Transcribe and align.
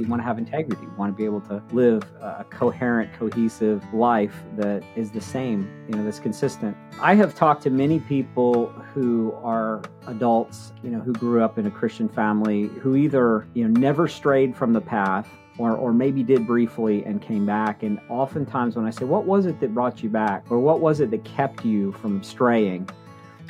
We 0.00 0.06
want 0.06 0.20
to 0.20 0.24
have 0.24 0.38
integrity. 0.38 0.86
We 0.86 0.96
want 0.96 1.12
to 1.12 1.16
be 1.16 1.26
able 1.26 1.42
to 1.42 1.62
live 1.72 2.02
a 2.22 2.46
coherent, 2.48 3.12
cohesive 3.12 3.84
life 3.92 4.34
that 4.56 4.82
is 4.96 5.10
the 5.10 5.20
same, 5.20 5.70
you 5.88 5.94
know, 5.94 6.02
that's 6.02 6.18
consistent. 6.18 6.74
I 6.98 7.14
have 7.16 7.34
talked 7.34 7.62
to 7.64 7.70
many 7.70 8.00
people 8.00 8.68
who 8.94 9.34
are 9.42 9.82
adults, 10.06 10.72
you 10.82 10.88
know, 10.88 11.00
who 11.00 11.12
grew 11.12 11.44
up 11.44 11.58
in 11.58 11.66
a 11.66 11.70
Christian 11.70 12.08
family, 12.08 12.68
who 12.80 12.96
either, 12.96 13.46
you 13.52 13.68
know, 13.68 13.78
never 13.78 14.08
strayed 14.08 14.56
from 14.56 14.72
the 14.72 14.80
path 14.80 15.28
or, 15.58 15.76
or 15.76 15.92
maybe 15.92 16.22
did 16.22 16.46
briefly 16.46 17.04
and 17.04 17.20
came 17.20 17.44
back. 17.44 17.82
And 17.82 18.00
oftentimes, 18.08 18.76
when 18.76 18.86
I 18.86 18.90
say, 18.90 19.04
What 19.04 19.26
was 19.26 19.44
it 19.44 19.60
that 19.60 19.74
brought 19.74 20.02
you 20.02 20.08
back? 20.08 20.46
or 20.48 20.58
What 20.58 20.80
was 20.80 21.00
it 21.00 21.10
that 21.10 21.24
kept 21.24 21.66
you 21.66 21.92
from 21.92 22.22
straying? 22.22 22.88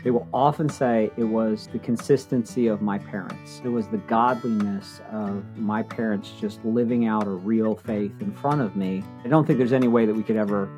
They 0.03 0.11
will 0.11 0.27
often 0.33 0.69
say 0.69 1.11
it 1.19 1.25
was 1.25 1.69
the 1.73 1.79
consistency 1.79 2.69
of 2.69 2.81
my 2.81 2.99
parents. 2.99 3.61
It 3.65 3.69
was 3.69 3.87
the 3.89 3.99
godliness 3.99 5.01
of 5.13 5.45
my 5.59 5.83
parents 5.83 6.33
just 6.41 6.65
living 6.65 7.07
out 7.07 7.27
a 7.27 7.31
real 7.31 7.75
faith 7.75 8.13
in 8.21 8.33
front 8.33 8.63
of 8.63 8.77
me. 8.77 9.05
I 9.25 9.29
don't 9.29 9.47
think 9.47 9.59
there's 9.59 9.75
any 9.75 9.89
way 9.89 10.07
that 10.07 10.15
we 10.15 10.23
could 10.23 10.37
ever 10.37 10.71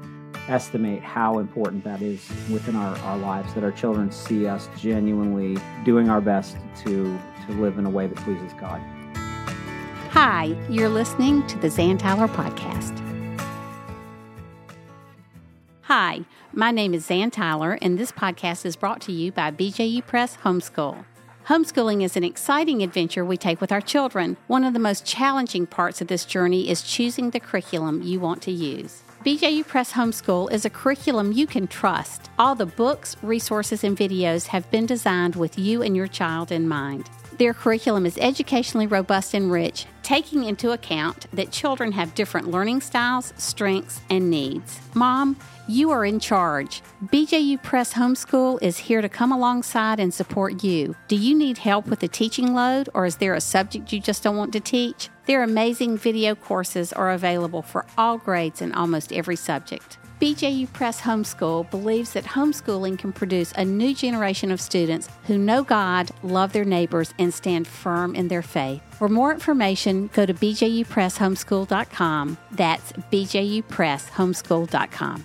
estimate 0.49 1.03
how 1.03 1.39
important 1.39 1.85
that 1.85 2.03
is 2.03 2.29
within 2.51 2.75
our, 2.75 2.97
our 2.99 3.17
lives, 3.17 3.55
that 3.55 3.63
our 3.63 3.71
children 3.71 4.11
see 4.11 4.49
us 4.49 4.69
genuinely 4.77 5.57
doing 5.85 6.09
our 6.09 6.21
best 6.21 6.57
to, 6.79 7.17
to 7.47 7.53
live 7.61 7.79
in 7.79 7.87
a 7.87 7.91
way 7.91 8.09
that 8.09 8.19
pleases 8.19 8.53
God. 8.55 8.81
Hi, 10.11 10.57
you're 10.69 10.89
listening 10.89 11.47
to 11.47 11.59
the 11.59 11.71
Zan 11.71 11.97
Tyler 11.97 12.27
Podcast. 12.27 12.99
Hi, 15.83 16.23
my 16.55 16.71
name 16.71 16.93
is 16.93 17.07
Zan 17.07 17.31
Tyler, 17.31 17.79
and 17.81 17.99
this 17.99 18.13
podcast 18.13 18.67
is 18.67 18.77
brought 18.77 19.01
to 19.03 19.13
you 19.13 19.33
by 19.33 19.51
BJU 19.51 20.07
Press 20.07 20.37
Homeschool. 20.45 21.05
Homeschooling 21.47 22.03
is 22.03 22.17
an 22.17 22.25
exciting 22.25 22.83
adventure 22.83 23.25
we 23.25 23.39
take 23.39 23.61
with 23.61 23.73
our 23.73 23.81
children. 23.81 24.37
One 24.49 24.63
of 24.63 24.75
the 24.75 24.79
most 24.79 25.07
challenging 25.07 25.67
parts 25.67 26.03
of 26.03 26.09
this 26.09 26.27
journey 26.27 26.69
is 26.69 26.83
choosing 26.83 27.31
the 27.31 27.41
curriculum 27.41 28.03
you 28.03 28.21
want 28.21 28.43
to 28.43 28.53
use. 28.53 29.03
BJU 29.25 29.67
Press 29.67 29.93
Homeschool 29.93 30.53
is 30.53 30.65
a 30.65 30.71
curriculum 30.71 31.33
you 31.33 31.47
can 31.47 31.67
trust. 31.67 32.29
All 32.39 32.55
the 32.55 32.67
books, 32.67 33.17
resources, 33.23 33.83
and 33.83 33.97
videos 33.97 34.47
have 34.49 34.71
been 34.71 34.85
designed 34.85 35.37
with 35.37 35.59
you 35.59 35.83
and 35.83 35.97
your 35.97 36.07
child 36.09 36.53
in 36.53 36.69
mind. 36.69 37.09
Their 37.39 37.55
curriculum 37.55 38.05
is 38.05 38.19
educationally 38.19 38.87
robust 38.87 39.33
and 39.33 39.51
rich, 39.51 39.87
taking 40.03 40.45
into 40.45 40.73
account 40.73 41.27
that 41.33 41.51
children 41.51 41.93
have 41.93 42.15
different 42.15 42.51
learning 42.51 42.83
styles, 42.83 43.33
strengths, 43.37 44.01
and 44.11 44.31
needs. 44.31 44.81
Mom, 44.95 45.37
you 45.67 45.91
are 45.91 46.05
in 46.05 46.21
charge. 46.21 46.83
BJU 47.07 47.63
Press 47.63 47.95
Homeschool 47.95 48.63
is 48.63 48.77
here 48.77 49.01
to 49.01 49.09
come 49.09 49.33
alongside 49.33 49.99
and 49.99 50.13
support 50.13 50.63
you. 50.63 50.95
Do 51.09 51.17
you 51.17 51.35
need 51.35 51.59
help 51.59 51.87
with 51.87 52.01
the 52.01 52.09
teaching 52.09 52.53
load, 52.53 52.91
or 52.93 53.07
is 53.07 53.17
there 53.17 53.35
a 53.35 53.41
subject 53.41 53.93
you 53.93 54.01
just 54.01 54.23
don't 54.23 54.37
want 54.37 54.53
to 54.53 54.61
teach? 54.61 55.09
Their 55.27 55.43
amazing 55.43 55.97
video 55.97 56.35
courses 56.35 56.93
are 56.93 57.11
available 57.11 57.63
for 57.63 57.87
all 57.97 58.19
grades 58.19 58.61
and 58.61 58.75
almost 58.75 59.13
every 59.13 59.37
subject. 59.37 59.99
BJU 60.23 60.73
Press 60.73 61.01
Homeschool 61.01 61.69
believes 61.69 62.13
that 62.13 62.23
homeschooling 62.23 62.97
can 62.97 63.13
produce 63.13 63.51
a 63.57 63.65
new 63.65 63.93
generation 63.93 64.53
of 64.53 64.61
students 64.61 65.09
who 65.25 65.37
know 65.37 65.65
God, 65.65 66.13
love 66.23 66.53
their 66.53 66.65
neighbors, 66.65 67.13
and 67.19 67.35
stand 67.35 67.67
firm 67.67 68.15
in 68.15 68.29
their 68.29 68.41
faith. 68.41 68.81
For 68.93 69.09
more 69.09 69.33
information, 69.33 70.09
go 70.13 70.25
to 70.25 70.33
bjupresshomeschool.com. 70.33 72.39
That's 72.53 72.93
bjupresshomeschool.com. 72.93 75.25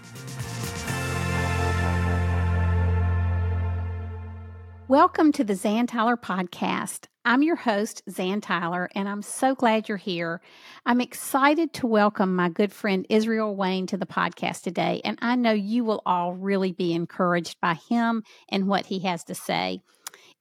Welcome 4.87 5.31
to 5.33 5.43
the 5.43 5.53
Zan 5.53 5.85
Tyler 5.85 6.17
Podcast. 6.17 7.05
I'm 7.27 7.43
your 7.43 7.57
host, 7.57 8.03
Zan 8.09 8.39
Tyler, 8.39 8.87
and 8.95 9.09
I'm 9.09 9.21
so 9.21 9.53
glad 9.53 9.89
you're 9.89 9.97
here. 9.97 10.39
I'm 10.85 11.01
excited 11.01 11.73
to 11.73 11.85
welcome 11.85 12.33
my 12.33 12.47
good 12.47 12.71
friend 12.71 13.05
Israel 13.09 13.53
Wayne 13.53 13.85
to 13.87 13.97
the 13.97 14.05
podcast 14.05 14.61
today, 14.61 15.01
and 15.03 15.19
I 15.21 15.35
know 15.35 15.51
you 15.51 15.83
will 15.83 16.01
all 16.05 16.33
really 16.33 16.71
be 16.71 16.93
encouraged 16.93 17.59
by 17.59 17.73
him 17.89 18.23
and 18.47 18.69
what 18.69 18.85
he 18.85 18.99
has 18.99 19.25
to 19.25 19.35
say. 19.35 19.81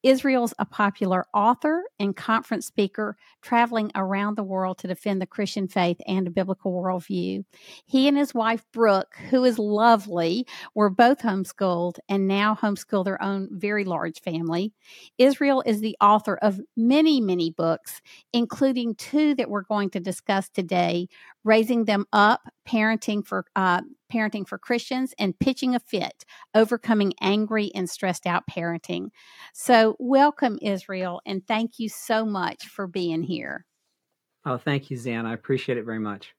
Israel's 0.03 0.55
a 0.59 0.65
popular 0.65 1.27
author 1.35 1.83
and 1.99 2.15
conference 2.15 2.67
speaker 2.67 3.17
traveling 3.43 3.91
around 3.95 4.37
the 4.37 4.45
world 4.45 4.79
to 4.79 4.89
defend 4.89 5.21
the 5.21 5.27
Christian 5.27 5.69
faith 5.69 5.99
and 6.07 6.27
a 6.27 6.31
biblical 6.31 6.73
worldview. 6.73 7.45
He 7.87 8.09
and 8.09 8.17
his 8.17 8.35
wife, 8.35 8.65
Brook, 8.73 9.17
who 9.31 9.45
is 9.45 9.59
lovely, 9.59 10.47
were 10.75 10.91
both 10.91 11.19
homeschooled 11.19 11.99
and 12.09 12.29
now 12.29 12.55
homeschool 12.55 13.05
their 13.05 13.23
own 13.23 13.49
very 13.53 13.85
large 13.85 14.21
family. 14.21 14.73
Israel 15.19 15.63
is 15.67 15.81
the 15.81 15.97
author 16.01 16.37
of 16.37 16.61
many, 16.77 17.21
many 17.21 17.51
books, 17.51 18.01
including 18.33 18.95
two 18.95 19.35
that 19.35 19.51
we're 19.51 19.63
going 19.63 19.91
to 19.91 20.01
discuss 20.01 20.49
today 20.49 21.09
Raising 21.45 21.85
Them 21.85 22.07
Up, 22.13 22.43
Parenting 22.69 23.27
for 23.27 23.45
uh, 23.55 23.83
Parenting 24.13 24.47
for 24.47 24.59
Christians, 24.59 25.15
and 25.19 25.39
Pitching 25.39 25.75
a 25.75 25.81
Fit, 25.81 26.25
Overcoming 26.55 27.13
Angry 27.21 27.71
and 27.75 27.89
Stressed 27.89 28.27
Out 28.27 28.45
Parenting. 28.51 29.09
So, 29.53 29.97
welcome, 29.99 30.59
Israel, 30.63 31.21
and 31.27 31.47
thank 31.47 31.79
you 31.79 31.89
so 31.89 32.25
much 32.25 32.67
for 32.67 32.87
being 32.87 33.23
here. 33.23 33.65
Oh, 34.45 34.59
thank 34.59 34.91
you, 34.91 34.97
Zan. 34.97 35.27
I 35.27 35.35
appreciate 35.35 35.79
it 35.79 35.85
very 35.85 35.99
much. 35.99 36.35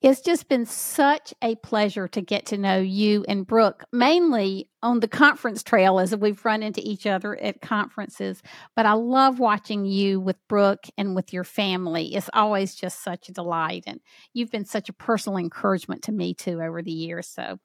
It's 0.00 0.20
just 0.20 0.48
been 0.48 0.64
such 0.64 1.34
a 1.42 1.56
pleasure 1.56 2.06
to 2.08 2.20
get 2.20 2.46
to 2.46 2.56
know 2.56 2.78
you 2.78 3.24
and 3.26 3.44
Brook, 3.44 3.84
mainly 3.92 4.68
on 4.80 5.00
the 5.00 5.08
conference 5.08 5.64
trail 5.64 5.98
as 5.98 6.14
we've 6.14 6.44
run 6.44 6.62
into 6.62 6.80
each 6.84 7.04
other 7.04 7.36
at 7.36 7.60
conferences. 7.60 8.40
But 8.76 8.86
I 8.86 8.92
love 8.92 9.40
watching 9.40 9.84
you 9.86 10.20
with 10.20 10.36
Brook 10.48 10.84
and 10.96 11.16
with 11.16 11.32
your 11.32 11.42
family. 11.42 12.14
It's 12.14 12.30
always 12.32 12.76
just 12.76 13.02
such 13.02 13.28
a 13.28 13.32
delight. 13.32 13.84
And 13.88 14.00
you've 14.32 14.52
been 14.52 14.66
such 14.66 14.88
a 14.88 14.92
personal 14.92 15.36
encouragement 15.36 16.02
to 16.04 16.12
me 16.12 16.32
too 16.32 16.62
over 16.62 16.80
the 16.80 16.92
years. 16.92 17.26
So, 17.26 17.58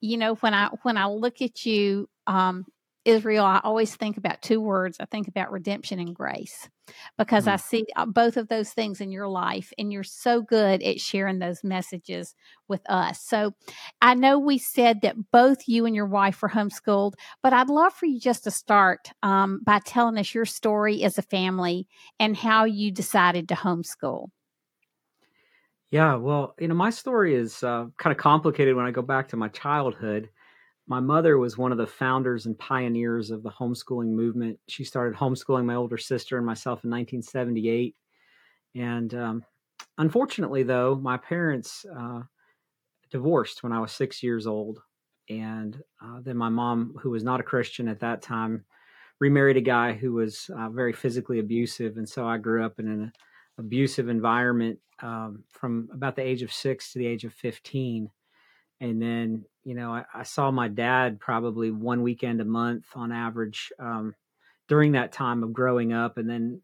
you 0.00 0.18
know, 0.18 0.36
when 0.36 0.54
I 0.54 0.68
when 0.82 0.96
I 0.96 1.06
look 1.06 1.42
at 1.42 1.66
you, 1.66 2.08
um, 2.28 2.64
Israel, 3.04 3.44
I 3.44 3.60
always 3.64 3.94
think 3.94 4.16
about 4.16 4.42
two 4.42 4.60
words. 4.60 4.98
I 5.00 5.06
think 5.06 5.26
about 5.26 5.50
redemption 5.50 5.98
and 5.98 6.14
grace 6.14 6.68
because 7.18 7.44
mm-hmm. 7.44 7.54
I 7.54 7.56
see 7.56 7.84
uh, 7.96 8.06
both 8.06 8.36
of 8.36 8.48
those 8.48 8.70
things 8.70 9.00
in 9.00 9.10
your 9.10 9.28
life, 9.28 9.72
and 9.78 9.92
you're 9.92 10.04
so 10.04 10.40
good 10.40 10.82
at 10.82 11.00
sharing 11.00 11.38
those 11.38 11.64
messages 11.64 12.34
with 12.68 12.82
us. 12.88 13.20
So 13.20 13.52
I 14.00 14.14
know 14.14 14.38
we 14.38 14.58
said 14.58 15.00
that 15.02 15.30
both 15.32 15.66
you 15.66 15.84
and 15.86 15.96
your 15.96 16.06
wife 16.06 16.42
were 16.42 16.48
homeschooled, 16.48 17.14
but 17.42 17.52
I'd 17.52 17.70
love 17.70 17.92
for 17.92 18.06
you 18.06 18.20
just 18.20 18.44
to 18.44 18.50
start 18.50 19.10
um, 19.22 19.60
by 19.64 19.80
telling 19.80 20.18
us 20.18 20.34
your 20.34 20.46
story 20.46 21.02
as 21.02 21.18
a 21.18 21.22
family 21.22 21.88
and 22.20 22.36
how 22.36 22.64
you 22.64 22.92
decided 22.92 23.48
to 23.48 23.54
homeschool. 23.54 24.28
Yeah, 25.90 26.14
well, 26.14 26.54
you 26.58 26.68
know, 26.68 26.74
my 26.74 26.88
story 26.88 27.34
is 27.34 27.62
uh, 27.62 27.86
kind 27.98 28.12
of 28.12 28.16
complicated 28.16 28.74
when 28.74 28.86
I 28.86 28.92
go 28.92 29.02
back 29.02 29.28
to 29.28 29.36
my 29.36 29.48
childhood 29.48 30.30
my 30.86 31.00
mother 31.00 31.38
was 31.38 31.56
one 31.56 31.72
of 31.72 31.78
the 31.78 31.86
founders 31.86 32.46
and 32.46 32.58
pioneers 32.58 33.30
of 33.30 33.42
the 33.42 33.50
homeschooling 33.50 34.10
movement. 34.10 34.58
She 34.68 34.84
started 34.84 35.18
homeschooling 35.18 35.64
my 35.64 35.76
older 35.76 35.98
sister 35.98 36.36
and 36.36 36.46
myself 36.46 36.84
in 36.84 36.90
1978. 36.90 37.94
And 38.74 39.14
um, 39.14 39.44
unfortunately, 39.98 40.64
though, 40.64 40.96
my 40.96 41.16
parents 41.16 41.86
uh, 41.96 42.22
divorced 43.10 43.62
when 43.62 43.72
I 43.72 43.80
was 43.80 43.92
six 43.92 44.22
years 44.22 44.46
old. 44.46 44.80
And 45.28 45.80
uh, 46.04 46.20
then 46.22 46.36
my 46.36 46.48
mom, 46.48 46.94
who 47.00 47.10
was 47.10 47.22
not 47.22 47.40
a 47.40 47.44
Christian 47.44 47.86
at 47.86 48.00
that 48.00 48.22
time, 48.22 48.64
remarried 49.20 49.56
a 49.56 49.62
guy 49.62 49.92
who 49.92 50.12
was 50.12 50.50
uh, 50.58 50.68
very 50.68 50.92
physically 50.92 51.38
abusive. 51.38 51.96
And 51.96 52.08
so 52.08 52.26
I 52.26 52.38
grew 52.38 52.64
up 52.64 52.80
in 52.80 52.88
an 52.88 53.12
abusive 53.56 54.08
environment 54.08 54.80
um, 55.00 55.44
from 55.48 55.88
about 55.92 56.16
the 56.16 56.26
age 56.26 56.42
of 56.42 56.52
six 56.52 56.92
to 56.92 56.98
the 56.98 57.06
age 57.06 57.24
of 57.24 57.32
15 57.34 58.10
and 58.82 59.00
then 59.00 59.44
you 59.64 59.74
know 59.74 59.94
I, 59.94 60.04
I, 60.12 60.22
saw 60.24 60.50
my 60.50 60.66
dad 60.66 61.20
probably 61.20 61.70
one 61.70 62.02
weekend 62.02 62.40
a 62.40 62.44
month 62.44 62.84
on 62.96 63.12
average 63.12 63.72
um, 63.78 64.14
during 64.68 64.92
that 64.92 65.12
time 65.12 65.44
of 65.44 65.52
growing 65.52 65.92
up. 65.92 66.18
And 66.18 66.28
then 66.28 66.60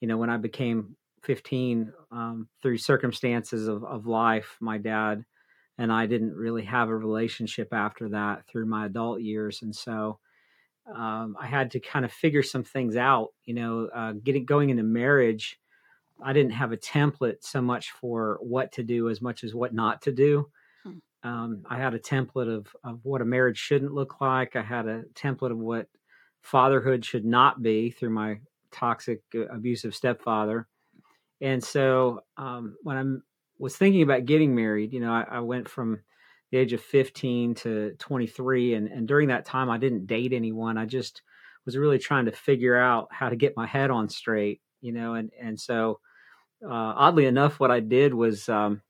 you 0.00 0.08
know 0.08 0.16
when 0.16 0.30
i 0.30 0.36
became 0.36 0.96
15 1.24 1.92
um, 2.12 2.48
through 2.62 2.78
circumstances 2.78 3.66
of, 3.66 3.84
of 3.84 4.06
life 4.06 4.56
my 4.60 4.78
dad 4.78 5.24
and 5.76 5.92
i 5.92 6.06
didn't 6.06 6.34
really 6.34 6.64
have 6.64 6.88
a 6.88 6.96
relationship 6.96 7.68
after 7.72 8.10
that 8.10 8.46
through 8.46 8.66
my 8.66 8.86
adult 8.86 9.20
years. 9.20 9.60
And 9.62 9.74
so 9.74 10.18
um, 10.94 11.36
i 11.40 11.46
had 11.46 11.72
to 11.72 11.80
kind 11.80 12.04
of 12.04 12.12
figure 12.12 12.44
some 12.44 12.62
things 12.62 12.94
out 12.94 13.30
you 13.44 13.54
know 13.54 13.88
uh, 13.92 14.12
getting 14.12 14.44
going 14.44 14.70
into 14.70 14.84
marriage 14.84 15.58
i 16.22 16.32
didn't 16.32 16.52
have 16.52 16.70
a 16.70 16.76
template 16.76 17.38
so 17.40 17.60
much 17.60 17.90
for 17.90 18.38
what 18.40 18.70
to 18.70 18.84
do 18.84 19.08
as 19.08 19.20
much 19.20 19.42
as 19.42 19.52
what 19.52 19.74
not 19.74 20.02
to 20.02 20.12
do 20.12 20.48
um, 21.26 21.64
I 21.68 21.76
had 21.76 21.92
a 21.92 21.98
template 21.98 22.54
of, 22.54 22.68
of 22.84 23.00
what 23.02 23.20
a 23.20 23.24
marriage 23.24 23.58
shouldn't 23.58 23.92
look 23.92 24.20
like. 24.20 24.54
I 24.54 24.62
had 24.62 24.86
a 24.86 25.02
template 25.14 25.50
of 25.50 25.58
what 25.58 25.88
fatherhood 26.40 27.04
should 27.04 27.24
not 27.24 27.62
be 27.62 27.90
through 27.90 28.10
my 28.10 28.38
toxic, 28.70 29.22
uh, 29.34 29.46
abusive 29.46 29.92
stepfather. 29.92 30.68
And 31.40 31.62
so 31.62 32.20
um, 32.36 32.76
when 32.84 32.96
I 32.96 33.04
was 33.58 33.76
thinking 33.76 34.02
about 34.02 34.24
getting 34.24 34.54
married, 34.54 34.92
you 34.92 35.00
know, 35.00 35.12
I, 35.12 35.24
I, 35.28 35.40
went 35.40 35.68
from 35.68 35.98
the 36.52 36.58
age 36.58 36.72
of 36.72 36.80
15 36.80 37.56
to 37.56 37.96
23. 37.98 38.74
And, 38.74 38.86
and 38.86 39.08
during 39.08 39.28
that 39.28 39.44
time, 39.44 39.68
I 39.68 39.78
didn't 39.78 40.06
date 40.06 40.32
anyone. 40.32 40.78
I 40.78 40.86
just 40.86 41.22
was 41.64 41.76
really 41.76 41.98
trying 41.98 42.26
to 42.26 42.32
figure 42.32 42.76
out 42.76 43.08
how 43.10 43.28
to 43.30 43.36
get 43.36 43.56
my 43.56 43.66
head 43.66 43.90
on 43.90 44.08
straight, 44.08 44.60
you 44.80 44.92
know, 44.92 45.14
and, 45.14 45.30
and 45.42 45.58
so 45.58 45.98
uh, 46.64 46.94
oddly 46.96 47.26
enough, 47.26 47.58
what 47.58 47.72
I 47.72 47.80
did 47.80 48.14
was, 48.14 48.48
um, 48.48 48.80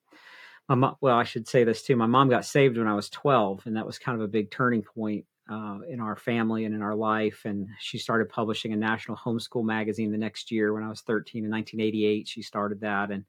my 0.68 0.74
mom, 0.74 0.96
well, 1.00 1.16
I 1.16 1.24
should 1.24 1.46
say 1.46 1.64
this 1.64 1.82
too. 1.82 1.96
My 1.96 2.06
mom 2.06 2.28
got 2.28 2.44
saved 2.44 2.76
when 2.76 2.88
I 2.88 2.94
was 2.94 3.08
12, 3.10 3.66
and 3.66 3.76
that 3.76 3.86
was 3.86 3.98
kind 3.98 4.20
of 4.20 4.24
a 4.24 4.30
big 4.30 4.50
turning 4.50 4.82
point 4.82 5.24
uh, 5.50 5.78
in 5.88 6.00
our 6.00 6.16
family 6.16 6.64
and 6.64 6.74
in 6.74 6.82
our 6.82 6.94
life. 6.94 7.42
And 7.44 7.68
she 7.78 7.98
started 7.98 8.28
publishing 8.28 8.72
a 8.72 8.76
national 8.76 9.16
homeschool 9.16 9.64
magazine 9.64 10.10
the 10.10 10.18
next 10.18 10.50
year 10.50 10.74
when 10.74 10.82
I 10.82 10.88
was 10.88 11.02
13 11.02 11.44
in 11.44 11.50
1988. 11.50 12.26
She 12.26 12.42
started 12.42 12.80
that, 12.80 13.10
and 13.10 13.24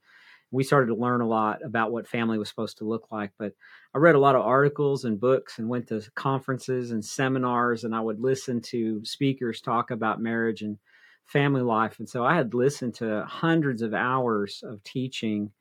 we 0.50 0.64
started 0.64 0.88
to 0.88 0.96
learn 0.96 1.22
a 1.22 1.28
lot 1.28 1.64
about 1.64 1.92
what 1.92 2.08
family 2.08 2.40
was 2.40 2.50
supposed 2.50 2.80
to 2.80 2.86
look 2.86 3.12
like. 3.12 3.32
But 3.38 3.54
I 3.94 4.00
read 4.00 4.16
a 4.16 4.20
lot 4.20 4.36
of 4.36 4.42
articles 4.42 5.06
and 5.06 5.20
books 5.20 5.60
and 5.60 5.70
went 5.70 5.88
to 5.90 6.02
conferences 6.16 6.92
and 6.92 7.06
seminars, 7.06 7.84
and 7.84 7.94
I 7.94 8.00
would 8.00 8.20
listen 8.20 8.62
to 8.62 9.04
speakers 9.06 9.62
talk 9.62 9.92
about 9.92 10.22
marriage 10.22 10.64
and 10.64 10.80
family 11.26 11.62
life. 11.62 12.00
And 12.00 12.10
so 12.10 12.26
I 12.26 12.36
had 12.36 12.54
listened 12.54 12.96
to 12.96 13.26
hundreds 13.28 13.82
of 13.82 13.94
hours 13.94 14.64
of 14.66 14.84
teaching 14.84 15.52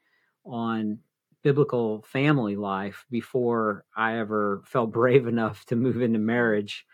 on 0.45 1.01
biblical 1.47 2.03
family 2.03 2.57
life 2.57 3.07
before 3.09 3.85
I 3.97 4.19
ever 4.19 4.63
felt 4.65 4.91
brave 4.91 5.29
enough 5.35 5.65
to 5.67 5.77
move 5.77 6.03
into 6.03 6.19
marriage. 6.19 6.85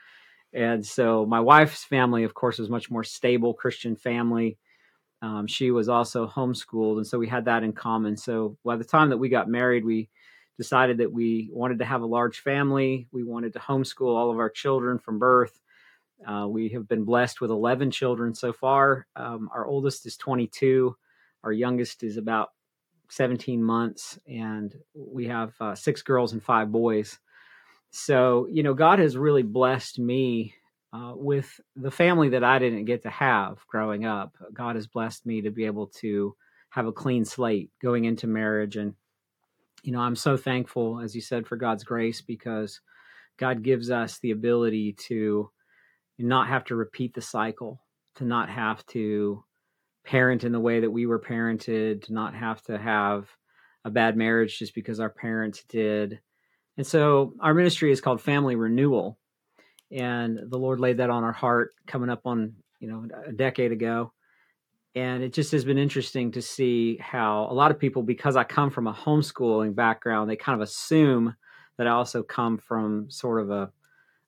And 0.53 0.85
so 0.85 1.25
my 1.25 1.41
wife's 1.41 1.85
family, 1.85 2.25
of 2.25 2.35
course, 2.35 2.59
was 2.59 2.69
much 2.69 2.91
more 2.91 3.03
stable 3.03 3.55
Christian 3.55 3.97
family. 3.97 4.59
Um, 5.23 5.47
she 5.47 5.71
was 5.71 5.89
also 5.89 6.27
homeschooled, 6.27 6.99
and 6.99 7.07
so 7.07 7.19
we 7.19 7.29
had 7.29 7.47
that 7.47 7.63
in 7.63 7.73
common. 7.73 8.19
So 8.19 8.59
by 8.63 8.77
the 8.77 8.85
time 8.85 9.09
that 9.09 9.17
we 9.17 9.31
got 9.31 9.49
married, 9.49 9.87
we 9.87 10.11
decided 10.59 10.99
that 10.99 11.11
we 11.11 11.49
wanted 11.51 11.79
to 11.79 11.87
have 11.87 12.03
a 12.03 12.07
large 12.07 12.41
family. 12.41 13.09
We 13.11 13.25
wanted 13.25 13.55
to 13.55 13.59
homeschool 13.59 14.15
all 14.15 14.31
of 14.31 14.39
our 14.39 14.51
children 14.51 14.99
from 14.99 15.19
birth. 15.19 15.59
Uh, 16.29 16.47
we 16.47 16.69
have 16.71 16.87
been 16.87 17.05
blessed 17.05 17.41
with 17.41 17.51
11 17.51 17.91
children 17.91 18.35
so 18.35 18.53
far. 18.53 19.07
Um, 19.17 19.49
our 19.55 19.65
oldest 19.65 20.05
is 20.05 20.19
22, 20.19 20.95
our 21.43 21.53
youngest 21.53 22.03
is 22.03 22.19
about 22.19 22.51
17 23.13 23.63
months, 23.63 24.19
and 24.27 24.75
we 24.95 25.27
have 25.27 25.53
uh, 25.61 25.75
six 25.75 26.01
girls 26.01 26.33
and 26.33 26.43
five 26.43 26.73
boys. 26.73 27.19
So, 27.91 28.49
you 28.51 28.63
know, 28.63 28.73
God 28.73 29.01
has 29.01 29.19
really 29.19 29.43
blessed 29.43 29.99
me 29.99 30.55
uh, 30.95 31.13
with 31.15 31.61
the 31.77 31.91
family 31.91 32.31
that 32.31 32.43
I 32.43 32.59
didn't 32.59 32.87
get 32.87 33.03
to 33.03 33.11
have 33.11 33.59
growing 33.67 34.07
up. 34.07 34.35
God 34.55 34.77
has 34.77 34.87
blessed 34.87 35.27
me 35.27 35.43
to 35.43 35.51
be 35.51 35.67
able 35.67 35.89
to 35.99 36.35
have 36.71 36.87
a 36.87 36.93
clean 36.93 37.27
slate 37.27 37.71
going 37.83 38.07
into 38.07 38.27
marriage. 38.27 38.77
And, 38.77 38.95
you 39.83 39.93
know, 39.93 40.01
I'm 40.01 40.17
so 40.17 40.39
thankful, 40.39 40.99
as 40.99 41.15
you 41.15 41.21
said, 41.21 41.47
for 41.47 41.57
God's 41.57 41.85
grace 41.85 42.23
because 42.23 42.81
God 43.37 43.63
gives 43.63 43.91
us 43.91 44.21
the 44.21 44.31
ability 44.31 44.95
to 45.09 45.51
not 46.19 46.49
have 46.49 46.65
to 46.65 46.77
repeat 46.77 47.13
the 47.13 47.21
cycle, 47.21 47.83
to 48.15 48.25
not 48.25 48.49
have 48.49 48.87
to 48.87 49.45
parent 50.05 50.45
in 50.45 50.53
the 50.53 50.61
way 50.61 50.81
that 50.81 50.91
we 50.91 51.07
were 51.07 51.21
parented, 51.21 52.05
to 52.05 52.13
not 52.13 52.35
have 52.35 52.63
to 52.63 52.79
have 52.79 53.29
a 53.85 53.91
bad 53.91 54.17
marriage 54.17 54.59
just 54.59 54.75
because 54.75 55.01
our 55.01 55.11
parents 55.11 55.65
did. 55.69 56.21
And 56.77 56.87
so 56.87 57.35
our 57.41 57.55
ministry 57.55 57.91
is 57.93 58.01
called 58.01 58.21
Family 58.21 58.57
Renewal. 58.57 59.19
And 59.91 60.39
the 60.49 60.59
Lord 60.59 60.81
laid 60.81 60.99
that 60.99 61.11
on 61.11 61.25
our 61.25 61.33
heart 61.33 61.73
coming 61.87 62.09
up 62.09 62.23
on, 62.25 62.55
you 62.81 62.89
know, 62.89 63.07
a 63.27 63.33
decade 63.33 63.73
ago. 63.73 64.13
And 64.95 65.23
it 65.23 65.33
just 65.33 65.53
has 65.53 65.65
been 65.65 65.79
interesting 65.79 66.33
to 66.33 66.43
see 66.43 66.97
how 66.99 67.47
a 67.51 67.55
lot 67.55 67.71
of 67.71 67.79
people, 67.79 68.03
because 68.03 68.37
I 68.37 68.45
come 68.45 68.71
from 68.71 68.87
a 68.87 68.93
homeschooling 68.93 69.75
background, 69.75 70.31
they 70.31 70.37
kind 70.37 70.61
of 70.61 70.67
assume 70.67 71.35
that 71.79 71.87
I 71.87 71.91
also 71.91 72.23
come 72.23 72.59
from 72.59 73.11
sort 73.11 73.41
of 73.41 73.51
a 73.51 73.73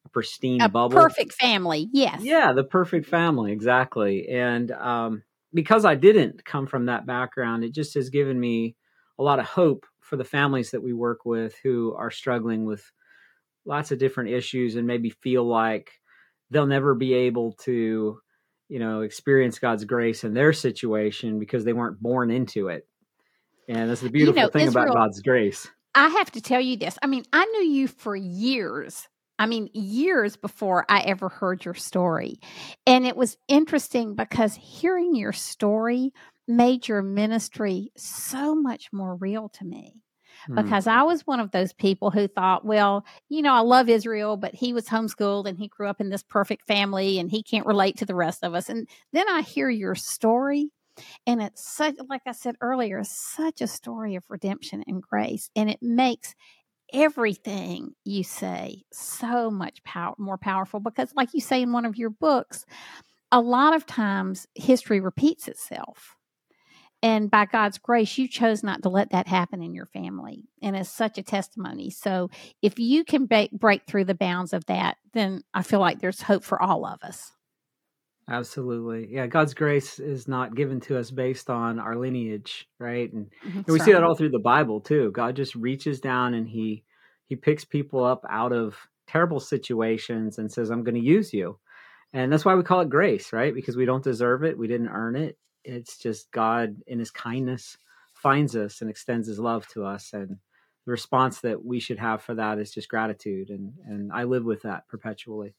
a 0.04 0.08
pristine 0.10 0.60
a 0.60 0.68
bubble. 0.68 0.96
Perfect 0.96 1.32
family, 1.32 1.88
yes. 1.92 2.20
Yeah, 2.22 2.52
the 2.52 2.64
perfect 2.64 3.06
family, 3.06 3.52
exactly. 3.52 4.28
And 4.28 4.70
um, 4.70 5.22
because 5.54 5.84
I 5.84 5.94
didn't 5.94 6.44
come 6.44 6.66
from 6.66 6.86
that 6.86 7.06
background, 7.06 7.64
it 7.64 7.72
just 7.72 7.94
has 7.94 8.10
given 8.10 8.38
me 8.38 8.76
a 9.18 9.22
lot 9.22 9.38
of 9.38 9.46
hope 9.46 9.86
for 10.00 10.16
the 10.16 10.24
families 10.24 10.72
that 10.72 10.82
we 10.82 10.92
work 10.92 11.24
with 11.24 11.54
who 11.62 11.94
are 11.94 12.10
struggling 12.10 12.64
with 12.64 12.84
lots 13.64 13.92
of 13.92 13.98
different 13.98 14.30
issues 14.30 14.74
and 14.76 14.86
maybe 14.86 15.10
feel 15.10 15.44
like 15.44 15.92
they'll 16.50 16.66
never 16.66 16.94
be 16.94 17.14
able 17.14 17.52
to, 17.52 18.18
you 18.68 18.78
know, 18.78 19.02
experience 19.02 19.58
God's 19.58 19.84
grace 19.84 20.24
in 20.24 20.34
their 20.34 20.52
situation 20.52 21.38
because 21.38 21.64
they 21.64 21.72
weren't 21.72 22.02
born 22.02 22.30
into 22.30 22.68
it. 22.68 22.86
And 23.68 23.88
that's 23.88 24.02
the 24.02 24.10
beautiful 24.10 24.38
you 24.40 24.46
know, 24.46 24.50
thing 24.50 24.68
about 24.68 24.92
God's 24.92 25.22
grace. 25.22 25.66
I 25.94 26.08
have 26.08 26.30
to 26.32 26.40
tell 26.40 26.60
you 26.60 26.76
this. 26.76 26.98
I 27.02 27.06
mean, 27.06 27.24
I 27.32 27.44
knew 27.44 27.62
you 27.62 27.88
for 27.88 28.16
years 28.16 29.08
I 29.38 29.46
mean, 29.46 29.68
years 29.72 30.36
before 30.36 30.84
I 30.88 31.00
ever 31.00 31.28
heard 31.28 31.64
your 31.64 31.74
story. 31.74 32.38
And 32.86 33.06
it 33.06 33.16
was 33.16 33.36
interesting 33.48 34.14
because 34.14 34.54
hearing 34.54 35.14
your 35.14 35.32
story 35.32 36.12
made 36.46 36.86
your 36.86 37.02
ministry 37.02 37.90
so 37.96 38.54
much 38.54 38.92
more 38.92 39.16
real 39.16 39.48
to 39.48 39.64
me. 39.64 40.02
Hmm. 40.46 40.56
Because 40.56 40.86
I 40.86 41.02
was 41.02 41.26
one 41.26 41.40
of 41.40 41.50
those 41.50 41.72
people 41.72 42.10
who 42.10 42.28
thought, 42.28 42.64
well, 42.64 43.04
you 43.28 43.42
know, 43.42 43.54
I 43.54 43.60
love 43.60 43.88
Israel, 43.88 44.36
but 44.36 44.54
he 44.54 44.72
was 44.72 44.86
homeschooled 44.86 45.46
and 45.46 45.58
he 45.58 45.68
grew 45.68 45.88
up 45.88 46.00
in 46.00 46.10
this 46.10 46.22
perfect 46.22 46.66
family 46.66 47.18
and 47.18 47.30
he 47.30 47.42
can't 47.42 47.66
relate 47.66 47.96
to 47.98 48.06
the 48.06 48.14
rest 48.14 48.44
of 48.44 48.54
us. 48.54 48.68
And 48.68 48.88
then 49.12 49.28
I 49.28 49.42
hear 49.42 49.70
your 49.70 49.94
story 49.94 50.70
and 51.26 51.42
it's 51.42 51.64
such, 51.64 51.96
like 52.08 52.22
I 52.26 52.32
said 52.32 52.56
earlier, 52.60 53.02
such 53.04 53.60
a 53.60 53.66
story 53.66 54.14
of 54.14 54.24
redemption 54.28 54.84
and 54.86 55.02
grace. 55.02 55.50
And 55.56 55.68
it 55.68 55.82
makes 55.82 56.34
everything 56.94 57.94
you 58.04 58.22
say 58.22 58.84
so 58.92 59.50
much 59.50 59.82
power, 59.84 60.14
more 60.16 60.38
powerful 60.38 60.80
because, 60.80 61.12
like 61.14 61.34
you 61.34 61.40
say 61.40 61.60
in 61.62 61.72
one 61.72 61.84
of 61.84 61.96
your 61.96 62.10
books, 62.10 62.64
a 63.32 63.40
lot 63.40 63.74
of 63.74 63.84
times 63.84 64.46
history 64.54 65.00
repeats 65.00 65.48
itself. 65.48 66.16
And 67.02 67.30
by 67.30 67.44
God's 67.44 67.76
grace, 67.76 68.16
you 68.16 68.28
chose 68.28 68.62
not 68.62 68.82
to 68.82 68.88
let 68.88 69.10
that 69.10 69.28
happen 69.28 69.62
in 69.62 69.74
your 69.74 69.84
family. 69.86 70.44
And 70.62 70.74
it's 70.74 70.88
such 70.88 71.18
a 71.18 71.22
testimony. 71.22 71.90
So 71.90 72.30
if 72.62 72.78
you 72.78 73.04
can 73.04 73.26
ba- 73.26 73.50
break 73.52 73.82
through 73.86 74.06
the 74.06 74.14
bounds 74.14 74.54
of 74.54 74.64
that, 74.66 74.96
then 75.12 75.42
I 75.52 75.62
feel 75.62 75.80
like 75.80 76.00
there's 76.00 76.22
hope 76.22 76.44
for 76.44 76.62
all 76.62 76.86
of 76.86 77.02
us. 77.02 77.30
Absolutely. 78.28 79.08
Yeah, 79.10 79.26
God's 79.26 79.52
grace 79.52 79.98
is 79.98 80.26
not 80.26 80.54
given 80.54 80.80
to 80.80 80.98
us 80.98 81.10
based 81.10 81.50
on 81.50 81.78
our 81.78 81.94
lineage, 81.94 82.66
right? 82.78 83.12
And, 83.12 83.30
mm-hmm. 83.46 83.58
and 83.58 83.68
we 83.68 83.78
see 83.78 83.92
that 83.92 84.02
all 84.02 84.14
through 84.14 84.30
the 84.30 84.38
Bible 84.38 84.80
too. 84.80 85.10
God 85.10 85.36
just 85.36 85.54
reaches 85.54 86.00
down 86.00 86.34
and 86.34 86.48
he 86.48 86.84
he 87.26 87.36
picks 87.36 87.64
people 87.64 88.02
up 88.02 88.24
out 88.28 88.52
of 88.52 88.76
terrible 89.06 89.40
situations 89.40 90.38
and 90.38 90.50
says, 90.50 90.70
"I'm 90.70 90.84
going 90.84 90.94
to 90.94 91.00
use 91.00 91.34
you." 91.34 91.58
And 92.14 92.32
that's 92.32 92.44
why 92.44 92.54
we 92.54 92.62
call 92.62 92.80
it 92.80 92.88
grace, 92.88 93.32
right? 93.32 93.54
Because 93.54 93.76
we 93.76 93.84
don't 93.84 94.04
deserve 94.04 94.44
it, 94.44 94.56
we 94.56 94.68
didn't 94.68 94.88
earn 94.88 95.16
it. 95.16 95.36
It's 95.64 95.98
just 95.98 96.30
God 96.30 96.76
in 96.86 96.98
his 96.98 97.10
kindness 97.10 97.76
finds 98.14 98.56
us 98.56 98.80
and 98.80 98.88
extends 98.88 99.28
his 99.28 99.38
love 99.38 99.66
to 99.68 99.84
us 99.84 100.12
and 100.14 100.38
the 100.86 100.92
response 100.92 101.40
that 101.40 101.64
we 101.64 101.80
should 101.80 101.98
have 101.98 102.22
for 102.22 102.34
that 102.34 102.58
is 102.58 102.70
just 102.70 102.88
gratitude 102.88 103.50
and 103.50 103.72
and 103.86 104.12
I 104.12 104.24
live 104.24 104.44
with 104.44 104.62
that 104.62 104.86
perpetually. 104.88 105.54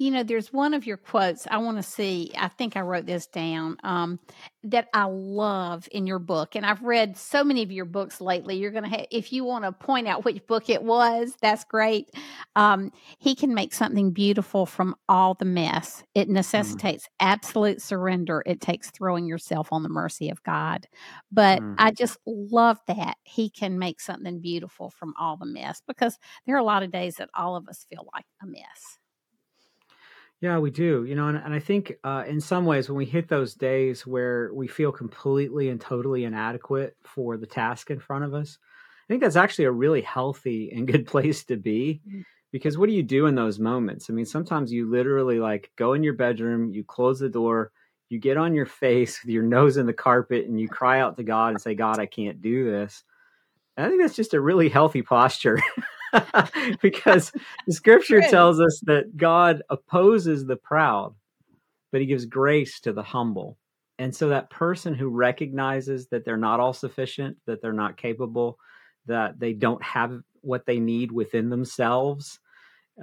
You 0.00 0.10
know, 0.10 0.22
there's 0.22 0.50
one 0.50 0.72
of 0.72 0.86
your 0.86 0.96
quotes 0.96 1.46
I 1.46 1.58
want 1.58 1.76
to 1.76 1.82
see. 1.82 2.32
I 2.34 2.48
think 2.48 2.74
I 2.74 2.80
wrote 2.80 3.04
this 3.04 3.26
down 3.26 3.76
um, 3.84 4.18
that 4.64 4.88
I 4.94 5.04
love 5.04 5.86
in 5.92 6.06
your 6.06 6.18
book, 6.18 6.56
and 6.56 6.64
I've 6.64 6.82
read 6.82 7.18
so 7.18 7.44
many 7.44 7.62
of 7.62 7.70
your 7.70 7.84
books 7.84 8.18
lately. 8.18 8.56
You're 8.56 8.70
going 8.70 8.84
to 8.84 8.88
have, 8.88 9.04
if 9.10 9.30
you 9.30 9.44
want 9.44 9.66
to 9.66 9.72
point 9.72 10.08
out 10.08 10.24
which 10.24 10.46
book 10.46 10.70
it 10.70 10.82
was, 10.82 11.34
that's 11.42 11.64
great. 11.64 12.08
Um, 12.56 12.92
he 13.18 13.34
can 13.34 13.52
make 13.52 13.74
something 13.74 14.10
beautiful 14.10 14.64
from 14.64 14.94
all 15.06 15.34
the 15.34 15.44
mess. 15.44 16.02
It 16.14 16.30
mm. 16.30 16.32
necessitates 16.32 17.04
mm. 17.04 17.08
absolute 17.20 17.82
surrender. 17.82 18.42
It 18.46 18.62
takes 18.62 18.90
throwing 18.90 19.26
yourself 19.26 19.68
on 19.70 19.82
the 19.82 19.90
mercy 19.90 20.30
of 20.30 20.42
God. 20.44 20.86
But 21.30 21.60
mm. 21.60 21.74
I 21.76 21.90
just 21.90 22.16
love 22.24 22.78
that 22.86 23.18
he 23.24 23.50
can 23.50 23.78
make 23.78 24.00
something 24.00 24.40
beautiful 24.40 24.88
from 24.88 25.12
all 25.20 25.36
the 25.36 25.44
mess 25.44 25.82
because 25.86 26.18
there 26.46 26.56
are 26.56 26.58
a 26.58 26.64
lot 26.64 26.82
of 26.82 26.90
days 26.90 27.16
that 27.16 27.28
all 27.34 27.54
of 27.54 27.68
us 27.68 27.84
feel 27.90 28.08
like 28.14 28.24
a 28.42 28.46
mess. 28.46 28.99
Yeah, 30.40 30.58
we 30.58 30.70
do. 30.70 31.04
You 31.04 31.14
know, 31.14 31.28
and, 31.28 31.36
and 31.36 31.52
I 31.52 31.58
think 31.58 31.94
uh, 32.02 32.24
in 32.26 32.40
some 32.40 32.64
ways, 32.64 32.88
when 32.88 32.96
we 32.96 33.04
hit 33.04 33.28
those 33.28 33.54
days 33.54 34.06
where 34.06 34.50
we 34.54 34.68
feel 34.68 34.90
completely 34.90 35.68
and 35.68 35.80
totally 35.80 36.24
inadequate 36.24 36.96
for 37.04 37.36
the 37.36 37.46
task 37.46 37.90
in 37.90 38.00
front 38.00 38.24
of 38.24 38.32
us, 38.32 38.58
I 38.62 39.12
think 39.12 39.22
that's 39.22 39.36
actually 39.36 39.66
a 39.66 39.72
really 39.72 40.00
healthy 40.00 40.70
and 40.74 40.86
good 40.86 41.06
place 41.06 41.44
to 41.44 41.56
be. 41.56 42.00
Mm-hmm. 42.08 42.22
Because 42.52 42.76
what 42.76 42.88
do 42.88 42.92
you 42.92 43.04
do 43.04 43.26
in 43.26 43.36
those 43.36 43.60
moments? 43.60 44.10
I 44.10 44.12
mean, 44.12 44.24
sometimes 44.24 44.72
you 44.72 44.90
literally 44.90 45.38
like 45.38 45.70
go 45.76 45.92
in 45.92 46.02
your 46.02 46.14
bedroom, 46.14 46.72
you 46.72 46.82
close 46.82 47.20
the 47.20 47.28
door, 47.28 47.70
you 48.08 48.18
get 48.18 48.36
on 48.36 48.54
your 48.54 48.66
face 48.66 49.22
with 49.22 49.30
your 49.30 49.44
nose 49.44 49.76
in 49.76 49.86
the 49.86 49.92
carpet, 49.92 50.46
and 50.46 50.60
you 50.60 50.68
cry 50.68 51.00
out 51.00 51.16
to 51.16 51.22
God 51.22 51.50
and 51.50 51.60
say, 51.60 51.76
God, 51.76 52.00
I 52.00 52.06
can't 52.06 52.42
do 52.42 52.68
this. 52.68 53.04
And 53.76 53.86
I 53.86 53.88
think 53.88 54.02
that's 54.02 54.16
just 54.16 54.34
a 54.34 54.40
really 54.40 54.68
healthy 54.68 55.02
posture. 55.02 55.60
because 56.82 57.32
the 57.66 57.72
scripture 57.72 58.20
tells 58.20 58.60
us 58.60 58.80
that 58.86 59.16
God 59.16 59.62
opposes 59.70 60.44
the 60.44 60.56
proud, 60.56 61.14
but 61.92 62.00
he 62.00 62.06
gives 62.06 62.24
grace 62.26 62.80
to 62.80 62.92
the 62.92 63.02
humble. 63.02 63.56
And 63.98 64.14
so 64.14 64.28
that 64.28 64.48
person 64.48 64.94
who 64.94 65.08
recognizes 65.08 66.06
that 66.08 66.24
they're 66.24 66.36
not 66.36 66.58
all 66.58 66.72
sufficient, 66.72 67.36
that 67.46 67.60
they're 67.60 67.72
not 67.72 67.98
capable, 67.98 68.58
that 69.06 69.38
they 69.38 69.52
don't 69.52 69.82
have 69.82 70.20
what 70.40 70.64
they 70.64 70.80
need 70.80 71.12
within 71.12 71.50
themselves. 71.50 72.40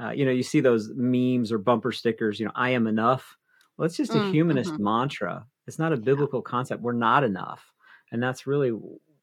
Uh, 0.02 0.10
you 0.10 0.26
know, 0.26 0.32
you 0.32 0.44
see 0.44 0.60
those 0.60 0.90
memes 0.96 1.52
or 1.52 1.60
bumper 1.60 1.92
stickers, 1.92 2.40
you 2.40 2.46
know, 2.46 2.52
I 2.56 2.72
am 2.72 2.88
enough. 2.88 3.38
Well, 3.78 3.86
it's 3.86 3.98
just 3.98 4.16
a 4.16 4.20
mm, 4.20 4.32
humanist 4.32 4.74
mm-hmm. 4.74 4.84
mantra. 4.84 5.46
It's 5.68 5.78
not 5.78 5.94
a 5.94 5.98
biblical 5.98 6.42
concept. 6.42 6.82
We're 6.82 6.94
not 6.94 7.24
enough. 7.24 7.64
And 8.12 8.24
that's 8.24 8.48
really, 8.48 8.72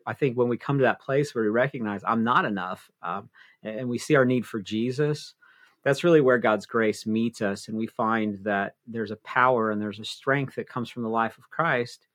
I 0.06 0.12
think, 0.12 0.36
when 0.36 0.48
we 0.48 0.56
come 0.56 0.78
to 0.78 0.84
that 0.84 1.00
place 1.00 1.34
where 1.34 1.42
we 1.42 1.50
recognize 1.50 2.02
I'm 2.06 2.22
not 2.22 2.44
enough 2.44 2.88
um, 3.02 3.30
and 3.64 3.88
we 3.88 3.98
see 3.98 4.14
our 4.14 4.24
need 4.24 4.46
for 4.46 4.60
Jesus, 4.60 5.34
that's 5.82 6.04
really 6.04 6.20
where 6.20 6.38
God's 6.38 6.66
grace 6.66 7.06
meets 7.06 7.42
us. 7.42 7.68
And 7.68 7.76
we 7.76 7.86
find 7.86 8.38
that 8.44 8.76
there's 8.86 9.10
a 9.10 9.16
power 9.16 9.70
and 9.70 9.80
there's 9.80 10.00
a 10.00 10.04
strength 10.04 10.54
that 10.54 10.68
comes 10.68 10.90
from 10.90 11.02
the 11.02 11.08
life 11.08 11.36
of 11.38 11.50
Christ 11.50 12.06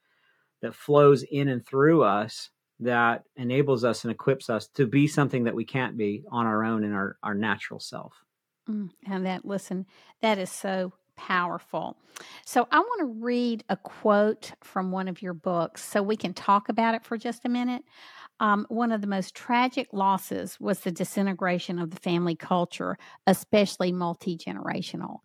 that 0.62 0.76
flows 0.76 1.24
in 1.24 1.48
and 1.48 1.66
through 1.66 2.04
us 2.04 2.50
that 2.80 3.24
enables 3.36 3.84
us 3.84 4.04
and 4.04 4.12
equips 4.12 4.50
us 4.50 4.68
to 4.68 4.88
be 4.88 5.08
something 5.08 5.44
that 5.44 5.56
we 5.56 5.66
can't 5.66 5.98
be 5.98 6.24
on 6.32 6.46
our 6.46 6.64
own 6.64 6.84
in 6.84 6.94
our, 6.94 7.18
our 7.24 7.36
natural 7.36 7.80
self. 7.80 8.14
Mm, 8.70 8.90
and 9.06 9.26
that, 9.26 9.46
listen, 9.46 9.86
that 10.22 10.38
is 10.38 10.50
so 10.50 10.94
powerful. 11.18 11.98
So 12.46 12.68
I 12.72 12.80
want 12.80 13.00
to 13.02 13.24
read 13.24 13.66
a 13.68 13.76
quote 13.76 14.54
from 14.64 14.92
one 14.92 15.10
of 15.10 15.22
your 15.22 15.34
books 15.34 15.84
so 15.84 16.02
we 16.02 16.16
can 16.16 16.34
talk 16.34 16.70
about 16.70 16.96
it 16.96 17.04
for 17.04 17.18
just 17.18 17.44
a 17.44 17.50
minute. 17.50 17.84
Um, 18.40 18.66
one 18.70 18.92
of 18.92 19.02
the 19.02 19.08
most 19.08 19.36
tragic 19.36 19.90
losses 19.92 20.60
was 20.60 20.80
the 20.80 20.92
disintegration 20.92 21.80
of 21.80 21.92
the 21.92 22.00
family 22.00 22.36
culture, 22.36 22.98
especially 23.28 23.92
multi 23.92 24.38
generational. 24.38 25.20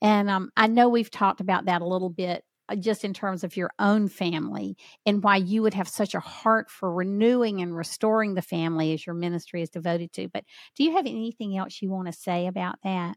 And 0.00 0.30
um, 0.30 0.50
I 0.56 0.66
know 0.66 0.88
we've 0.88 1.10
talked 1.10 1.40
about 1.40 1.66
that 1.66 1.82
a 1.82 1.86
little 1.86 2.10
bit 2.10 2.44
uh, 2.68 2.76
just 2.76 3.04
in 3.04 3.12
terms 3.12 3.44
of 3.44 3.56
your 3.56 3.70
own 3.78 4.08
family 4.08 4.76
and 5.04 5.22
why 5.22 5.36
you 5.36 5.60
would 5.62 5.74
have 5.74 5.88
such 5.88 6.14
a 6.14 6.20
heart 6.20 6.70
for 6.70 6.92
renewing 6.92 7.60
and 7.60 7.76
restoring 7.76 8.34
the 8.34 8.42
family 8.42 8.94
as 8.94 9.04
your 9.04 9.14
ministry 9.14 9.60
is 9.60 9.68
devoted 9.68 10.12
to. 10.12 10.28
But 10.28 10.44
do 10.74 10.84
you 10.84 10.92
have 10.92 11.06
anything 11.06 11.58
else 11.58 11.82
you 11.82 11.90
want 11.90 12.06
to 12.06 12.12
say 12.12 12.46
about 12.46 12.76
that? 12.82 13.16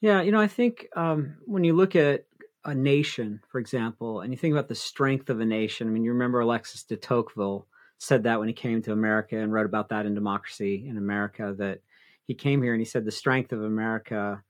Yeah, 0.00 0.20
you 0.20 0.32
know, 0.32 0.40
I 0.40 0.48
think 0.48 0.86
um, 0.96 1.36
when 1.46 1.64
you 1.64 1.74
look 1.74 1.96
at 1.96 2.26
a 2.64 2.74
nation, 2.74 3.40
for 3.48 3.58
example, 3.58 4.20
and 4.20 4.32
you 4.32 4.36
think 4.36 4.52
about 4.52 4.68
the 4.68 4.74
strength 4.74 5.30
of 5.30 5.40
a 5.40 5.46
nation, 5.46 5.88
I 5.88 5.90
mean, 5.90 6.04
you 6.04 6.12
remember 6.12 6.40
Alexis 6.40 6.84
de 6.84 6.96
Tocqueville 6.96 7.66
said 8.00 8.24
that 8.24 8.38
when 8.38 8.48
he 8.48 8.54
came 8.54 8.82
to 8.82 8.92
America 8.92 9.38
and 9.38 9.52
wrote 9.52 9.66
about 9.66 9.90
that 9.90 10.06
in 10.06 10.14
Democracy 10.14 10.86
in 10.88 10.96
America, 10.96 11.54
that 11.58 11.80
he 12.26 12.34
came 12.34 12.62
here 12.62 12.72
and 12.72 12.80
he 12.80 12.86
said 12.86 13.04
the 13.04 13.10
strength 13.12 13.52
of 13.52 13.62
America 13.62 14.42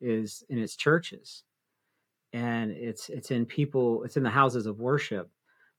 is 0.00 0.44
in 0.48 0.58
its 0.58 0.76
churches 0.76 1.44
and 2.32 2.70
it's 2.72 3.08
it's 3.08 3.30
in 3.30 3.46
people, 3.46 4.04
it's 4.04 4.16
in 4.16 4.22
the 4.22 4.30
houses 4.30 4.66
of 4.66 4.78
worship. 4.80 5.30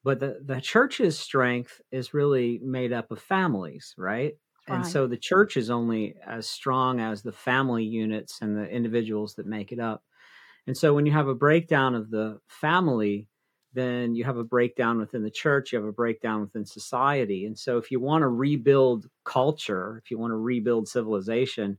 But 0.04 0.20
the, 0.20 0.40
the 0.46 0.62
church's 0.62 1.20
strength 1.20 1.82
is 1.92 2.14
really 2.14 2.60
made 2.64 2.94
up 2.94 3.12
of 3.12 3.22
families, 3.22 3.94
right? 3.98 4.36
And 4.70 4.86
so 4.86 5.08
the 5.08 5.18
church 5.18 5.58
is 5.58 5.70
only 5.70 6.16
as 6.26 6.48
strong 6.48 7.00
as 7.02 7.24
the 7.24 7.32
family 7.32 7.84
units 7.84 8.42
and 8.42 8.56
the 8.58 8.70
individuals 8.70 9.36
that 9.36 9.46
make 9.48 9.72
it 9.72 9.80
up. 9.80 10.04
And 10.68 10.78
so 10.78 10.94
when 10.94 11.06
you 11.06 11.14
have 11.14 11.28
a 11.28 11.36
breakdown 11.36 11.96
of 11.96 12.12
the 12.12 12.40
family, 12.48 13.28
then 13.78 14.16
you 14.16 14.24
have 14.24 14.38
a 14.38 14.44
breakdown 14.44 14.98
within 14.98 15.24
the 15.24 15.30
church, 15.30 15.72
you 15.72 15.80
have 15.80 15.88
a 15.88 15.92
breakdown 15.94 16.42
within 16.42 16.66
society. 16.66 17.46
And 17.46 17.58
so 17.58 17.78
if 17.78 17.92
you 17.92 18.00
want 18.00 18.24
to 18.24 18.28
rebuild 18.28 19.08
culture, 19.24 20.02
if 20.04 20.10
you 20.10 20.18
want 20.18 20.32
to 20.32 20.38
rebuild 20.38 20.88
civilization, 20.88 21.78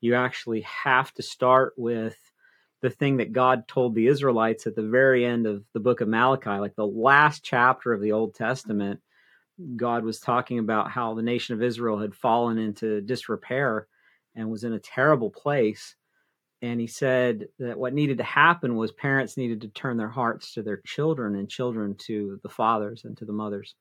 you 0.00 0.14
actually 0.14 0.60
have 0.62 1.12
to 1.14 1.22
start 1.22 1.74
with 1.76 2.16
the 2.82 2.90
thing 2.90 3.18
that 3.18 3.32
God 3.32 3.68
told 3.68 3.94
the 3.94 4.06
Israelites 4.06 4.66
at 4.66 4.74
the 4.74 4.82
very 4.82 5.24
end 5.24 5.46
of 5.46 5.64
the 5.74 5.80
book 5.80 6.00
of 6.00 6.08
Malachi, 6.08 6.58
like 6.58 6.74
the 6.76 6.86
last 6.86 7.42
chapter 7.44 7.92
of 7.92 8.00
the 8.00 8.12
Old 8.12 8.34
Testament 8.34 9.00
God 9.76 10.04
was 10.04 10.20
talking 10.20 10.58
about 10.58 10.90
how 10.90 11.14
the 11.14 11.22
nation 11.22 11.54
of 11.54 11.62
Israel 11.62 11.98
had 11.98 12.14
fallen 12.14 12.58
into 12.58 13.00
disrepair 13.00 13.86
and 14.34 14.50
was 14.50 14.64
in 14.64 14.72
a 14.72 14.78
terrible 14.78 15.30
place. 15.30 15.96
And 16.62 16.78
he 16.78 16.86
said 16.86 17.48
that 17.58 17.78
what 17.78 17.94
needed 17.94 18.18
to 18.18 18.24
happen 18.24 18.76
was 18.76 18.92
parents 18.92 19.36
needed 19.36 19.62
to 19.62 19.68
turn 19.68 19.96
their 19.96 20.08
hearts 20.08 20.52
to 20.54 20.62
their 20.62 20.82
children 20.84 21.34
and 21.34 21.48
children 21.48 21.94
to 22.06 22.38
the 22.42 22.50
fathers 22.50 23.04
and 23.04 23.16
to 23.16 23.24
the 23.24 23.32
mothers. 23.32 23.74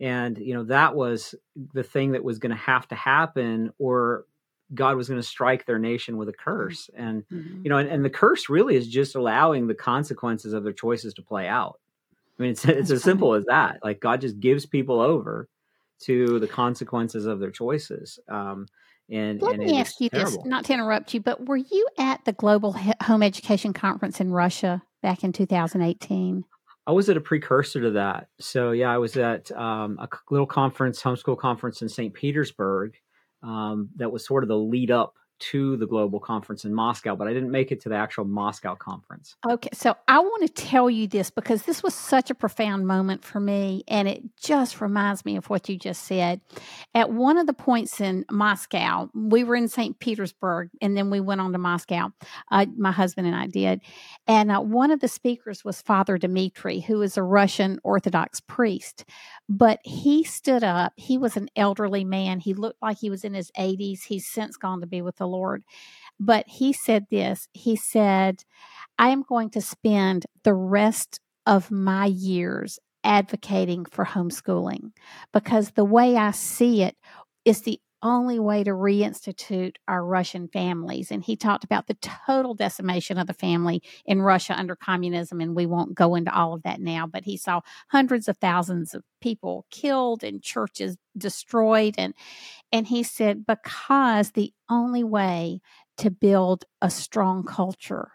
And, 0.00 0.36
you 0.36 0.52
know, 0.52 0.64
that 0.64 0.96
was 0.96 1.34
the 1.74 1.84
thing 1.84 2.12
that 2.12 2.24
was 2.24 2.40
going 2.40 2.50
to 2.50 2.56
have 2.56 2.88
to 2.88 2.96
happen, 2.96 3.72
or 3.78 4.24
God 4.74 4.96
was 4.96 5.08
going 5.08 5.20
to 5.20 5.26
strike 5.26 5.64
their 5.64 5.78
nation 5.78 6.16
with 6.16 6.28
a 6.28 6.32
curse. 6.32 6.90
And, 6.96 7.22
mm-hmm. 7.28 7.60
you 7.62 7.70
know, 7.70 7.78
and, 7.78 7.88
and 7.88 8.04
the 8.04 8.10
curse 8.10 8.48
really 8.48 8.74
is 8.74 8.88
just 8.88 9.14
allowing 9.14 9.68
the 9.68 9.74
consequences 9.74 10.54
of 10.54 10.64
their 10.64 10.72
choices 10.72 11.14
to 11.14 11.22
play 11.22 11.46
out. 11.46 11.78
I 12.38 12.42
mean, 12.42 12.52
it's 12.52 12.64
it's 12.64 12.90
as 12.90 13.02
simple 13.04 13.34
as 13.34 13.44
that. 13.44 13.78
Like 13.84 14.00
God 14.00 14.20
just 14.22 14.40
gives 14.40 14.66
people 14.66 15.00
over 15.00 15.48
to 16.00 16.40
the 16.40 16.48
consequences 16.48 17.26
of 17.26 17.38
their 17.38 17.52
choices. 17.52 18.18
Um, 18.28 18.66
and 19.10 19.40
let 19.42 19.56
and 19.56 19.64
me 19.64 19.78
ask 19.78 20.00
you 20.00 20.08
terrible. 20.08 20.30
this, 20.30 20.46
not 20.46 20.64
to 20.66 20.74
interrupt 20.74 21.14
you, 21.14 21.20
but 21.20 21.46
were 21.46 21.56
you 21.56 21.86
at 21.98 22.24
the 22.24 22.32
Global 22.32 22.76
Home 23.02 23.22
Education 23.22 23.72
Conference 23.72 24.20
in 24.20 24.30
Russia 24.30 24.82
back 25.02 25.24
in 25.24 25.32
2018? 25.32 26.44
I 26.86 26.92
was 26.92 27.08
at 27.08 27.16
a 27.16 27.20
precursor 27.20 27.80
to 27.82 27.90
that. 27.92 28.28
So 28.40 28.72
yeah, 28.72 28.92
I 28.92 28.98
was 28.98 29.16
at 29.16 29.52
um, 29.52 29.98
a 30.00 30.08
little 30.30 30.46
conference, 30.46 31.00
homeschool 31.00 31.38
conference 31.38 31.82
in 31.82 31.88
St. 31.88 32.12
Petersburg. 32.12 32.94
Um, 33.42 33.90
that 33.96 34.10
was 34.10 34.24
sort 34.24 34.44
of 34.44 34.48
the 34.48 34.56
lead 34.56 34.90
up 34.90 35.14
to 35.42 35.76
the 35.76 35.86
global 35.86 36.20
conference 36.20 36.64
in 36.64 36.72
Moscow, 36.72 37.16
but 37.16 37.26
I 37.26 37.32
didn't 37.32 37.50
make 37.50 37.72
it 37.72 37.80
to 37.82 37.88
the 37.88 37.96
actual 37.96 38.24
Moscow 38.24 38.76
conference. 38.76 39.34
Okay, 39.48 39.70
so 39.72 39.96
I 40.06 40.20
want 40.20 40.46
to 40.46 40.48
tell 40.48 40.88
you 40.88 41.08
this 41.08 41.30
because 41.30 41.64
this 41.64 41.82
was 41.82 41.94
such 41.94 42.30
a 42.30 42.34
profound 42.34 42.86
moment 42.86 43.24
for 43.24 43.40
me, 43.40 43.82
and 43.88 44.06
it 44.06 44.22
just 44.40 44.80
reminds 44.80 45.24
me 45.24 45.36
of 45.36 45.50
what 45.50 45.68
you 45.68 45.76
just 45.76 46.04
said. 46.04 46.40
At 46.94 47.10
one 47.10 47.38
of 47.38 47.46
the 47.46 47.52
points 47.52 48.00
in 48.00 48.24
Moscow, 48.30 49.10
we 49.14 49.42
were 49.42 49.56
in 49.56 49.68
St. 49.68 49.98
Petersburg, 49.98 50.70
and 50.80 50.96
then 50.96 51.10
we 51.10 51.20
went 51.20 51.40
on 51.40 51.52
to 51.52 51.58
Moscow. 51.58 52.12
Uh, 52.50 52.66
my 52.76 52.92
husband 52.92 53.26
and 53.26 53.34
I 53.34 53.48
did, 53.48 53.80
and 54.28 54.52
uh, 54.52 54.60
one 54.60 54.92
of 54.92 55.00
the 55.00 55.08
speakers 55.08 55.64
was 55.64 55.82
Father 55.82 56.18
Dmitri, 56.18 56.80
who 56.80 57.02
is 57.02 57.16
a 57.16 57.22
Russian 57.22 57.80
Orthodox 57.82 58.40
priest. 58.40 59.04
But 59.54 59.80
he 59.84 60.24
stood 60.24 60.64
up. 60.64 60.94
He 60.96 61.18
was 61.18 61.36
an 61.36 61.50
elderly 61.56 62.04
man. 62.04 62.40
He 62.40 62.54
looked 62.54 62.80
like 62.80 62.96
he 62.98 63.10
was 63.10 63.22
in 63.22 63.34
his 63.34 63.50
80s. 63.50 64.04
He's 64.04 64.26
since 64.26 64.56
gone 64.56 64.80
to 64.80 64.86
be 64.86 65.02
with 65.02 65.16
the 65.16 65.28
Lord. 65.28 65.62
But 66.18 66.46
he 66.48 66.72
said 66.72 67.06
this 67.10 67.48
He 67.52 67.76
said, 67.76 68.44
I 68.98 69.10
am 69.10 69.22
going 69.22 69.50
to 69.50 69.60
spend 69.60 70.24
the 70.42 70.54
rest 70.54 71.20
of 71.46 71.70
my 71.70 72.06
years 72.06 72.78
advocating 73.04 73.84
for 73.84 74.06
homeschooling 74.06 74.92
because 75.34 75.72
the 75.72 75.84
way 75.84 76.16
I 76.16 76.30
see 76.30 76.82
it 76.82 76.96
is 77.44 77.60
the 77.62 77.78
only 78.02 78.38
way 78.38 78.64
to 78.64 78.70
reinstitute 78.70 79.76
our 79.88 80.04
Russian 80.04 80.48
families. 80.48 81.10
And 81.10 81.22
he 81.22 81.36
talked 81.36 81.64
about 81.64 81.86
the 81.86 81.96
total 82.26 82.54
decimation 82.54 83.18
of 83.18 83.26
the 83.26 83.34
family 83.34 83.82
in 84.04 84.22
Russia 84.22 84.54
under 84.58 84.76
communism. 84.76 85.40
And 85.40 85.54
we 85.54 85.66
won't 85.66 85.94
go 85.94 86.14
into 86.14 86.34
all 86.34 86.54
of 86.54 86.62
that 86.62 86.80
now, 86.80 87.06
but 87.06 87.24
he 87.24 87.36
saw 87.36 87.60
hundreds 87.88 88.28
of 88.28 88.38
thousands 88.38 88.94
of 88.94 89.04
people 89.20 89.66
killed 89.70 90.24
and 90.24 90.42
churches 90.42 90.96
destroyed. 91.16 91.94
And, 91.98 92.14
and 92.72 92.86
he 92.86 93.02
said, 93.02 93.46
because 93.46 94.32
the 94.32 94.52
only 94.68 95.04
way 95.04 95.60
to 95.98 96.10
build 96.10 96.64
a 96.80 96.90
strong 96.90 97.44
culture 97.44 98.12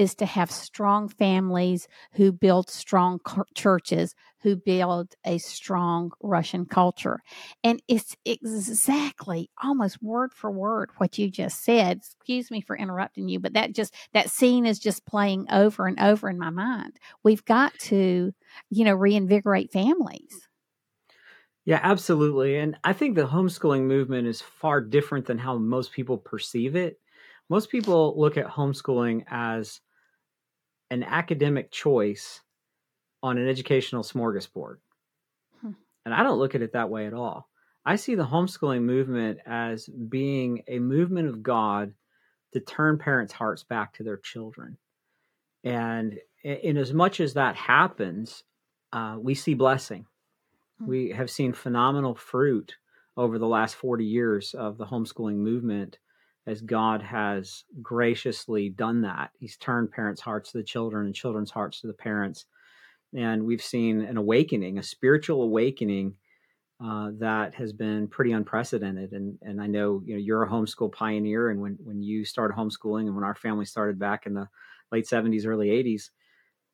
is 0.00 0.14
to 0.14 0.24
have 0.24 0.50
strong 0.50 1.08
families 1.08 1.86
who 2.12 2.32
build 2.32 2.70
strong 2.70 3.20
churches, 3.54 4.14
who 4.40 4.56
build 4.56 5.14
a 5.26 5.36
strong 5.36 6.10
Russian 6.22 6.64
culture. 6.64 7.20
And 7.62 7.82
it's 7.86 8.16
exactly 8.24 9.50
almost 9.62 10.02
word 10.02 10.32
for 10.32 10.50
word 10.50 10.90
what 10.96 11.18
you 11.18 11.30
just 11.30 11.62
said. 11.62 11.98
Excuse 11.98 12.50
me 12.50 12.62
for 12.62 12.78
interrupting 12.78 13.28
you, 13.28 13.38
but 13.40 13.52
that 13.52 13.74
just, 13.74 13.94
that 14.14 14.30
scene 14.30 14.64
is 14.64 14.78
just 14.78 15.04
playing 15.04 15.46
over 15.52 15.86
and 15.86 16.00
over 16.00 16.30
in 16.30 16.38
my 16.38 16.50
mind. 16.50 16.98
We've 17.22 17.44
got 17.44 17.78
to, 17.80 18.32
you 18.70 18.84
know, 18.84 18.94
reinvigorate 18.94 19.70
families. 19.70 20.48
Yeah, 21.66 21.80
absolutely. 21.82 22.56
And 22.56 22.78
I 22.84 22.94
think 22.94 23.14
the 23.14 23.26
homeschooling 23.26 23.82
movement 23.82 24.26
is 24.26 24.40
far 24.40 24.80
different 24.80 25.26
than 25.26 25.38
how 25.38 25.58
most 25.58 25.92
people 25.92 26.16
perceive 26.16 26.74
it. 26.74 26.98
Most 27.50 27.68
people 27.68 28.18
look 28.18 28.36
at 28.36 28.46
homeschooling 28.46 29.24
as 29.28 29.80
an 30.90 31.02
academic 31.02 31.70
choice 31.70 32.40
on 33.22 33.38
an 33.38 33.48
educational 33.48 34.02
smorgasbord. 34.02 34.76
Hmm. 35.60 35.72
And 36.04 36.14
I 36.14 36.22
don't 36.22 36.38
look 36.38 36.54
at 36.54 36.62
it 36.62 36.72
that 36.72 36.90
way 36.90 37.06
at 37.06 37.14
all. 37.14 37.48
I 37.84 37.96
see 37.96 38.14
the 38.14 38.26
homeschooling 38.26 38.82
movement 38.82 39.38
as 39.46 39.88
being 39.88 40.62
a 40.68 40.78
movement 40.78 41.28
of 41.28 41.42
God 41.42 41.94
to 42.52 42.60
turn 42.60 42.98
parents' 42.98 43.32
hearts 43.32 43.62
back 43.62 43.94
to 43.94 44.02
their 44.02 44.18
children. 44.18 44.76
And 45.64 46.18
in 46.42 46.76
as 46.76 46.92
much 46.92 47.20
as 47.20 47.34
that 47.34 47.56
happens, 47.56 48.44
uh, 48.92 49.16
we 49.18 49.34
see 49.34 49.54
blessing. 49.54 50.06
Hmm. 50.78 50.86
We 50.86 51.10
have 51.10 51.30
seen 51.30 51.52
phenomenal 51.52 52.14
fruit 52.14 52.76
over 53.16 53.38
the 53.38 53.46
last 53.46 53.76
40 53.76 54.04
years 54.04 54.54
of 54.54 54.78
the 54.78 54.86
homeschooling 54.86 55.36
movement 55.36 55.98
as 56.46 56.60
God 56.62 57.02
has 57.02 57.64
graciously 57.82 58.70
done 58.70 59.02
that. 59.02 59.30
He's 59.38 59.56
turned 59.56 59.90
parents' 59.90 60.20
hearts 60.20 60.52
to 60.52 60.58
the 60.58 60.64
children 60.64 61.06
and 61.06 61.14
children's 61.14 61.50
hearts 61.50 61.80
to 61.80 61.86
the 61.86 61.92
parents. 61.92 62.46
And 63.14 63.44
we've 63.44 63.62
seen 63.62 64.00
an 64.02 64.16
awakening, 64.16 64.78
a 64.78 64.82
spiritual 64.82 65.42
awakening 65.42 66.14
uh, 66.82 67.10
that 67.18 67.54
has 67.54 67.72
been 67.72 68.08
pretty 68.08 68.32
unprecedented. 68.32 69.12
And 69.12 69.38
and 69.42 69.60
I 69.60 69.66
know 69.66 70.02
you 70.04 70.14
know 70.14 70.20
you're 70.20 70.44
a 70.44 70.48
homeschool 70.48 70.92
pioneer, 70.92 71.50
and 71.50 71.60
when 71.60 71.76
when 71.82 72.02
you 72.02 72.24
started 72.24 72.56
homeschooling, 72.56 73.06
and 73.06 73.14
when 73.14 73.24
our 73.24 73.34
family 73.34 73.66
started 73.66 73.98
back 73.98 74.26
in 74.26 74.34
the 74.34 74.48
late 74.90 75.06
'70s, 75.06 75.46
early 75.46 75.68
'80s, 75.68 76.10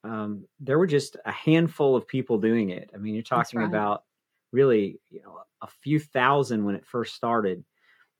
um, 0.04 0.44
there 0.60 0.78
were 0.78 0.86
just 0.86 1.16
a 1.24 1.32
handful 1.32 1.96
of 1.96 2.06
people 2.06 2.38
doing 2.38 2.70
it. 2.70 2.90
I 2.94 2.98
mean, 2.98 3.14
you're 3.14 3.22
talking 3.24 3.60
right. 3.60 3.68
about 3.68 4.04
really, 4.52 5.00
you 5.10 5.22
know, 5.22 5.38
a 5.60 5.66
few 5.66 5.98
thousand 5.98 6.64
when 6.64 6.76
it 6.76 6.86
first 6.86 7.16
started, 7.16 7.64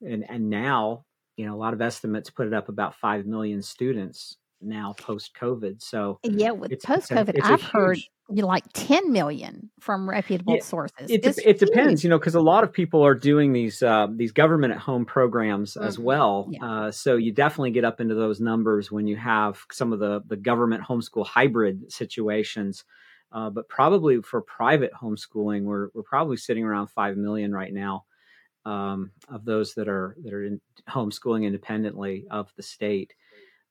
and 0.01 0.29
and 0.29 0.51
now, 0.51 1.05
you 1.37 1.47
know, 1.47 1.55
a 1.55 1.59
lot 1.59 1.75
of 1.75 1.81
estimates 1.81 2.31
put 2.31 2.47
it 2.47 2.55
up 2.55 2.69
about 2.69 2.95
five 2.95 3.27
million 3.27 3.63
students 3.63 4.37
now 4.61 4.95
post 4.99 5.33
COVID. 5.39 5.83
So 5.83 6.19
yeah, 6.23 6.53
with 6.53 6.71
post 6.83 7.11
COVID, 7.11 7.41
I've 7.43 7.61
huge, 7.61 7.71
heard 7.71 7.99
you 8.29 8.43
know, 8.43 8.49
like 8.49 8.65
10 8.73 9.13
million 9.13 9.71
from 9.79 10.09
reputable 10.09 10.59
sources. 10.61 11.11
It, 11.11 11.25
it 11.45 11.59
depends, 11.59 12.03
you 12.03 12.11
know, 12.11 12.19
because 12.19 12.35
a 12.35 12.41
lot 12.41 12.65
of 12.65 12.73
people 12.73 13.05
are 13.05 13.15
doing 13.15 13.53
these 13.53 13.83
uh, 13.83 14.09
these 14.15 14.33
government 14.33 14.73
at 14.73 14.81
home 14.81 15.05
programs 15.05 15.75
mm-hmm. 15.75 15.87
as 15.87 15.99
well. 15.99 16.49
Yeah. 16.51 16.65
Uh, 16.65 16.91
so 16.91 17.17
you 17.17 17.33
definitely 17.33 17.71
get 17.71 17.85
up 17.85 18.01
into 18.01 18.15
those 18.15 18.41
numbers 18.41 18.91
when 18.91 19.07
you 19.07 19.17
have 19.17 19.61
some 19.71 19.93
of 19.93 20.01
the 20.01 20.23
the 20.27 20.37
government 20.37 20.85
homeschool 20.85 21.27
hybrid 21.27 21.93
situations. 21.93 22.85
Uh, 23.33 23.51
but 23.51 23.69
probably 23.69 24.23
for 24.23 24.41
private 24.41 24.93
homeschooling, 24.93 25.65
we're 25.65 25.89
we're 25.95 26.03
probably 26.03 26.37
sitting 26.37 26.65
around 26.65 26.89
five 26.89 27.17
million 27.17 27.53
right 27.53 27.73
now 27.73 28.05
um, 28.67 29.13
of 29.29 29.47
those 29.47 29.73
that 29.75 29.89
are 29.89 30.17
that 30.25 30.35
are 30.35 30.45
in 30.45 30.61
homeschooling 30.91 31.45
independently 31.45 32.27
of 32.31 32.53
the 32.57 32.63
state. 32.63 33.15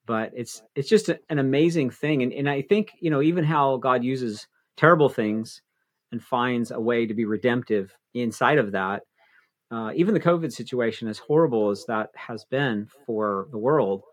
But 0.07 0.31
it's 0.35 0.61
it's 0.75 0.89
just 0.89 1.09
a, 1.09 1.19
an 1.29 1.39
amazing 1.39 1.89
thing 1.89 2.21
and, 2.23 2.31
and 2.31 2.49
i 2.49 2.61
think 2.61 2.91
you 2.99 3.09
know 3.09 3.21
even 3.21 3.43
how 3.43 3.77
god 3.77 4.03
uses 4.03 4.47
terrible 4.77 5.09
things 5.09 5.61
and 6.11 6.23
finds 6.23 6.71
a 6.71 6.79
way 6.79 7.05
to 7.05 7.13
be 7.13 7.25
redemptive 7.25 7.91
inside 8.13 8.57
of 8.59 8.71
that 8.71 9.01
uh, 9.71 9.91
even 9.95 10.13
the 10.13 10.19
covid 10.19 10.51
situation 10.51 11.07
as 11.07 11.17
horrible 11.17 11.71
as 11.71 11.85
that 11.87 12.09
has 12.15 12.45
been 12.45 12.87
for 13.05 13.47
the 13.51 13.57
world 13.57 14.03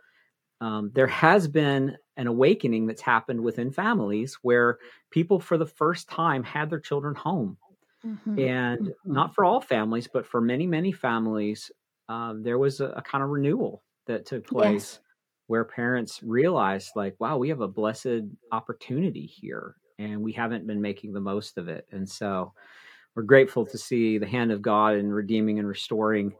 um, 0.62 0.90
there 0.94 1.08
has 1.08 1.48
been 1.48 1.96
an 2.16 2.26
awakening 2.26 2.86
that's 2.86 3.02
happened 3.02 3.40
within 3.42 3.70
families 3.70 4.38
where 4.42 4.78
people 5.10 5.40
for 5.40 5.58
the 5.58 5.66
first 5.66 6.08
time 6.08 6.42
had 6.42 6.70
their 6.70 6.80
children 6.80 7.14
home 7.14 7.58
mm-hmm. 8.04 8.38
and 8.38 8.80
mm-hmm. 8.80 9.12
not 9.12 9.34
for 9.34 9.44
all 9.44 9.60
families 9.60 10.08
but 10.12 10.26
for 10.26 10.40
many 10.40 10.66
many 10.66 10.92
families 10.92 11.70
um, 12.08 12.42
there 12.42 12.58
was 12.58 12.80
a, 12.80 12.86
a, 12.86 13.02
kind 13.02 13.22
of 13.22 13.30
renewal 13.30 13.82
that 14.06 14.26
took 14.26 14.46
place 14.46 14.98
yes 15.00 15.00
where 15.52 15.64
parents 15.64 16.22
realized, 16.22 16.92
like 16.96 17.14
wow 17.18 17.36
we 17.36 17.50
have 17.50 17.60
a 17.60 17.68
blessed 17.68 18.22
opportunity 18.52 19.26
here 19.26 19.76
and 19.98 20.22
we 20.22 20.32
haven't 20.32 20.66
been 20.66 20.80
making 20.80 21.12
the 21.12 21.20
most 21.20 21.58
of 21.58 21.68
it 21.68 21.86
and 21.92 22.08
so 22.08 22.52
we're 23.14 23.22
grateful 23.22 23.66
to 23.66 23.76
see 23.76 24.16
the 24.16 24.26
hand 24.26 24.50
of 24.50 24.62
god 24.62 24.94
in 24.94 25.12
redeeming 25.12 25.58
and 25.58 25.68
restoring 25.68 26.32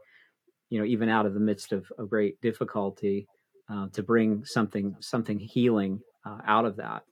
you 0.69 0.79
know 0.79 0.85
even 0.85 1.09
out 1.09 1.27
of 1.27 1.35
the 1.35 1.39
midst 1.39 1.71
of, 1.71 1.85
of 1.99 2.09
great 2.09 2.41
difficulty 2.41 3.27
uh, 3.69 3.87
to 3.93 4.01
bring 4.01 4.43
something 4.45 4.95
something 4.99 5.37
healing 5.37 5.99
uh, 6.25 6.39
out 6.47 6.65
of 6.65 6.75
that 6.75 7.03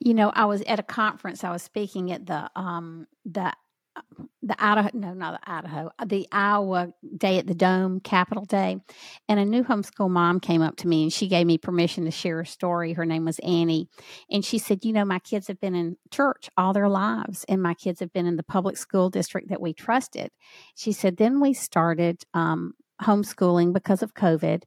you 0.00 0.14
know 0.14 0.30
i 0.34 0.44
was 0.44 0.62
at 0.62 0.80
a 0.80 0.82
conference 0.82 1.44
i 1.44 1.50
was 1.50 1.62
speaking 1.62 2.10
at 2.10 2.26
the 2.26 2.50
um 2.56 3.06
the 3.24 3.52
the 4.42 4.56
Idaho, 4.58 4.90
no, 4.94 5.12
not 5.12 5.40
the 5.40 5.50
Idaho, 5.50 5.90
uh, 5.98 6.04
the 6.04 6.26
Iowa 6.32 6.92
Day 7.16 7.38
at 7.38 7.46
the 7.46 7.54
Dome, 7.54 8.00
Capital 8.00 8.44
Day. 8.44 8.78
And 9.28 9.40
a 9.40 9.44
new 9.44 9.62
homeschool 9.62 10.10
mom 10.10 10.40
came 10.40 10.62
up 10.62 10.76
to 10.76 10.88
me 10.88 11.02
and 11.02 11.12
she 11.12 11.28
gave 11.28 11.46
me 11.46 11.58
permission 11.58 12.04
to 12.04 12.10
share 12.10 12.40
a 12.40 12.46
story. 12.46 12.92
Her 12.92 13.04
name 13.04 13.24
was 13.24 13.38
Annie. 13.40 13.88
And 14.30 14.44
she 14.44 14.58
said, 14.58 14.84
You 14.84 14.92
know, 14.92 15.04
my 15.04 15.18
kids 15.18 15.48
have 15.48 15.60
been 15.60 15.74
in 15.74 15.96
church 16.10 16.48
all 16.56 16.72
their 16.72 16.88
lives, 16.88 17.44
and 17.48 17.62
my 17.62 17.74
kids 17.74 18.00
have 18.00 18.12
been 18.12 18.26
in 18.26 18.36
the 18.36 18.42
public 18.42 18.76
school 18.76 19.10
district 19.10 19.48
that 19.48 19.60
we 19.60 19.72
trusted. 19.72 20.30
She 20.74 20.92
said, 20.92 21.16
Then 21.16 21.40
we 21.40 21.52
started 21.52 22.22
um, 22.32 22.74
homeschooling 23.02 23.72
because 23.72 24.02
of 24.02 24.14
COVID. 24.14 24.62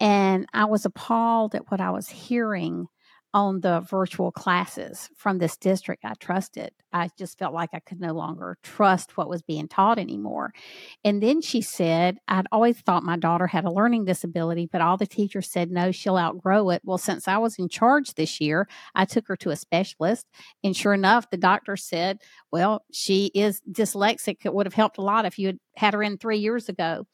And 0.00 0.46
I 0.52 0.66
was 0.66 0.84
appalled 0.84 1.54
at 1.54 1.70
what 1.70 1.80
I 1.80 1.90
was 1.90 2.08
hearing 2.08 2.88
on 3.34 3.60
the 3.60 3.80
virtual 3.80 4.30
classes 4.30 5.10
from 5.16 5.38
this 5.38 5.56
district 5.56 6.04
I 6.04 6.14
trusted. 6.14 6.70
I 6.92 7.10
just 7.18 7.36
felt 7.36 7.52
like 7.52 7.70
I 7.74 7.80
could 7.80 8.00
no 8.00 8.12
longer 8.12 8.56
trust 8.62 9.16
what 9.16 9.28
was 9.28 9.42
being 9.42 9.66
taught 9.66 9.98
anymore. 9.98 10.52
And 11.04 11.20
then 11.20 11.42
she 11.42 11.60
said, 11.60 12.18
I'd 12.28 12.46
always 12.52 12.78
thought 12.78 13.02
my 13.02 13.16
daughter 13.16 13.48
had 13.48 13.64
a 13.64 13.72
learning 13.72 14.04
disability, 14.04 14.68
but 14.70 14.80
all 14.80 14.96
the 14.96 15.06
teachers 15.06 15.50
said, 15.50 15.72
no, 15.72 15.90
she'll 15.90 16.16
outgrow 16.16 16.70
it. 16.70 16.82
Well, 16.84 16.96
since 16.96 17.26
I 17.26 17.38
was 17.38 17.58
in 17.58 17.68
charge 17.68 18.14
this 18.14 18.40
year, 18.40 18.68
I 18.94 19.04
took 19.04 19.26
her 19.26 19.36
to 19.38 19.50
a 19.50 19.56
specialist. 19.56 20.26
And 20.62 20.76
sure 20.76 20.94
enough, 20.94 21.28
the 21.30 21.36
doctor 21.36 21.76
said, 21.76 22.20
well, 22.52 22.84
she 22.92 23.32
is 23.34 23.60
dyslexic. 23.68 24.36
It 24.44 24.54
would 24.54 24.66
have 24.66 24.74
helped 24.74 24.98
a 24.98 25.02
lot 25.02 25.26
if 25.26 25.40
you 25.40 25.48
had 25.48 25.58
had 25.76 25.94
her 25.94 26.02
in 26.02 26.18
three 26.18 26.38
years 26.38 26.68
ago. 26.68 27.04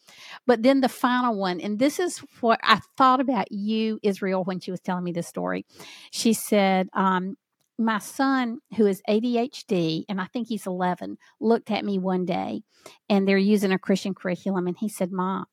But 0.46 0.62
then 0.62 0.82
the 0.82 0.88
final 0.88 1.34
one, 1.34 1.60
and 1.60 1.78
this 1.78 1.98
is 1.98 2.18
what 2.40 2.60
I 2.62 2.80
thought 2.98 3.20
about 3.20 3.50
you, 3.50 3.98
Israel, 4.02 4.44
when 4.44 4.60
she 4.60 4.70
was 4.70 4.80
telling 4.80 5.04
me 5.04 5.12
this 5.12 5.26
story. 5.26 5.64
She 6.10 6.32
said, 6.32 6.88
um, 6.92 7.36
my 7.78 7.98
son, 7.98 8.58
who 8.76 8.86
is 8.86 9.02
ADHD, 9.08 10.04
and 10.08 10.20
I 10.20 10.26
think 10.26 10.48
he's 10.48 10.66
11, 10.66 11.16
looked 11.40 11.70
at 11.70 11.84
me 11.84 11.98
one 11.98 12.26
day 12.26 12.62
and 13.08 13.26
they're 13.26 13.38
using 13.38 13.72
a 13.72 13.78
Christian 13.78 14.14
curriculum. 14.14 14.66
And 14.66 14.76
he 14.78 14.88
said, 14.88 15.10
Mom, 15.10 15.46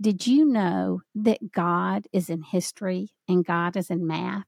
did 0.00 0.26
you 0.26 0.44
know 0.44 1.00
that 1.16 1.52
God 1.52 2.06
is 2.12 2.30
in 2.30 2.42
history 2.42 3.10
and 3.28 3.44
God 3.44 3.76
is 3.76 3.90
in 3.90 4.06
math 4.06 4.46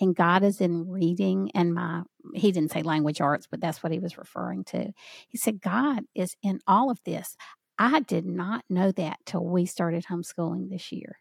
and 0.00 0.14
God 0.14 0.42
is 0.42 0.60
in 0.60 0.88
reading 0.88 1.50
and 1.54 1.74
my, 1.74 2.02
he 2.34 2.52
didn't 2.52 2.70
say 2.72 2.82
language 2.82 3.20
arts, 3.20 3.48
but 3.50 3.60
that's 3.60 3.82
what 3.82 3.92
he 3.92 3.98
was 3.98 4.16
referring 4.16 4.64
to. 4.64 4.92
He 5.28 5.38
said, 5.38 5.60
God 5.60 6.04
is 6.14 6.36
in 6.42 6.60
all 6.66 6.90
of 6.90 7.00
this. 7.04 7.36
I 7.78 8.00
did 8.00 8.26
not 8.26 8.64
know 8.70 8.92
that 8.92 9.18
till 9.26 9.44
we 9.44 9.66
started 9.66 10.04
homeschooling 10.08 10.70
this 10.70 10.92
year. 10.92 11.18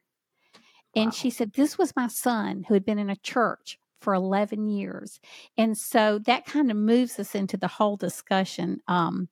And 0.96 1.08
wow. 1.08 1.12
she 1.12 1.30
said, 1.30 1.54
This 1.54 1.78
was 1.78 1.96
my 1.96 2.08
son 2.08 2.66
who 2.68 2.74
had 2.74 2.86
been 2.86 3.00
in 3.00 3.10
a 3.10 3.16
church 3.16 3.80
for 4.00 4.14
11 4.14 4.68
years. 4.68 5.20
And 5.58 5.78
so 5.78 6.20
that 6.20 6.46
kind 6.46 6.70
of 6.70 6.78
moves 6.78 7.18
us 7.20 7.36
into 7.36 7.58
the 7.58 7.68
whole 7.68 7.96
discussion 7.96 8.82
um, 8.88 9.30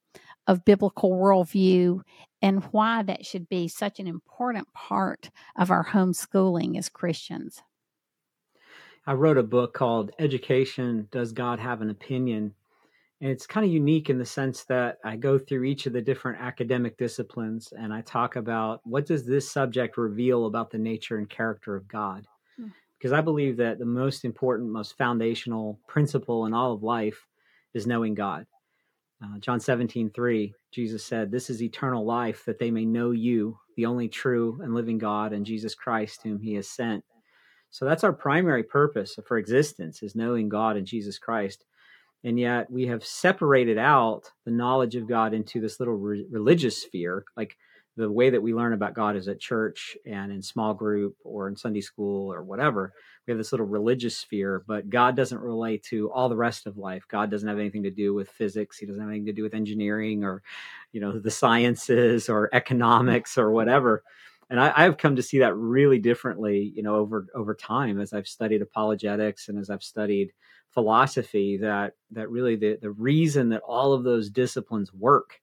of 0.47 0.65
biblical 0.65 1.11
worldview 1.11 2.01
and 2.41 2.63
why 2.71 3.03
that 3.03 3.25
should 3.25 3.47
be 3.49 3.67
such 3.67 3.99
an 3.99 4.07
important 4.07 4.71
part 4.73 5.29
of 5.57 5.69
our 5.69 5.85
homeschooling 5.85 6.77
as 6.77 6.89
Christians. 6.89 7.61
I 9.05 9.13
wrote 9.13 9.37
a 9.37 9.43
book 9.43 9.73
called 9.73 10.11
Education 10.19 11.07
Does 11.11 11.31
God 11.31 11.59
Have 11.59 11.81
an 11.81 11.89
Opinion? 11.89 12.53
And 13.21 13.29
it's 13.29 13.45
kind 13.45 13.65
of 13.65 13.71
unique 13.71 14.09
in 14.09 14.17
the 14.17 14.25
sense 14.25 14.63
that 14.63 14.97
I 15.05 15.15
go 15.15 15.37
through 15.37 15.63
each 15.63 15.85
of 15.85 15.93
the 15.93 16.01
different 16.01 16.41
academic 16.41 16.97
disciplines 16.97 17.71
and 17.77 17.93
I 17.93 18.01
talk 18.01 18.35
about 18.35 18.81
what 18.83 19.05
does 19.05 19.25
this 19.25 19.49
subject 19.49 19.97
reveal 19.97 20.47
about 20.47 20.71
the 20.71 20.79
nature 20.79 21.17
and 21.17 21.29
character 21.29 21.75
of 21.75 21.87
God? 21.87 22.25
because 23.01 23.13
I 23.13 23.21
believe 23.21 23.57
that 23.57 23.79
the 23.79 23.85
most 23.85 24.25
important, 24.25 24.69
most 24.69 24.95
foundational 24.95 25.79
principle 25.87 26.45
in 26.45 26.53
all 26.53 26.73
of 26.73 26.83
life 26.83 27.25
is 27.73 27.87
knowing 27.87 28.13
God. 28.13 28.45
Uh, 29.23 29.39
John 29.39 29.59
17, 29.59 30.11
3, 30.11 30.53
Jesus 30.71 31.03
said, 31.03 31.31
This 31.31 31.49
is 31.49 31.63
eternal 31.63 32.05
life, 32.05 32.45
that 32.45 32.59
they 32.59 32.69
may 32.69 32.85
know 32.85 33.09
you, 33.09 33.57
the 33.75 33.87
only 33.87 34.07
true 34.07 34.59
and 34.61 34.75
living 34.75 34.99
God, 34.99 35.33
and 35.33 35.47
Jesus 35.47 35.73
Christ, 35.73 36.21
whom 36.21 36.39
he 36.39 36.53
has 36.53 36.69
sent. 36.69 37.03
So 37.71 37.85
that's 37.85 38.03
our 38.03 38.13
primary 38.13 38.63
purpose 38.63 39.17
for 39.25 39.39
existence, 39.39 40.03
is 40.03 40.15
knowing 40.15 40.47
God 40.47 40.77
and 40.77 40.85
Jesus 40.85 41.17
Christ. 41.17 41.65
And 42.23 42.39
yet 42.39 42.69
we 42.71 42.87
have 42.87 43.03
separated 43.03 43.77
out 43.77 44.31
the 44.45 44.51
knowledge 44.51 44.95
of 44.95 45.07
God 45.07 45.33
into 45.33 45.59
this 45.59 45.79
little 45.79 45.95
re- 45.95 46.27
religious 46.29 46.81
sphere. 46.81 47.25
Like 47.35 47.57
the 47.97 48.11
way 48.11 48.29
that 48.29 48.41
we 48.41 48.53
learn 48.53 48.73
about 48.73 48.93
God 48.93 49.15
is 49.15 49.27
at 49.27 49.39
church 49.39 49.97
and 50.05 50.31
in 50.31 50.41
small 50.41 50.73
group 50.73 51.15
or 51.23 51.47
in 51.47 51.55
Sunday 51.55 51.81
school 51.81 52.31
or 52.31 52.41
whatever. 52.41 52.93
We 53.25 53.31
have 53.31 53.37
this 53.37 53.51
little 53.51 53.65
religious 53.65 54.17
sphere, 54.17 54.63
but 54.65 54.89
God 54.89 55.15
doesn't 55.15 55.39
relate 55.39 55.83
to 55.83 56.09
all 56.11 56.29
the 56.29 56.37
rest 56.37 56.67
of 56.67 56.77
life. 56.77 57.03
God 57.09 57.29
doesn't 57.29 57.47
have 57.47 57.59
anything 57.59 57.83
to 57.83 57.91
do 57.91 58.13
with 58.13 58.29
physics. 58.29 58.77
He 58.77 58.85
doesn't 58.85 59.01
have 59.01 59.09
anything 59.09 59.25
to 59.27 59.33
do 59.33 59.43
with 59.43 59.53
engineering 59.53 60.23
or, 60.23 60.41
you 60.93 61.01
know, 61.01 61.19
the 61.19 61.31
sciences 61.31 62.29
or 62.29 62.49
economics 62.53 63.37
or 63.37 63.51
whatever. 63.51 64.03
And 64.49 64.59
I, 64.59 64.73
I've 64.75 64.97
come 64.97 65.15
to 65.15 65.23
see 65.23 65.39
that 65.39 65.55
really 65.55 65.99
differently, 65.99 66.71
you 66.75 66.83
know, 66.83 66.95
over 66.95 67.27
over 67.35 67.53
time 67.53 67.99
as 67.99 68.13
I've 68.13 68.27
studied 68.27 68.61
apologetics 68.61 69.47
and 69.47 69.57
as 69.57 69.69
I've 69.69 69.83
studied 69.83 70.33
philosophy. 70.73 71.57
That 71.57 71.93
that 72.11 72.29
really 72.29 72.55
the 72.55 72.77
the 72.81 72.91
reason 72.91 73.49
that 73.49 73.61
all 73.61 73.93
of 73.93 74.03
those 74.03 74.29
disciplines 74.29 74.93
work 74.93 75.41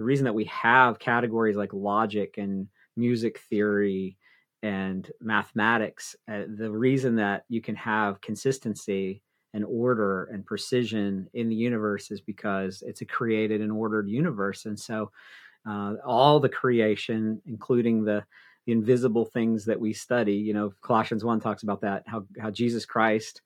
the 0.00 0.04
reason 0.04 0.24
that 0.24 0.34
we 0.34 0.46
have 0.46 0.98
categories 0.98 1.56
like 1.56 1.74
logic 1.74 2.38
and 2.38 2.66
music 2.96 3.38
theory 3.50 4.16
and 4.62 5.10
mathematics, 5.20 6.16
uh, 6.26 6.44
the 6.56 6.70
reason 6.70 7.16
that 7.16 7.44
you 7.50 7.60
can 7.60 7.74
have 7.74 8.18
consistency 8.22 9.22
and 9.52 9.62
order 9.62 10.24
and 10.32 10.46
precision 10.46 11.28
in 11.34 11.50
the 11.50 11.54
universe 11.54 12.10
is 12.10 12.22
because 12.22 12.82
it's 12.86 13.02
a 13.02 13.04
created 13.04 13.60
and 13.60 13.70
ordered 13.70 14.08
universe. 14.08 14.64
And 14.64 14.80
so, 14.80 15.10
uh, 15.68 15.96
all 16.02 16.40
the 16.40 16.48
creation, 16.48 17.42
including 17.44 18.02
the, 18.02 18.24
the 18.64 18.72
invisible 18.72 19.26
things 19.26 19.66
that 19.66 19.78
we 19.78 19.92
study, 19.92 20.32
you 20.34 20.54
know, 20.54 20.72
Colossians 20.80 21.26
1 21.26 21.40
talks 21.40 21.62
about 21.62 21.82
that, 21.82 22.04
how, 22.06 22.24
how 22.40 22.50
Jesus 22.50 22.86
Christ 22.86 23.42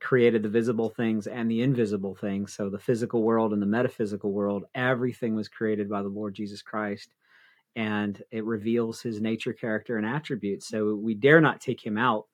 created 0.00 0.42
the 0.42 0.48
visible 0.48 0.90
things 0.90 1.26
and 1.26 1.50
the 1.50 1.62
invisible 1.62 2.14
things. 2.14 2.52
So 2.52 2.70
the 2.70 2.78
physical 2.78 3.22
world 3.22 3.52
and 3.52 3.60
the 3.60 3.66
metaphysical 3.66 4.32
world, 4.32 4.64
everything 4.74 5.34
was 5.34 5.48
created 5.48 5.88
by 5.88 6.02
the 6.02 6.08
Lord 6.08 6.34
Jesus 6.34 6.62
Christ. 6.62 7.14
And 7.76 8.22
it 8.30 8.44
reveals 8.44 9.00
his 9.00 9.20
nature, 9.20 9.52
character, 9.52 9.96
and 9.96 10.06
attributes. 10.06 10.68
So 10.68 10.94
we 10.94 11.14
dare 11.14 11.40
not 11.40 11.60
take 11.60 11.84
him 11.84 11.98
out 11.98 12.26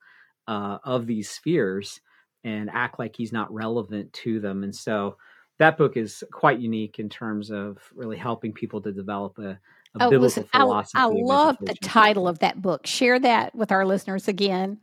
uh, 0.47 0.77
of 0.83 1.05
these 1.07 1.29
spheres. 1.29 2.01
and 2.45 2.69
act 2.71 2.99
like 2.99 3.15
he's 3.15 3.33
not 3.33 3.51
relevant 3.51 4.13
to 4.13 4.39
them. 4.39 4.63
And 4.63 4.73
so 4.73 5.17
that 5.57 5.77
book 5.77 5.97
is 5.97 6.23
quite 6.31 6.59
unique 6.59 6.99
in 6.99 7.09
terms 7.09 7.49
of 7.49 7.77
really 7.95 8.17
helping 8.17 8.53
people 8.53 8.81
to 8.81 8.91
develop 8.91 9.37
a, 9.39 9.49
a 9.49 9.59
oh, 9.95 10.09
biblical 10.11 10.21
listen, 10.21 10.43
philosophy. 10.43 10.91
I, 10.95 11.05
I 11.05 11.07
love 11.07 11.57
the 11.59 11.73
title 11.75 12.27
of 12.27 12.39
that 12.39 12.61
book. 12.61 12.85
Share 12.85 13.19
that 13.19 13.55
with 13.55 13.71
our 13.71 13.85
listeners 13.85 14.27
again. 14.27 14.79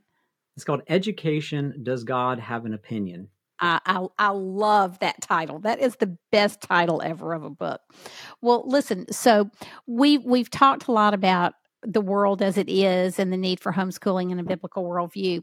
It's 0.56 0.64
called 0.64 0.82
Education 0.88 1.80
Does 1.82 2.04
God 2.04 2.38
Have 2.38 2.64
an 2.66 2.74
Opinion? 2.74 3.28
I, 3.60 3.80
I, 3.86 4.06
I, 4.18 4.28
love 4.30 4.98
that 4.98 5.20
title. 5.20 5.60
That 5.60 5.78
is 5.78 5.96
the 5.96 6.16
best 6.32 6.60
title 6.60 7.00
ever 7.00 7.32
of 7.32 7.44
a 7.44 7.50
book. 7.50 7.80
Well, 8.40 8.64
listen, 8.66 9.10
so 9.12 9.50
we 9.86 10.18
we've 10.18 10.50
talked 10.50 10.88
a 10.88 10.92
lot 10.92 11.14
about 11.14 11.54
the 11.84 12.00
world 12.00 12.42
as 12.42 12.58
it 12.58 12.68
is 12.68 13.18
and 13.18 13.32
the 13.32 13.36
need 13.36 13.60
for 13.60 13.72
homeschooling 13.72 14.32
and 14.32 14.40
a 14.40 14.44
biblical 14.44 14.84
worldview. 14.84 15.42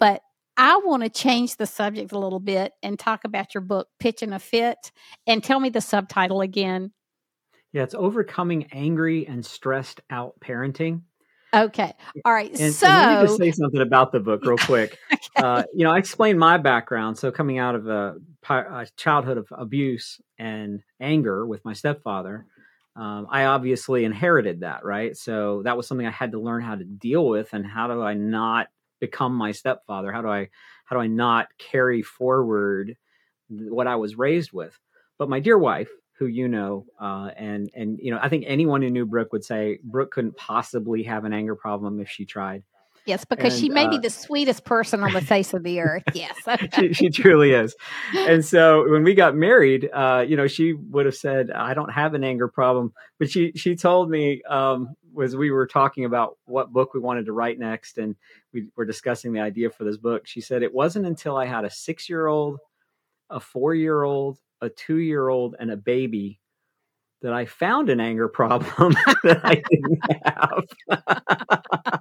But 0.00 0.22
I 0.56 0.80
want 0.84 1.04
to 1.04 1.08
change 1.08 1.56
the 1.56 1.66
subject 1.66 2.12
a 2.12 2.18
little 2.18 2.40
bit 2.40 2.72
and 2.82 2.98
talk 2.98 3.24
about 3.24 3.54
your 3.54 3.62
book, 3.62 3.88
Pitching 3.98 4.32
a 4.32 4.38
Fit, 4.38 4.92
and 5.26 5.42
tell 5.42 5.60
me 5.60 5.70
the 5.70 5.80
subtitle 5.80 6.40
again. 6.40 6.92
Yeah, 7.72 7.84
it's 7.84 7.94
Overcoming 7.94 8.66
Angry 8.72 9.26
and 9.26 9.46
Stressed 9.46 10.00
Out 10.10 10.34
Parenting. 10.40 11.02
Okay. 11.52 11.92
All 12.24 12.32
right. 12.32 12.50
And, 12.58 12.72
so 12.72 12.86
and 12.86 13.10
let 13.10 13.20
me 13.22 13.26
just 13.26 13.38
say 13.38 13.50
something 13.50 13.80
about 13.80 14.12
the 14.12 14.20
book 14.20 14.44
real 14.44 14.56
quick. 14.58 14.96
okay. 15.12 15.20
uh, 15.36 15.64
you 15.74 15.84
know, 15.84 15.90
I 15.90 15.98
explained 15.98 16.38
my 16.38 16.58
background. 16.58 17.18
So 17.18 17.30
coming 17.30 17.58
out 17.58 17.74
of 17.74 17.88
a, 17.88 18.16
a 18.48 18.86
childhood 18.96 19.38
of 19.38 19.48
abuse 19.50 20.20
and 20.38 20.82
anger 21.00 21.46
with 21.46 21.64
my 21.64 21.72
stepfather, 21.72 22.46
um, 22.96 23.26
I 23.30 23.44
obviously 23.44 24.04
inherited 24.04 24.60
that, 24.60 24.84
right? 24.84 25.16
So 25.16 25.62
that 25.64 25.76
was 25.76 25.86
something 25.86 26.06
I 26.06 26.10
had 26.10 26.32
to 26.32 26.40
learn 26.40 26.62
how 26.62 26.74
to 26.74 26.84
deal 26.84 27.26
with, 27.26 27.52
and 27.52 27.64
how 27.64 27.86
do 27.86 28.02
I 28.02 28.14
not 28.14 28.68
become 29.00 29.34
my 29.34 29.52
stepfather? 29.52 30.12
How 30.12 30.22
do 30.22 30.28
I 30.28 30.48
how 30.84 30.96
do 30.96 31.02
I 31.02 31.06
not 31.06 31.48
carry 31.58 32.02
forward 32.02 32.96
what 33.48 33.86
I 33.86 33.96
was 33.96 34.16
raised 34.16 34.52
with? 34.52 34.78
But 35.18 35.28
my 35.28 35.40
dear 35.40 35.56
wife, 35.56 35.90
who 36.20 36.26
you 36.26 36.46
know, 36.46 36.84
uh, 37.00 37.30
and 37.36 37.70
and 37.74 37.98
you 38.00 38.12
know, 38.12 38.20
I 38.22 38.28
think 38.28 38.44
anyone 38.46 38.82
who 38.82 38.90
knew 38.90 39.06
Brook 39.06 39.32
would 39.32 39.42
say 39.42 39.80
Brook 39.82 40.12
couldn't 40.12 40.36
possibly 40.36 41.02
have 41.04 41.24
an 41.24 41.32
anger 41.32 41.56
problem 41.56 41.98
if 41.98 42.10
she 42.10 42.26
tried. 42.26 42.62
Yes, 43.06 43.24
because 43.24 43.54
and, 43.54 43.62
she 43.62 43.70
may 43.70 43.86
uh, 43.86 43.90
be 43.90 43.98
the 43.98 44.10
sweetest 44.10 44.64
person 44.64 45.02
on 45.02 45.14
the 45.14 45.20
face 45.32 45.54
of 45.54 45.62
the 45.62 45.80
earth. 45.80 46.02
Yes, 46.12 46.36
she, 46.74 46.92
she, 46.92 47.08
truly 47.08 47.52
is. 47.52 47.74
And 48.14 48.44
so 48.44 48.86
when 48.88 49.02
we 49.02 49.14
got 49.14 49.34
married, 49.34 49.88
uh, 49.90 50.26
you 50.28 50.36
know, 50.36 50.46
she 50.46 50.74
would 50.74 51.06
have 51.06 51.16
said, 51.16 51.50
"I 51.50 51.72
don't 51.72 51.90
have 51.90 52.12
an 52.12 52.22
anger 52.22 52.48
problem," 52.48 52.92
but 53.18 53.30
she 53.30 53.52
she 53.56 53.74
told 53.74 54.10
me 54.10 54.42
um, 54.42 54.94
was 55.14 55.34
we 55.34 55.50
were 55.50 55.66
talking 55.66 56.04
about 56.04 56.36
what 56.44 56.70
book 56.70 56.92
we 56.92 57.00
wanted 57.00 57.24
to 57.26 57.32
write 57.32 57.58
next, 57.58 57.96
and 57.96 58.14
we 58.52 58.66
were 58.76 58.84
discussing 58.84 59.32
the 59.32 59.40
idea 59.40 59.70
for 59.70 59.84
this 59.84 59.96
book. 59.96 60.26
She 60.26 60.42
said 60.42 60.62
it 60.62 60.74
wasn't 60.74 61.06
until 61.06 61.36
I 61.36 61.46
had 61.46 61.64
a 61.64 61.70
six 61.70 62.10
year 62.10 62.26
old, 62.26 62.58
a 63.30 63.40
four 63.40 63.74
year 63.74 64.02
old, 64.02 64.38
a 64.60 64.68
two 64.68 64.96
year 64.96 65.28
old, 65.28 65.56
and 65.58 65.70
a 65.70 65.76
baby 65.76 66.40
that 67.22 67.32
I 67.32 67.44
found 67.44 67.90
an 67.90 68.00
anger 68.00 68.28
problem 68.28 68.92
that 69.24 69.40
I 69.44 69.62
didn't 69.70 70.00
have. 70.24 72.00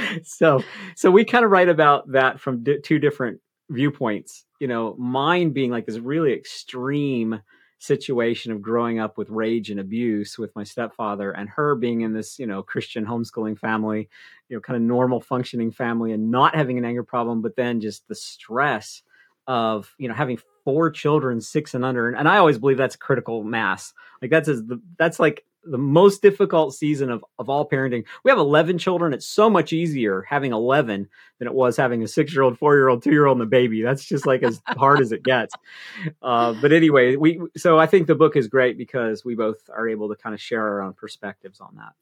so 0.24 0.62
so 0.94 1.10
we 1.10 1.24
kind 1.24 1.44
of 1.44 1.50
write 1.50 1.68
about 1.68 2.10
that 2.12 2.40
from 2.40 2.62
di- 2.62 2.80
two 2.80 2.98
different 2.98 3.40
viewpoints 3.70 4.44
you 4.60 4.68
know 4.68 4.94
mine 4.98 5.50
being 5.50 5.70
like 5.70 5.86
this 5.86 5.98
really 5.98 6.32
extreme 6.32 7.40
situation 7.78 8.52
of 8.52 8.62
growing 8.62 8.98
up 8.98 9.18
with 9.18 9.28
rage 9.30 9.70
and 9.70 9.80
abuse 9.80 10.38
with 10.38 10.54
my 10.54 10.64
stepfather 10.64 11.32
and 11.32 11.48
her 11.48 11.74
being 11.74 12.02
in 12.02 12.12
this 12.12 12.38
you 12.38 12.46
know 12.46 12.62
christian 12.62 13.04
homeschooling 13.04 13.58
family 13.58 14.08
you 14.48 14.56
know 14.56 14.60
kind 14.60 14.76
of 14.76 14.82
normal 14.82 15.20
functioning 15.20 15.70
family 15.70 16.12
and 16.12 16.30
not 16.30 16.54
having 16.54 16.78
an 16.78 16.84
anger 16.84 17.02
problem 17.02 17.42
but 17.42 17.56
then 17.56 17.80
just 17.80 18.06
the 18.08 18.14
stress 18.14 19.02
of 19.46 19.94
you 19.98 20.08
know 20.08 20.14
having 20.14 20.38
four 20.64 20.90
children 20.90 21.40
six 21.40 21.74
and 21.74 21.84
under 21.84 22.10
and, 22.10 22.28
i 22.28 22.38
always 22.38 22.58
believe 22.58 22.76
that's 22.76 22.96
critical 22.96 23.44
mass. 23.44 23.94
Like 24.20 24.30
that's 24.30 24.48
as 24.48 24.64
the, 24.64 24.80
that's 24.98 25.20
like 25.20 25.44
the 25.70 25.78
most 25.78 26.22
difficult 26.22 26.74
season 26.74 27.10
of, 27.10 27.24
of 27.38 27.48
all 27.48 27.68
parenting. 27.68 28.04
We 28.24 28.30
have 28.30 28.38
11 28.38 28.78
children. 28.78 29.12
It's 29.12 29.26
so 29.26 29.50
much 29.50 29.72
easier 29.72 30.22
having 30.22 30.52
11 30.52 31.08
than 31.38 31.48
it 31.48 31.54
was 31.54 31.76
having 31.76 32.02
a 32.02 32.08
six 32.08 32.32
year 32.32 32.42
old, 32.42 32.58
four 32.58 32.74
year 32.74 32.88
old, 32.88 33.02
two 33.02 33.10
year 33.10 33.26
old, 33.26 33.38
and 33.38 33.46
a 33.46 33.50
baby. 33.50 33.82
That's 33.82 34.04
just 34.04 34.26
like 34.26 34.42
as 34.42 34.60
hard 34.66 35.00
as 35.00 35.12
it 35.12 35.22
gets. 35.22 35.54
Uh, 36.22 36.54
but 36.60 36.72
anyway, 36.72 37.16
we, 37.16 37.40
so 37.56 37.78
I 37.78 37.86
think 37.86 38.06
the 38.06 38.14
book 38.14 38.36
is 38.36 38.48
great 38.48 38.78
because 38.78 39.24
we 39.24 39.34
both 39.34 39.58
are 39.68 39.88
able 39.88 40.08
to 40.08 40.16
kind 40.16 40.34
of 40.34 40.40
share 40.40 40.62
our 40.62 40.82
own 40.82 40.94
perspectives 40.94 41.60
on 41.60 41.76
that. 41.76 41.92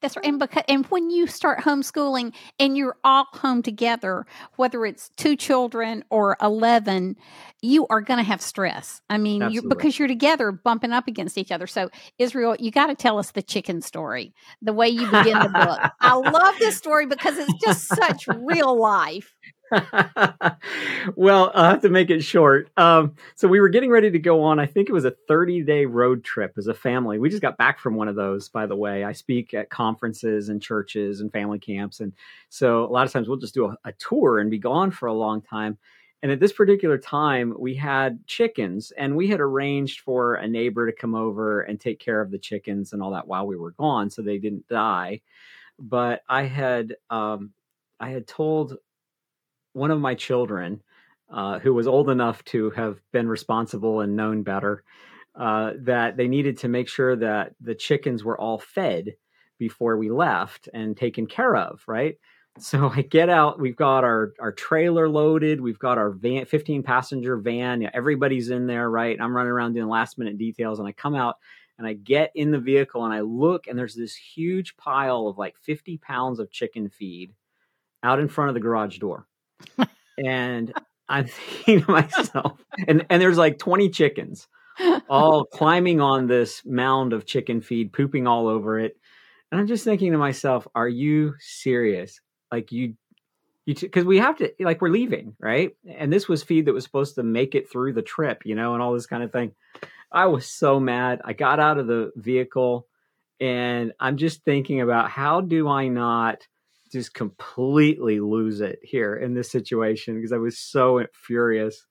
That's 0.00 0.16
right. 0.16 0.26
And 0.26 0.38
because 0.38 0.64
and 0.68 0.84
when 0.86 1.10
you 1.10 1.26
start 1.26 1.60
homeschooling 1.60 2.34
and 2.58 2.76
you're 2.76 2.96
all 3.04 3.26
home 3.32 3.62
together, 3.62 4.26
whether 4.56 4.84
it's 4.84 5.10
two 5.16 5.36
children 5.36 6.04
or 6.10 6.36
eleven, 6.40 7.16
you 7.62 7.86
are 7.88 8.00
going 8.00 8.18
to 8.18 8.24
have 8.24 8.40
stress. 8.40 9.00
I 9.08 9.18
mean, 9.18 9.48
you're, 9.50 9.62
because 9.62 9.98
you're 9.98 10.08
together, 10.08 10.50
bumping 10.50 10.92
up 10.92 11.06
against 11.06 11.38
each 11.38 11.52
other. 11.52 11.66
So, 11.66 11.90
Israel, 12.18 12.56
you 12.58 12.70
got 12.70 12.86
to 12.86 12.94
tell 12.96 13.11
us 13.18 13.32
the 13.32 13.42
chicken 13.42 13.82
story, 13.82 14.34
the 14.60 14.72
way 14.72 14.88
you 14.88 15.04
begin 15.06 15.38
the 15.38 15.48
book. 15.48 15.92
I 16.00 16.14
love 16.14 16.54
this 16.58 16.76
story 16.76 17.06
because 17.06 17.38
it's 17.38 17.52
just 17.64 17.88
such 17.88 18.26
real 18.28 18.78
life. 18.78 19.34
well, 21.16 21.50
I'll 21.54 21.70
have 21.70 21.82
to 21.82 21.88
make 21.88 22.10
it 22.10 22.22
short. 22.22 22.70
Um, 22.76 23.14
so 23.34 23.48
we 23.48 23.60
were 23.60 23.68
getting 23.68 23.90
ready 23.90 24.10
to 24.10 24.18
go 24.18 24.42
on. 24.42 24.58
I 24.58 24.66
think 24.66 24.88
it 24.88 24.92
was 24.92 25.04
a 25.04 25.14
30 25.28 25.62
day 25.62 25.86
road 25.86 26.24
trip 26.24 26.54
as 26.58 26.66
a 26.66 26.74
family. 26.74 27.18
We 27.18 27.30
just 27.30 27.42
got 27.42 27.56
back 27.56 27.78
from 27.78 27.94
one 27.94 28.08
of 28.08 28.16
those, 28.16 28.48
by 28.48 28.66
the 28.66 28.76
way. 28.76 29.04
I 29.04 29.12
speak 29.12 29.54
at 29.54 29.70
conferences 29.70 30.48
and 30.48 30.60
churches 30.60 31.20
and 31.20 31.32
family 31.32 31.58
camps. 31.58 32.00
And 32.00 32.12
so 32.48 32.84
a 32.84 32.90
lot 32.90 33.06
of 33.06 33.12
times 33.12 33.28
we'll 33.28 33.38
just 33.38 33.54
do 33.54 33.66
a, 33.66 33.76
a 33.84 33.92
tour 33.92 34.38
and 34.38 34.50
be 34.50 34.58
gone 34.58 34.90
for 34.90 35.06
a 35.06 35.14
long 35.14 35.40
time. 35.40 35.78
And 36.22 36.30
at 36.30 36.38
this 36.38 36.52
particular 36.52 36.98
time, 36.98 37.54
we 37.58 37.74
had 37.74 38.24
chickens, 38.26 38.92
and 38.96 39.16
we 39.16 39.26
had 39.26 39.40
arranged 39.40 40.00
for 40.00 40.34
a 40.34 40.46
neighbor 40.46 40.86
to 40.86 40.96
come 40.96 41.16
over 41.16 41.62
and 41.62 41.80
take 41.80 41.98
care 41.98 42.20
of 42.20 42.30
the 42.30 42.38
chickens 42.38 42.92
and 42.92 43.02
all 43.02 43.10
that 43.10 43.26
while 43.26 43.46
we 43.46 43.56
were 43.56 43.72
gone, 43.72 44.08
so 44.08 44.22
they 44.22 44.38
didn't 44.38 44.68
die. 44.68 45.20
But 45.78 46.22
I 46.28 46.44
had 46.44 46.94
um, 47.10 47.52
I 47.98 48.10
had 48.10 48.26
told 48.26 48.76
one 49.72 49.90
of 49.90 50.00
my 50.00 50.14
children, 50.14 50.82
uh, 51.30 51.58
who 51.58 51.74
was 51.74 51.86
old 51.86 52.10
enough 52.10 52.44
to 52.44 52.70
have 52.70 53.00
been 53.12 53.28
responsible 53.28 54.00
and 54.00 54.16
known 54.16 54.42
better, 54.42 54.84
uh, 55.34 55.72
that 55.78 56.16
they 56.16 56.28
needed 56.28 56.58
to 56.58 56.68
make 56.68 56.88
sure 56.88 57.16
that 57.16 57.54
the 57.60 57.74
chickens 57.74 58.22
were 58.22 58.38
all 58.38 58.58
fed 58.58 59.14
before 59.58 59.96
we 59.96 60.10
left 60.10 60.68
and 60.74 60.96
taken 60.96 61.26
care 61.26 61.56
of, 61.56 61.82
right? 61.86 62.16
So 62.58 62.90
I 62.94 63.02
get 63.02 63.28
out, 63.28 63.60
we've 63.60 63.76
got 63.76 64.04
our 64.04 64.32
our 64.40 64.52
trailer 64.52 65.08
loaded, 65.08 65.60
we've 65.60 65.78
got 65.78 65.98
our 65.98 66.10
van 66.10 66.44
15 66.44 66.82
passenger 66.82 67.36
van, 67.36 67.88
everybody's 67.92 68.50
in 68.50 68.66
there, 68.66 68.90
right? 68.90 69.18
I'm 69.20 69.34
running 69.34 69.52
around 69.52 69.74
doing 69.74 69.88
last 69.88 70.18
minute 70.18 70.38
details 70.38 70.78
and 70.78 70.88
I 70.88 70.92
come 70.92 71.14
out 71.14 71.36
and 71.78 71.86
I 71.86 71.94
get 71.94 72.30
in 72.34 72.50
the 72.50 72.58
vehicle 72.58 73.04
and 73.04 73.14
I 73.14 73.20
look 73.20 73.66
and 73.66 73.78
there's 73.78 73.94
this 73.94 74.14
huge 74.14 74.76
pile 74.76 75.26
of 75.26 75.38
like 75.38 75.56
50 75.58 75.98
pounds 75.98 76.38
of 76.38 76.50
chicken 76.50 76.88
feed 76.88 77.32
out 78.02 78.20
in 78.20 78.28
front 78.28 78.48
of 78.48 78.54
the 78.54 78.60
garage 78.60 78.98
door 78.98 79.26
and 80.24 80.72
I'm 81.12 81.26
thinking 81.64 81.84
to 81.84 81.90
myself, 81.90 82.64
and 82.88 83.04
and 83.10 83.20
there's 83.20 83.38
like 83.38 83.58
20 83.58 83.90
chickens 83.90 84.48
all 85.08 85.44
climbing 85.44 86.00
on 86.00 86.26
this 86.26 86.62
mound 86.64 87.12
of 87.12 87.26
chicken 87.26 87.60
feed, 87.60 87.92
pooping 87.92 88.26
all 88.26 88.48
over 88.48 88.80
it. 88.80 88.96
And 89.50 89.60
I'm 89.60 89.66
just 89.66 89.84
thinking 89.84 90.12
to 90.12 90.18
myself, 90.18 90.66
are 90.74 90.88
you 90.88 91.34
serious? 91.38 92.20
Like 92.52 92.70
you, 92.70 92.94
you, 93.64 93.74
because 93.74 94.04
we 94.04 94.18
have 94.18 94.36
to, 94.36 94.52
like 94.60 94.82
we're 94.82 94.90
leaving, 94.90 95.34
right? 95.40 95.74
And 95.88 96.12
this 96.12 96.28
was 96.28 96.42
feed 96.42 96.66
that 96.66 96.74
was 96.74 96.84
supposed 96.84 97.14
to 97.14 97.22
make 97.22 97.54
it 97.54 97.70
through 97.70 97.94
the 97.94 98.02
trip, 98.02 98.42
you 98.44 98.54
know, 98.54 98.74
and 98.74 98.82
all 98.82 98.92
this 98.92 99.06
kind 99.06 99.22
of 99.22 99.32
thing. 99.32 99.52
I 100.12 100.26
was 100.26 100.46
so 100.46 100.78
mad. 100.78 101.22
I 101.24 101.32
got 101.32 101.58
out 101.58 101.78
of 101.78 101.86
the 101.86 102.12
vehicle 102.14 102.86
and 103.40 103.92
I'm 103.98 104.18
just 104.18 104.44
thinking 104.44 104.82
about 104.82 105.10
how 105.10 105.40
do 105.40 105.68
I 105.68 105.88
not 105.88 106.46
just 106.92 107.14
completely 107.14 108.20
lose 108.20 108.60
it 108.60 108.78
here 108.82 109.16
in 109.16 109.32
this 109.32 109.50
situation 109.50 110.14
because 110.14 110.32
I 110.32 110.36
was 110.36 110.58
so 110.58 111.06
furious. 111.14 111.86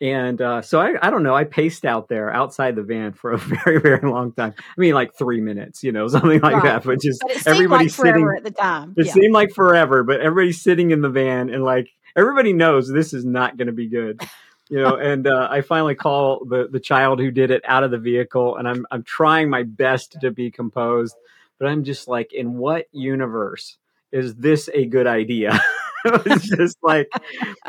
And 0.00 0.40
uh, 0.40 0.62
so 0.62 0.80
I, 0.80 0.94
I 1.02 1.10
don't 1.10 1.24
know. 1.24 1.34
I 1.34 1.42
paced 1.42 1.84
out 1.84 2.08
there 2.08 2.32
outside 2.32 2.76
the 2.76 2.82
van 2.82 3.12
for 3.12 3.32
a 3.32 3.38
very, 3.64 3.80
very 3.80 4.08
long 4.08 4.32
time. 4.32 4.54
I 4.56 4.80
mean, 4.80 4.94
like 4.94 5.14
three 5.14 5.40
minutes, 5.40 5.82
you 5.82 5.92
know, 5.92 6.06
something 6.08 6.40
like 6.40 6.54
right. 6.54 6.62
that. 6.64 6.84
But 6.84 7.00
just 7.00 7.20
but 7.20 7.46
everybody's 7.46 7.98
like 7.98 8.06
sitting 8.06 8.32
at 8.36 8.44
the 8.44 8.50
time. 8.50 8.94
It 8.96 9.06
yeah. 9.06 9.12
seemed 9.12 9.34
like 9.34 9.52
forever, 9.52 10.04
but 10.04 10.20
everybody's 10.20 10.62
sitting 10.62 10.90
in 10.92 11.00
the 11.00 11.10
van 11.10 11.50
and 11.50 11.64
like 11.64 11.88
everybody 12.16 12.52
knows 12.52 12.88
this 12.88 13.12
is 13.12 13.24
not 13.24 13.56
going 13.56 13.66
to 13.66 13.72
be 13.72 13.88
good, 13.88 14.20
you 14.68 14.80
know. 14.80 14.96
and 15.00 15.26
uh, 15.26 15.48
I 15.50 15.62
finally 15.62 15.96
call 15.96 16.44
the 16.44 16.68
the 16.70 16.80
child 16.80 17.18
who 17.18 17.32
did 17.32 17.50
it 17.50 17.62
out 17.66 17.82
of 17.82 17.90
the 17.90 17.98
vehicle, 17.98 18.56
and 18.56 18.68
I'm 18.68 18.86
I'm 18.92 19.02
trying 19.02 19.50
my 19.50 19.64
best 19.64 20.16
to 20.20 20.30
be 20.30 20.52
composed, 20.52 21.16
but 21.58 21.66
I'm 21.66 21.82
just 21.82 22.06
like, 22.06 22.32
in 22.32 22.54
what 22.54 22.86
universe? 22.92 23.78
is 24.12 24.34
this 24.36 24.68
a 24.72 24.86
good 24.86 25.06
idea? 25.06 25.60
it's 26.26 26.48
just 26.48 26.78
like, 26.82 27.08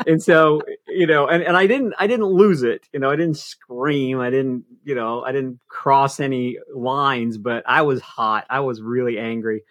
and 0.06 0.22
so, 0.22 0.62
you 0.88 1.06
know, 1.06 1.26
and, 1.26 1.42
and 1.42 1.56
I 1.56 1.66
didn't, 1.66 1.94
I 1.98 2.06
didn't 2.06 2.26
lose 2.26 2.62
it. 2.62 2.88
You 2.92 3.00
know, 3.00 3.10
I 3.10 3.16
didn't 3.16 3.38
scream. 3.38 4.20
I 4.20 4.30
didn't, 4.30 4.64
you 4.84 4.94
know, 4.94 5.22
I 5.22 5.32
didn't 5.32 5.60
cross 5.68 6.20
any 6.20 6.58
lines, 6.74 7.38
but 7.38 7.64
I 7.66 7.82
was 7.82 8.00
hot. 8.00 8.46
I 8.50 8.60
was 8.60 8.80
really 8.82 9.18
angry. 9.18 9.62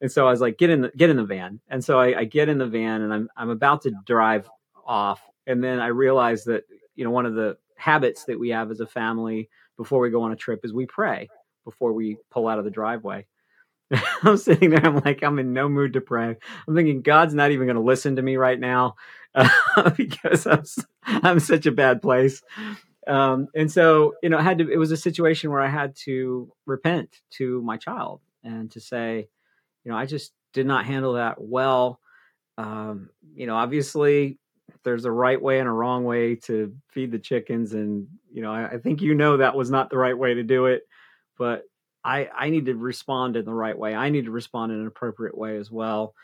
And 0.00 0.12
so 0.12 0.26
I 0.26 0.30
was 0.30 0.40
like, 0.40 0.58
get 0.58 0.70
in 0.70 0.82
the, 0.82 0.92
get 0.96 1.10
in 1.10 1.16
the 1.16 1.24
van. 1.24 1.60
And 1.68 1.84
so 1.84 1.98
I, 1.98 2.20
I 2.20 2.24
get 2.24 2.48
in 2.48 2.58
the 2.58 2.66
van 2.66 3.02
and 3.02 3.12
I'm, 3.12 3.28
I'm 3.36 3.50
about 3.50 3.82
to 3.82 3.92
drive 4.06 4.48
off 4.86 5.22
And 5.46 5.62
then 5.62 5.80
I 5.80 5.88
realized 5.88 6.46
that, 6.46 6.64
you 6.94 7.04
know, 7.04 7.10
one 7.10 7.26
of 7.26 7.34
the 7.34 7.56
habits 7.76 8.24
that 8.24 8.38
we 8.38 8.50
have 8.50 8.70
as 8.70 8.80
a 8.80 8.86
family 8.86 9.48
before 9.76 10.00
we 10.00 10.10
go 10.10 10.22
on 10.22 10.32
a 10.32 10.36
trip 10.36 10.60
is 10.64 10.72
we 10.72 10.86
pray 10.86 11.28
before 11.64 11.92
we 11.92 12.16
pull 12.30 12.48
out 12.48 12.58
of 12.58 12.64
the 12.64 12.70
driveway. 12.70 13.26
I'm 14.22 14.36
sitting 14.36 14.70
there, 14.70 14.84
I'm 14.84 15.00
like, 15.00 15.22
I'm 15.22 15.38
in 15.38 15.52
no 15.52 15.68
mood 15.68 15.92
to 15.94 16.00
pray. 16.00 16.36
I'm 16.66 16.74
thinking 16.74 17.02
God's 17.02 17.34
not 17.34 17.50
even 17.50 17.66
going 17.66 17.76
to 17.76 17.82
listen 17.82 18.16
to 18.16 18.22
me 18.22 18.36
right 18.36 18.58
now 18.58 18.96
uh, 19.34 19.90
because 19.96 20.46
I'm, 20.46 20.64
I'm 21.04 21.40
such 21.40 21.66
a 21.66 21.72
bad 21.72 22.02
place. 22.02 22.42
Um, 23.06 23.48
and 23.54 23.70
so, 23.70 24.14
you 24.22 24.28
know, 24.28 24.38
I 24.38 24.42
had 24.42 24.58
to, 24.58 24.68
it 24.68 24.78
was 24.78 24.90
a 24.90 24.96
situation 24.96 25.50
where 25.50 25.60
I 25.60 25.68
had 25.68 25.94
to 26.04 26.50
repent 26.66 27.20
to 27.32 27.62
my 27.62 27.76
child 27.76 28.20
and 28.42 28.70
to 28.72 28.80
say, 28.80 29.28
you 29.84 29.90
know, 29.92 29.96
I 29.96 30.06
just 30.06 30.32
did 30.52 30.66
not 30.66 30.86
handle 30.86 31.12
that 31.12 31.40
well. 31.40 32.00
Um, 32.58 33.10
you 33.34 33.46
know, 33.46 33.54
obviously 33.54 34.38
there's 34.82 35.04
a 35.04 35.12
right 35.12 35.40
way 35.40 35.60
and 35.60 35.68
a 35.68 35.72
wrong 35.72 36.04
way 36.04 36.36
to 36.36 36.74
feed 36.90 37.12
the 37.12 37.18
chickens. 37.18 37.72
And, 37.72 38.08
you 38.32 38.42
know, 38.42 38.50
I, 38.50 38.70
I 38.70 38.78
think 38.78 39.00
you 39.00 39.14
know 39.14 39.36
that 39.36 39.54
was 39.54 39.70
not 39.70 39.90
the 39.90 39.98
right 39.98 40.16
way 40.16 40.34
to 40.34 40.42
do 40.42 40.66
it, 40.66 40.82
but 41.38 41.62
I, 42.06 42.28
I 42.32 42.50
need 42.50 42.66
to 42.66 42.74
respond 42.76 43.36
in 43.36 43.44
the 43.44 43.52
right 43.52 43.76
way. 43.76 43.92
I 43.92 44.10
need 44.10 44.26
to 44.26 44.30
respond 44.30 44.70
in 44.70 44.78
an 44.78 44.86
appropriate 44.86 45.36
way 45.36 45.56
as 45.56 45.72
well. 45.72 46.14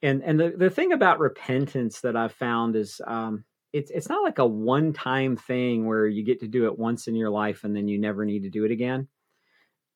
And 0.00 0.22
and 0.22 0.38
the, 0.38 0.54
the 0.56 0.70
thing 0.70 0.92
about 0.92 1.18
repentance 1.18 2.02
that 2.02 2.14
I've 2.14 2.32
found 2.32 2.76
is 2.76 3.00
um, 3.04 3.44
it's 3.72 3.90
it's 3.90 4.08
not 4.08 4.22
like 4.22 4.38
a 4.38 4.46
one 4.46 4.92
time 4.92 5.36
thing 5.36 5.86
where 5.86 6.06
you 6.06 6.24
get 6.24 6.38
to 6.40 6.46
do 6.46 6.66
it 6.66 6.78
once 6.78 7.08
in 7.08 7.16
your 7.16 7.30
life 7.30 7.64
and 7.64 7.74
then 7.74 7.88
you 7.88 7.98
never 7.98 8.24
need 8.24 8.44
to 8.44 8.50
do 8.50 8.64
it 8.64 8.70
again. 8.70 9.08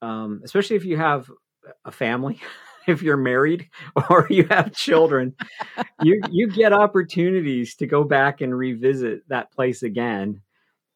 Um, 0.03 0.41
especially 0.45 0.75
if 0.75 0.85
you 0.85 0.97
have 0.97 1.31
a 1.85 1.93
family, 1.93 2.41
if 2.89 3.01
you're 3.01 3.17
married 3.17 3.71
or 4.11 4.27
you 4.29 4.49
have 4.51 4.75
children, 4.75 5.37
you 6.03 6.21
you 6.33 6.49
get 6.49 6.73
opportunities 6.73 7.77
to 7.77 7.87
go 7.87 8.03
back 8.03 8.41
and 8.41 8.59
revisit 8.59 9.29
that 9.29 9.53
place 9.53 9.85
again 9.85 10.43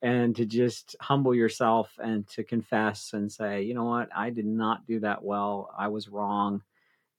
and 0.02 0.36
to 0.36 0.44
just 0.44 0.94
humble 1.00 1.34
yourself 1.34 1.98
and 2.02 2.26
to 2.28 2.44
confess 2.44 3.12
and 3.12 3.30
say, 3.30 3.62
you 3.62 3.74
know 3.74 3.84
what, 3.84 4.08
I 4.14 4.30
did 4.30 4.46
not 4.46 4.86
do 4.86 5.00
that 5.00 5.24
well. 5.24 5.70
I 5.76 5.88
was 5.88 6.08
wrong 6.08 6.62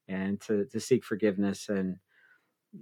and 0.07 0.39
to 0.41 0.65
to 0.65 0.79
seek 0.79 1.03
forgiveness 1.03 1.69
and 1.69 1.97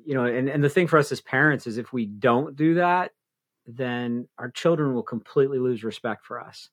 you 0.06 0.14
know 0.14 0.26
and, 0.26 0.50
and 0.50 0.64
the 0.64 0.70
thing 0.70 0.88
for 0.88 0.98
us 0.98 1.12
as 1.12 1.22
parents 1.22 1.68
is 1.68 1.78
if 1.78 1.94
we 1.94 2.06
don't 2.06 2.56
do 2.56 2.76
that 2.76 3.12
then 3.68 4.28
our 4.38 4.52
children 4.52 4.94
will 4.94 5.04
completely 5.04 5.60
lose 5.60 5.84
respect 5.84 6.26
for 6.26 6.40
us 6.40 6.70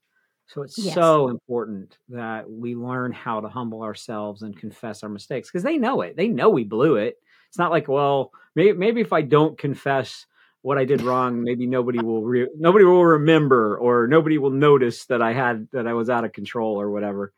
so 0.46 0.62
it's 0.62 0.78
yes. 0.78 0.94
so 0.94 1.28
important 1.28 1.96
that 2.08 2.50
we 2.50 2.74
learn 2.74 3.12
how 3.12 3.40
to 3.40 3.48
humble 3.48 3.82
ourselves 3.82 4.42
and 4.42 4.56
confess 4.56 5.02
our 5.02 5.08
mistakes 5.08 5.48
because 5.48 5.62
they 5.62 5.78
know 5.78 6.02
it 6.02 6.16
they 6.16 6.28
know 6.28 6.50
we 6.50 6.64
blew 6.64 6.96
it 6.96 7.16
it's 7.48 7.58
not 7.58 7.70
like 7.70 7.88
well 7.88 8.32
maybe, 8.54 8.72
maybe 8.72 9.00
if 9.00 9.12
i 9.12 9.22
don't 9.22 9.58
confess 9.58 10.26
what 10.62 10.78
i 10.78 10.84
did 10.84 11.02
wrong 11.02 11.42
maybe 11.42 11.66
nobody 11.66 12.00
will 12.00 12.22
re- 12.22 12.48
nobody 12.56 12.84
will 12.84 13.04
remember 13.04 13.76
or 13.76 14.06
nobody 14.06 14.38
will 14.38 14.50
notice 14.50 15.06
that 15.06 15.22
i 15.22 15.32
had 15.32 15.68
that 15.72 15.86
i 15.86 15.92
was 15.92 16.08
out 16.08 16.24
of 16.24 16.32
control 16.32 16.80
or 16.80 16.90
whatever 16.90 17.32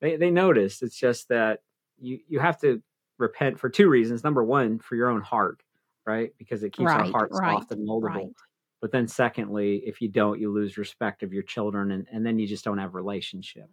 they, 0.00 0.16
they 0.16 0.30
notice 0.30 0.82
it's 0.82 0.98
just 0.98 1.28
that 1.28 1.60
you 1.98 2.18
you 2.28 2.40
have 2.40 2.60
to 2.60 2.82
repent 3.18 3.58
for 3.58 3.68
two 3.68 3.88
reasons. 3.88 4.24
Number 4.24 4.44
one, 4.44 4.78
for 4.78 4.96
your 4.96 5.10
own 5.10 5.20
heart, 5.20 5.62
right? 6.06 6.30
Because 6.38 6.62
it 6.62 6.72
keeps 6.72 6.86
right, 6.86 7.00
our 7.00 7.10
heart 7.10 7.30
right, 7.32 7.58
soft 7.58 7.72
and 7.72 7.86
moldable. 7.86 8.02
Right. 8.02 8.28
But 8.80 8.92
then 8.92 9.08
secondly, 9.08 9.82
if 9.86 10.00
you 10.00 10.08
don't, 10.08 10.40
you 10.40 10.52
lose 10.52 10.76
respect 10.76 11.22
of 11.22 11.32
your 11.32 11.42
children 11.42 11.90
and, 11.90 12.06
and 12.12 12.26
then 12.26 12.38
you 12.38 12.46
just 12.46 12.64
don't 12.64 12.78
have 12.78 12.94
relationship. 12.94 13.68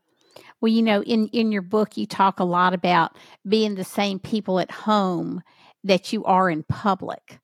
Well, 0.62 0.72
you 0.72 0.82
know, 0.82 1.04
in, 1.04 1.28
in 1.30 1.52
your 1.52 1.62
book 1.62 1.98
you 1.98 2.06
talk 2.06 2.40
a 2.40 2.46
lot 2.46 2.74
about 2.74 3.18
being 3.46 3.76
the 3.76 3.84
same 3.84 4.20
people 4.20 4.60
at 4.60 4.72
home 4.72 5.42
that 5.84 6.14
you 6.14 6.24
are 6.24 6.50
in 6.50 6.64
public. 6.64 7.40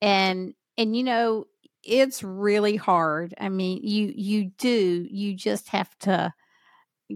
And 0.00 0.54
and 0.78 0.96
you 0.96 1.02
know, 1.02 1.44
it's 1.82 2.22
really 2.22 2.76
hard. 2.76 3.34
I 3.38 3.50
mean, 3.50 3.80
you 3.82 4.12
you 4.16 4.52
do, 4.56 5.06
you 5.10 5.34
just 5.34 5.68
have 5.68 5.90
to 6.00 6.32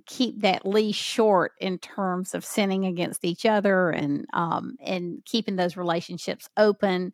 keep 0.07 0.40
that 0.40 0.66
leash 0.66 0.96
short 0.96 1.53
in 1.61 1.79
terms 1.79 2.35
of 2.35 2.44
sinning 2.44 2.87
against 2.87 3.25
each 3.25 3.44
other 3.44 3.90
and 3.90 4.27
um 4.33 4.77
and 4.81 5.22
keeping 5.27 5.57
those 5.57 5.77
relationships 5.77 6.48
open 6.57 7.12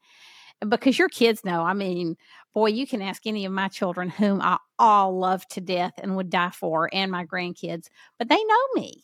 because 0.68 0.96
your 0.96 1.08
kids 1.08 1.44
know 1.44 1.62
i 1.62 1.72
mean 1.72 2.16
boy 2.54 2.66
you 2.66 2.86
can 2.86 3.02
ask 3.02 3.26
any 3.26 3.44
of 3.44 3.50
my 3.50 3.66
children 3.66 4.08
whom 4.08 4.40
i 4.40 4.56
all 4.78 5.18
love 5.18 5.44
to 5.48 5.60
death 5.60 5.94
and 5.98 6.14
would 6.14 6.30
die 6.30 6.50
for 6.50 6.88
and 6.92 7.10
my 7.10 7.24
grandkids 7.24 7.88
but 8.16 8.28
they 8.28 8.44
know 8.44 8.66
me 8.76 9.02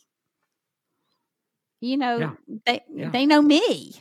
you 1.81 1.97
know 1.97 2.17
yeah. 2.17 2.31
they 2.65 2.81
yeah. 2.93 3.09
they 3.09 3.25
know 3.25 3.41
me 3.41 3.91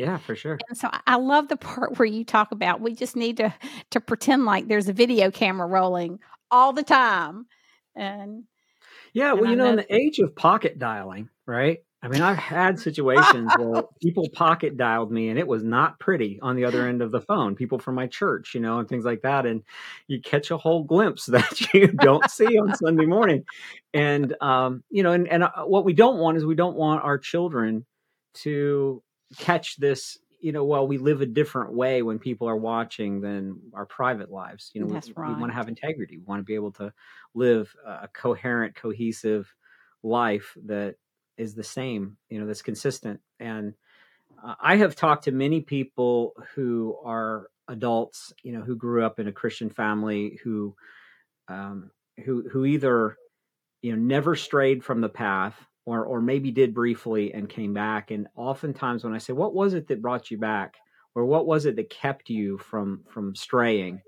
yeah 0.00 0.18
for 0.18 0.34
sure 0.34 0.58
and 0.68 0.78
so 0.78 0.88
i 1.06 1.16
love 1.16 1.48
the 1.48 1.56
part 1.56 1.96
where 1.98 2.06
you 2.06 2.24
talk 2.24 2.52
about 2.52 2.80
we 2.80 2.94
just 2.94 3.16
need 3.16 3.36
to 3.36 3.52
to 3.90 4.00
pretend 4.00 4.44
like 4.44 4.68
there's 4.68 4.88
a 4.88 4.92
video 4.92 5.30
camera 5.30 5.66
rolling 5.66 6.18
all 6.50 6.72
the 6.72 6.82
time 6.82 7.46
and 7.94 8.44
yeah, 9.12 9.32
well, 9.32 9.50
you 9.50 9.56
know, 9.56 9.66
in 9.66 9.76
the 9.76 9.94
age 9.94 10.18
of 10.18 10.36
pocket 10.36 10.78
dialing, 10.78 11.28
right? 11.46 11.78
I 12.02 12.08
mean, 12.08 12.22
I've 12.22 12.38
had 12.38 12.78
situations 12.78 13.52
where 13.58 13.82
people 14.02 14.28
pocket 14.32 14.76
dialed 14.76 15.12
me 15.12 15.28
and 15.28 15.38
it 15.38 15.46
was 15.46 15.62
not 15.62 15.98
pretty 15.98 16.38
on 16.40 16.56
the 16.56 16.64
other 16.64 16.86
end 16.86 17.02
of 17.02 17.10
the 17.10 17.20
phone, 17.20 17.56
people 17.56 17.78
from 17.78 17.94
my 17.94 18.06
church, 18.06 18.54
you 18.54 18.60
know, 18.60 18.78
and 18.78 18.88
things 18.88 19.04
like 19.04 19.22
that. 19.22 19.44
And 19.44 19.62
you 20.06 20.20
catch 20.22 20.50
a 20.50 20.56
whole 20.56 20.84
glimpse 20.84 21.26
that 21.26 21.74
you 21.74 21.88
don't 21.88 22.30
see 22.30 22.58
on 22.58 22.74
Sunday 22.74 23.04
morning. 23.04 23.44
And, 23.92 24.34
um, 24.40 24.82
you 24.88 25.02
know, 25.02 25.12
and, 25.12 25.28
and 25.28 25.44
uh, 25.44 25.64
what 25.64 25.84
we 25.84 25.92
don't 25.92 26.18
want 26.18 26.38
is 26.38 26.46
we 26.46 26.54
don't 26.54 26.76
want 26.76 27.04
our 27.04 27.18
children 27.18 27.84
to 28.32 29.02
catch 29.36 29.76
this 29.76 30.18
you 30.40 30.52
know, 30.52 30.64
while 30.64 30.86
we 30.86 30.98
live 30.98 31.20
a 31.20 31.26
different 31.26 31.74
way 31.74 32.02
when 32.02 32.18
people 32.18 32.48
are 32.48 32.56
watching 32.56 33.20
than 33.20 33.60
our 33.74 33.86
private 33.86 34.30
lives. 34.30 34.70
You 34.74 34.80
know, 34.80 34.92
That's 34.92 35.08
we, 35.08 35.14
right. 35.16 35.28
we 35.28 35.40
want 35.40 35.52
to 35.52 35.56
have 35.56 35.68
integrity. 35.68 36.16
We 36.16 36.24
want 36.24 36.40
to 36.40 36.44
be 36.44 36.54
able 36.54 36.72
to 36.72 36.92
live 37.34 37.74
a 37.86 38.08
coherent, 38.08 38.74
cohesive 38.74 39.54
life 40.02 40.56
that 40.64 40.96
is 41.36 41.54
the 41.54 41.64
same, 41.64 42.16
you 42.28 42.40
know, 42.40 42.46
that's 42.46 42.62
consistent. 42.62 43.20
And 43.38 43.74
uh, 44.42 44.54
I 44.60 44.76
have 44.76 44.96
talked 44.96 45.24
to 45.24 45.32
many 45.32 45.60
people 45.60 46.32
who 46.54 46.96
are 47.04 47.48
adults, 47.68 48.32
you 48.42 48.52
know, 48.52 48.62
who 48.62 48.76
grew 48.76 49.04
up 49.04 49.20
in 49.20 49.28
a 49.28 49.32
Christian 49.32 49.70
family, 49.70 50.38
who, 50.42 50.74
um, 51.48 51.90
who, 52.24 52.48
who 52.48 52.64
either, 52.64 53.16
you 53.82 53.92
know, 53.92 54.02
never 54.02 54.36
strayed 54.36 54.84
from 54.84 55.00
the 55.00 55.08
path 55.08 55.54
or 55.84 56.04
or 56.04 56.20
maybe 56.20 56.50
did 56.50 56.74
briefly 56.74 57.32
and 57.34 57.48
came 57.48 57.74
back. 57.74 58.10
And 58.10 58.28
oftentimes 58.36 59.04
when 59.04 59.14
i 59.14 59.18
say 59.18 59.32
what 59.32 59.54
was 59.54 59.74
it 59.74 59.88
that 59.88 60.02
brought 60.02 60.30
you 60.30 60.38
back? 60.38 60.76
or 61.16 61.24
what 61.24 61.44
was 61.44 61.66
it 61.66 61.74
that 61.74 61.90
kept 61.90 62.30
you 62.30 62.56
from 62.58 63.02
from 63.08 63.34
straying? 63.34 64.00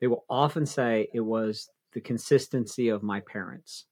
they 0.00 0.06
will 0.06 0.24
often 0.28 0.66
say 0.66 1.08
it 1.14 1.20
was 1.20 1.70
the 1.94 2.00
consistency 2.00 2.88
of 2.88 3.02
my 3.02 3.20
parents. 3.20 3.86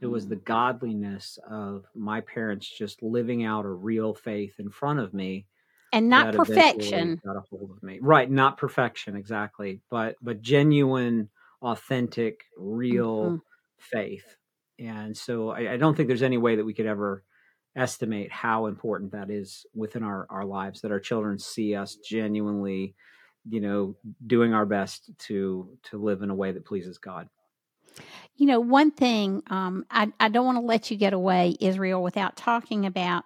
It 0.00 0.06
was 0.06 0.28
the 0.28 0.36
mm. 0.36 0.44
godliness 0.44 1.36
of 1.50 1.84
my 1.96 2.20
parents 2.20 2.68
just 2.68 3.02
living 3.02 3.44
out 3.44 3.64
a 3.64 3.70
real 3.70 4.14
faith 4.14 4.54
in 4.60 4.70
front 4.70 5.00
of 5.00 5.12
me 5.12 5.46
and 5.92 6.08
not 6.08 6.32
perfection. 6.32 7.20
got 7.24 7.36
a 7.36 7.42
hold 7.50 7.72
of 7.72 7.82
me. 7.82 7.98
Right 8.00 8.30
not 8.30 8.56
perfection 8.56 9.16
exactly 9.16 9.80
but 9.90 10.14
but 10.22 10.42
genuine 10.42 11.28
authentic 11.60 12.44
real 12.56 13.22
mm-hmm. 13.24 13.36
faith 13.78 14.36
and 14.78 15.16
so 15.16 15.50
I, 15.50 15.72
I, 15.72 15.76
don't 15.76 15.96
think 15.96 16.08
there's 16.08 16.22
any 16.22 16.38
way 16.38 16.56
that 16.56 16.64
we 16.64 16.74
could 16.74 16.86
ever 16.86 17.24
estimate 17.76 18.32
how 18.32 18.66
important 18.66 19.12
that 19.12 19.30
is 19.30 19.66
within 19.74 20.02
our, 20.02 20.26
our 20.30 20.44
lives 20.44 20.80
that 20.80 20.92
our 20.92 21.00
children 21.00 21.38
see 21.38 21.74
us 21.74 21.96
genuinely 21.96 22.94
you 23.48 23.60
know 23.60 23.96
doing 24.26 24.52
our 24.52 24.66
best 24.66 25.10
to 25.18 25.68
to 25.84 25.98
live 25.98 26.22
in 26.22 26.30
a 26.30 26.34
way 26.34 26.52
that 26.52 26.66
pleases 26.66 26.98
god. 26.98 27.28
You 28.36 28.46
know 28.46 28.60
one 28.60 28.90
thing 28.90 29.42
um, 29.48 29.84
I, 29.90 30.12
I 30.20 30.28
don't 30.28 30.46
want 30.46 30.58
to 30.58 30.64
let 30.64 30.90
you 30.90 30.96
get 30.96 31.12
away 31.12 31.56
israel 31.60 32.02
without 32.02 32.36
talking 32.36 32.86
about 32.86 33.24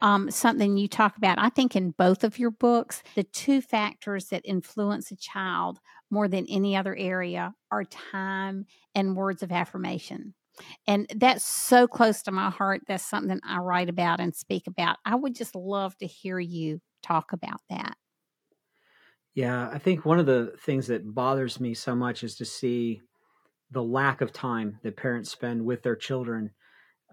um, 0.00 0.30
something 0.30 0.76
you 0.76 0.88
talk 0.88 1.16
about 1.16 1.38
i 1.38 1.48
think 1.48 1.76
in 1.76 1.90
both 1.90 2.24
of 2.24 2.38
your 2.38 2.50
books. 2.50 3.02
The 3.14 3.24
two 3.24 3.60
factors 3.60 4.26
that 4.26 4.42
influence 4.44 5.10
a 5.10 5.16
child 5.16 5.80
more 6.10 6.28
than 6.28 6.46
any 6.48 6.76
other 6.76 6.94
area 6.96 7.54
are 7.70 7.84
time 7.84 8.66
and 8.94 9.16
words 9.16 9.42
of 9.42 9.50
affirmation 9.50 10.34
and 10.86 11.06
that's 11.16 11.44
so 11.44 11.86
close 11.86 12.22
to 12.22 12.32
my 12.32 12.50
heart. 12.50 12.82
That's 12.86 13.04
something 13.04 13.40
I 13.44 13.58
write 13.58 13.88
about 13.88 14.20
and 14.20 14.34
speak 14.34 14.66
about. 14.66 14.96
I 15.04 15.14
would 15.14 15.34
just 15.34 15.54
love 15.54 15.96
to 15.98 16.06
hear 16.06 16.38
you 16.38 16.80
talk 17.02 17.32
about 17.32 17.60
that. 17.70 17.96
Yeah, 19.34 19.68
I 19.68 19.78
think 19.78 20.04
one 20.04 20.20
of 20.20 20.26
the 20.26 20.54
things 20.60 20.86
that 20.86 21.12
bothers 21.12 21.58
me 21.58 21.74
so 21.74 21.94
much 21.96 22.22
is 22.22 22.36
to 22.36 22.44
see 22.44 23.02
the 23.70 23.82
lack 23.82 24.20
of 24.20 24.32
time 24.32 24.78
that 24.82 24.96
parents 24.96 25.30
spend 25.30 25.64
with 25.64 25.82
their 25.82 25.96
children. 25.96 26.50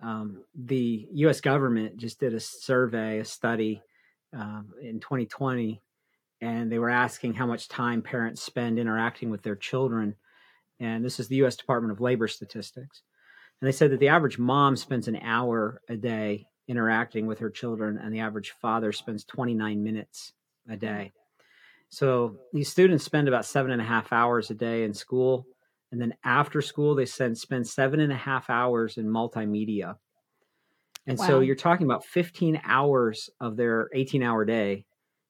Um, 0.02 0.44
the 0.54 1.08
U.S. 1.14 1.42
government 1.42 1.98
just 1.98 2.20
did 2.20 2.34
a 2.34 2.40
survey, 2.40 3.20
a 3.20 3.26
study 3.26 3.82
um, 4.34 4.72
in 4.82 5.00
2020, 5.00 5.82
and 6.42 6.72
they 6.72 6.78
were 6.78 6.90
asking 6.90 7.34
how 7.34 7.48
much 7.48 7.68
time 7.68 8.04
parents 8.04 8.44
spend 8.44 8.78
interacting 8.78 9.32
with 9.32 9.42
their 9.42 9.56
children. 9.56 10.16
And 10.80 11.04
this 11.04 11.20
is 11.20 11.28
the 11.28 11.38
U.S. 11.38 11.56
Department 11.56 11.92
of 11.92 12.02
Labor 12.02 12.28
statistics. 12.28 13.02
And 13.62 13.68
they 13.68 13.72
said 13.72 13.92
that 13.92 14.00
the 14.00 14.08
average 14.08 14.40
mom 14.40 14.76
spends 14.76 15.08
an 15.08 15.18
hour 15.18 15.82
a 15.88 15.96
day 15.96 16.48
interacting 16.68 17.28
with 17.28 17.40
her 17.40 17.50
children, 17.50 17.98
and 17.98 18.14
the 18.14 18.20
average 18.20 18.52
father 18.62 18.92
spends 18.92 19.24
29 19.26 19.84
minutes 19.84 20.34
a 20.68 20.76
day. 20.76 21.12
So 21.90 22.38
these 22.54 22.70
students 22.70 23.04
spend 23.04 23.28
about 23.28 23.46
seven 23.46 23.72
and 23.72 23.82
a 23.82 23.86
half 23.86 24.14
hours 24.14 24.50
a 24.50 24.56
day 24.56 24.84
in 24.84 24.94
school. 24.94 25.46
And 25.92 26.02
then 26.02 26.14
after 26.24 26.62
school, 26.62 26.96
they 26.96 27.06
spend, 27.06 27.38
spend 27.38 27.68
seven 27.68 28.00
and 28.00 28.14
a 28.14 28.18
half 28.18 28.50
hours 28.50 28.98
in 28.98 29.06
multimedia. 29.06 29.98
And 31.06 31.18
wow. 31.18 31.28
so 31.28 31.40
you're 31.42 31.56
talking 31.56 31.86
about 31.86 32.06
15 32.06 32.62
hours 32.64 33.30
of 33.42 33.58
their 33.58 33.90
18 33.94 34.24
hour 34.24 34.46
day 34.46 34.86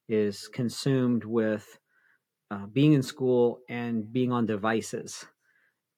is 0.07 0.47
consumed 0.49 1.25
with 1.25 1.79
uh, 2.51 2.67
being 2.67 2.93
in 2.93 3.01
school 3.01 3.59
and 3.67 4.11
being 4.11 4.31
on 4.31 4.45
devices. 4.45 5.25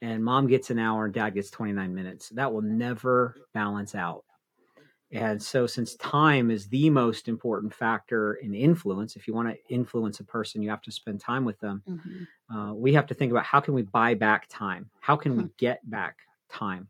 And 0.04 0.22
mom 0.22 0.48
gets 0.48 0.70
an 0.70 0.80
hour 0.80 1.06
and 1.06 1.14
dad 1.14 1.34
gets 1.34 1.50
29 1.50 1.96
minutes. 1.96 2.28
That 2.30 2.52
will 2.52 2.62
never 2.62 3.38
balance 3.54 3.96
out. 3.96 4.26
And 5.14 5.42
so, 5.42 5.66
since 5.66 5.96
time 5.96 6.52
is 6.52 6.68
the 6.68 6.90
most 6.90 7.30
important 7.30 7.74
factor 7.74 8.34
in 8.34 8.54
influence, 8.54 9.16
if 9.16 9.28
you 9.28 9.34
want 9.34 9.48
to 9.48 9.74
influence 9.74 10.20
a 10.20 10.26
person, 10.26 10.62
you 10.62 10.70
have 10.72 10.82
to 10.82 10.92
spend 10.92 11.22
time 11.22 11.46
with 11.46 11.58
them. 11.62 11.84
Mm-hmm. 11.88 12.58
Uh, 12.58 12.74
we 12.74 12.94
have 12.94 13.06
to 13.08 13.14
think 13.14 13.32
about 13.32 13.46
how 13.46 13.62
can 13.62 13.76
we 13.76 13.84
buy 13.84 14.14
back 14.14 14.48
time? 14.50 14.90
How 15.00 15.16
can 15.16 15.38
we 15.38 15.44
hmm. 15.44 15.50
get 15.58 15.88
back 15.90 16.18
time? 16.50 16.88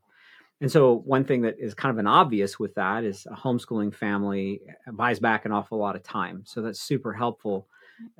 And 0.61 0.71
so, 0.71 1.03
one 1.05 1.23
thing 1.23 1.41
that 1.41 1.59
is 1.59 1.75
kind 1.75 1.91
of 1.91 1.99
an 1.99 2.07
obvious 2.07 2.57
with 2.57 2.73
that 2.75 3.03
is 3.03 3.27
a 3.29 3.35
homeschooling 3.35 3.93
family 3.93 4.61
buys 4.93 5.19
back 5.19 5.45
an 5.45 5.51
awful 5.51 5.77
lot 5.77 5.95
of 5.95 6.01
time. 6.01 6.43
So, 6.47 6.61
that's 6.61 6.79
super 6.79 7.13
helpful 7.13 7.67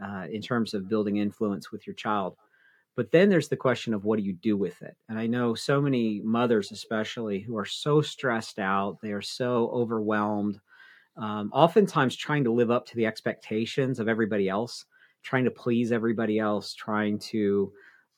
uh, 0.05 0.27
in 0.29 0.41
terms 0.41 0.75
of 0.75 0.87
building 0.87 1.17
influence 1.17 1.71
with 1.71 1.87
your 1.87 1.95
child. 1.95 2.35
But 2.95 3.11
then 3.11 3.29
there's 3.29 3.49
the 3.49 3.57
question 3.57 3.93
of 3.93 4.05
what 4.05 4.19
do 4.19 4.25
you 4.25 4.33
do 4.33 4.55
with 4.55 4.81
it? 4.81 4.95
And 5.09 5.17
I 5.17 5.25
know 5.25 5.55
so 5.55 5.81
many 5.81 6.21
mothers, 6.23 6.71
especially, 6.71 7.39
who 7.39 7.57
are 7.57 7.65
so 7.65 8.01
stressed 8.01 8.59
out, 8.59 8.99
they 9.01 9.11
are 9.11 9.21
so 9.21 9.69
overwhelmed, 9.73 10.59
um, 11.17 11.49
oftentimes 11.53 12.15
trying 12.15 12.43
to 12.43 12.53
live 12.53 12.71
up 12.71 12.85
to 12.87 12.95
the 12.95 13.05
expectations 13.05 13.99
of 13.99 14.07
everybody 14.07 14.47
else, 14.47 14.85
trying 15.23 15.45
to 15.45 15.51
please 15.51 15.91
everybody 15.91 16.37
else, 16.37 16.73
trying 16.73 17.17
to 17.17 17.71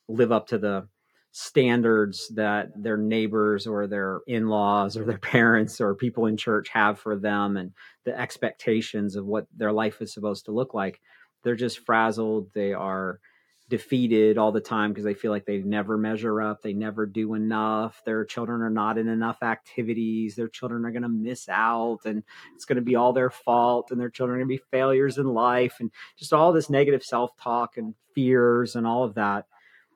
live 0.08 0.32
up 0.32 0.46
to 0.48 0.58
the 0.58 0.86
standards 1.32 2.28
that 2.34 2.70
their 2.82 2.96
neighbors 2.96 3.66
or 3.66 3.86
their 3.86 4.20
in 4.26 4.48
laws 4.48 4.96
or 4.96 5.04
their 5.04 5.18
parents 5.36 5.80
or 5.80 5.94
people 5.94 6.26
in 6.26 6.36
church 6.36 6.68
have 6.70 6.98
for 6.98 7.16
them 7.16 7.56
and 7.58 7.72
the 8.04 8.18
expectations 8.18 9.16
of 9.16 9.26
what 9.26 9.46
their 9.54 9.72
life 9.72 10.00
is 10.00 10.12
supposed 10.12 10.46
to 10.46 10.52
look 10.52 10.72
like. 10.72 11.00
They're 11.42 11.54
just 11.54 11.80
frazzled. 11.80 12.48
They 12.54 12.72
are 12.72 13.20
defeated 13.68 14.38
all 14.38 14.52
the 14.52 14.60
time 14.60 14.90
because 14.90 15.04
they 15.04 15.14
feel 15.14 15.32
like 15.32 15.44
they 15.44 15.58
never 15.58 15.98
measure 15.98 16.40
up, 16.40 16.62
they 16.62 16.72
never 16.72 17.04
do 17.04 17.34
enough, 17.34 18.00
their 18.04 18.24
children 18.24 18.62
are 18.62 18.70
not 18.70 18.96
in 18.96 19.08
enough 19.08 19.42
activities, 19.42 20.36
their 20.36 20.48
children 20.48 20.84
are 20.84 20.92
going 20.92 21.02
to 21.02 21.08
miss 21.08 21.48
out, 21.48 22.00
and 22.04 22.22
it's 22.54 22.64
going 22.64 22.76
to 22.76 22.82
be 22.82 22.94
all 22.94 23.12
their 23.12 23.30
fault, 23.30 23.90
and 23.90 24.00
their 24.00 24.10
children 24.10 24.36
are 24.36 24.44
going 24.44 24.56
to 24.56 24.62
be 24.62 24.70
failures 24.70 25.18
in 25.18 25.26
life, 25.26 25.76
and 25.80 25.90
just 26.16 26.32
all 26.32 26.52
this 26.52 26.70
negative 26.70 27.02
self 27.02 27.36
talk 27.36 27.76
and 27.76 27.94
fears 28.14 28.76
and 28.76 28.86
all 28.86 29.02
of 29.02 29.14
that. 29.14 29.46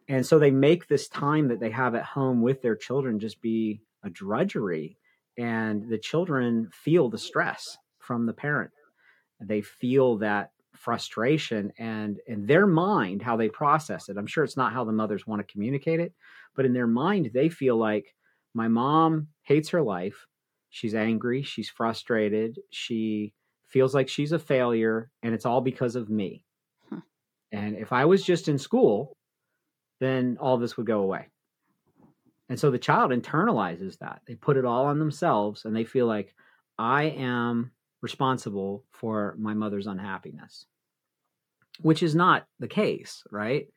And 0.09 0.27
so 0.27 0.41
they 0.41 0.51
make 0.51 0.89
this 0.89 1.07
time 1.07 1.47
that 1.49 1.61
they 1.61 1.71
have 1.71 1.95
at 1.95 2.05
home 2.05 2.43
with 2.43 2.63
their 2.63 2.77
children 2.77 3.21
just 3.21 3.41
be 3.41 3.81
a 4.03 4.11
drudgery, 4.11 4.97
and 5.39 5.89
the 5.89 5.99
children 5.99 6.69
feel 6.73 7.09
the 7.09 7.19
stress 7.19 7.79
from 7.99 8.27
the 8.27 8.33
parent. 8.33 8.73
They 9.41 9.63
feel 9.63 10.19
that 10.19 10.51
frustration 10.77 11.73
and 11.79 12.21
in 12.27 12.47
their 12.47 12.67
mind 12.67 13.23
how 13.23 13.37
they 13.37 13.49
process 13.49 14.09
it. 14.09 14.17
I'm 14.17 14.27
sure 14.27 14.45
it's 14.45 14.57
not 14.57 14.73
how 14.73 14.85
the 14.85 14.93
mothers 14.93 15.27
want 15.27 15.47
to 15.47 15.53
communicate 15.53 16.01
it 16.01 16.15
but 16.55 16.67
in 16.67 16.73
their 16.73 16.87
mind 16.87 17.31
they 17.33 17.49
feel 17.49 17.77
like 17.77 18.15
my 18.55 18.69
mom 18.69 19.29
hates 19.43 19.71
her 19.71 19.83
life. 19.83 20.27
She's 20.71 20.95
angry. 20.95 21.43
She's 21.43 21.69
frustrated. 21.69 22.59
She 22.71 23.33
feels 23.69 23.95
like 23.95 24.09
she's 24.09 24.33
a 24.33 24.39
failure 24.39 25.11
and 25.23 25.35
it's 25.35 25.47
all 25.47 25.61
because 25.61 25.97
of 25.97 26.11
me. 26.11 26.45
Huh. 26.89 27.01
and 27.53 27.77
if 27.77 27.93
i 27.93 28.05
was 28.05 28.25
just 28.25 28.49
in 28.49 28.59
school 28.59 29.17
then 30.01 30.39
all 30.41 30.57
this 30.57 30.77
would 30.77 30.87
go 30.87 31.01
away. 31.01 31.29
And 32.49 32.59
so 32.59 32.71
the 32.71 32.79
child 32.79 33.11
internalizes 33.11 33.99
that. 33.99 34.23
They 34.27 34.35
put 34.35 34.57
it 34.57 34.65
all 34.65 34.87
on 34.87 34.99
themselves 34.99 35.65
and 35.65 35.77
they 35.77 35.85
feel 35.85 36.07
like 36.07 36.35
i 36.79 37.05
am 37.05 37.71
responsible 38.01 38.85
for 38.91 39.35
my 39.39 39.55
mother's 39.55 39.87
unhappiness, 39.87 40.67
which 41.81 42.03
is 42.03 42.15
not 42.15 42.47
the 42.59 42.69
case, 42.69 43.23
right? 43.31 43.69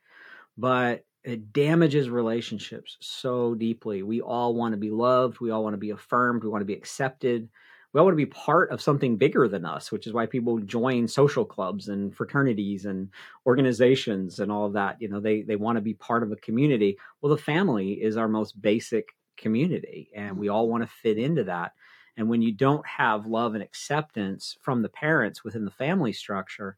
But 0.57 1.03
it 1.23 1.53
damages 1.53 2.09
relationships 2.09 2.97
so 2.99 3.55
deeply. 3.55 4.03
We 4.03 4.21
all 4.21 4.55
want 4.55 4.73
to 4.73 4.77
be 4.77 4.89
loved. 4.89 5.39
We 5.39 5.51
all 5.51 5.63
want 5.63 5.73
to 5.73 5.79
be 5.79 5.91
affirmed. 5.91 6.43
We 6.43 6.49
want 6.49 6.61
to 6.61 6.65
be 6.65 6.73
accepted. 6.73 7.49
We 7.93 7.99
all 7.99 8.05
want 8.05 8.13
to 8.13 8.25
be 8.25 8.31
part 8.31 8.71
of 8.71 8.81
something 8.81 9.17
bigger 9.17 9.47
than 9.47 9.65
us, 9.65 9.91
which 9.91 10.07
is 10.07 10.13
why 10.13 10.25
people 10.25 10.57
join 10.59 11.07
social 11.07 11.45
clubs 11.45 11.89
and 11.89 12.13
fraternities 12.13 12.85
and 12.85 13.09
organizations 13.45 14.39
and 14.39 14.51
all 14.51 14.65
of 14.65 14.73
that. 14.73 14.99
You 14.99 15.09
know, 15.09 15.19
they 15.19 15.43
they 15.43 15.55
want 15.55 15.77
to 15.77 15.81
be 15.81 15.93
part 15.93 16.23
of 16.23 16.31
a 16.31 16.37
community. 16.37 16.97
Well, 17.21 17.33
the 17.33 17.41
family 17.41 17.93
is 17.93 18.17
our 18.17 18.27
most 18.27 18.59
basic 18.61 19.09
community, 19.37 20.09
and 20.15 20.37
we 20.37 20.49
all 20.49 20.67
want 20.67 20.83
to 20.83 20.89
fit 20.89 21.17
into 21.17 21.45
that. 21.45 21.73
And 22.17 22.29
when 22.29 22.41
you 22.41 22.51
don't 22.51 22.85
have 22.85 23.25
love 23.25 23.55
and 23.55 23.63
acceptance 23.63 24.57
from 24.61 24.81
the 24.81 24.89
parents 24.89 25.43
within 25.43 25.65
the 25.65 25.71
family 25.71 26.13
structure, 26.13 26.77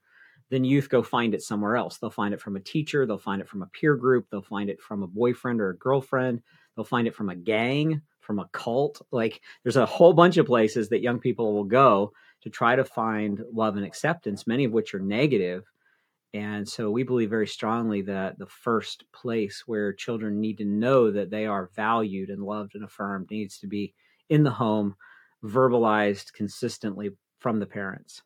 then 0.50 0.64
youth 0.64 0.90
go 0.90 1.02
find 1.02 1.34
it 1.34 1.42
somewhere 1.42 1.76
else. 1.76 1.98
They'll 1.98 2.10
find 2.10 2.34
it 2.34 2.42
from 2.42 2.56
a 2.56 2.62
teacher, 2.62 3.06
they'll 3.06 3.18
find 3.18 3.42
it 3.42 3.50
from 3.50 3.62
a 3.62 3.68
peer 3.68 3.96
group, 3.96 4.28
they'll 4.30 4.42
find 4.42 4.70
it 4.70 4.82
from 4.82 5.04
a 5.04 5.08
boyfriend 5.08 5.60
or 5.60 5.72
a 5.72 5.78
girlfriend, 5.78 6.42
they'll 6.76 6.86
find 6.86 7.08
it 7.08 7.16
from 7.16 7.30
a 7.30 7.36
gang, 7.36 8.02
from 8.20 8.40
a 8.40 8.50
cult. 8.52 9.02
Like 9.12 9.42
there's 9.64 9.78
a 9.78 9.86
whole 9.86 10.14
bunch 10.14 10.38
of 10.38 10.46
places 10.46 10.90
that 10.90 11.02
young 11.02 11.20
people 11.20 11.54
will 11.54 11.64
go 11.64 12.14
to 12.42 12.50
try 12.50 12.76
to 12.76 12.86
find 12.86 13.42
love 13.52 13.76
and 13.76 13.86
acceptance, 13.86 14.48
many 14.48 14.66
of 14.66 14.72
which 14.72 14.94
are 14.94 15.00
negative. 15.00 15.64
And 16.34 16.68
so 16.68 16.92
we 16.92 17.04
believe 17.04 17.30
very 17.30 17.48
strongly 17.48 18.02
that 18.04 18.38
the 18.38 18.46
first 18.46 19.06
place 19.14 19.64
where 19.66 19.94
children 19.94 20.42
need 20.42 20.58
to 20.58 20.66
know 20.66 21.10
that 21.12 21.30
they 21.32 21.46
are 21.46 21.72
valued 21.76 22.30
and 22.30 22.44
loved 22.44 22.76
and 22.76 22.84
affirmed 22.84 23.32
needs 23.32 23.58
to 23.60 23.68
be 23.68 23.94
in 24.30 24.44
the 24.44 24.52
home 24.52 24.96
verbalized 25.46 26.34
consistently 26.34 27.12
from 27.40 27.60
the 27.60 27.66
parents. 27.66 28.22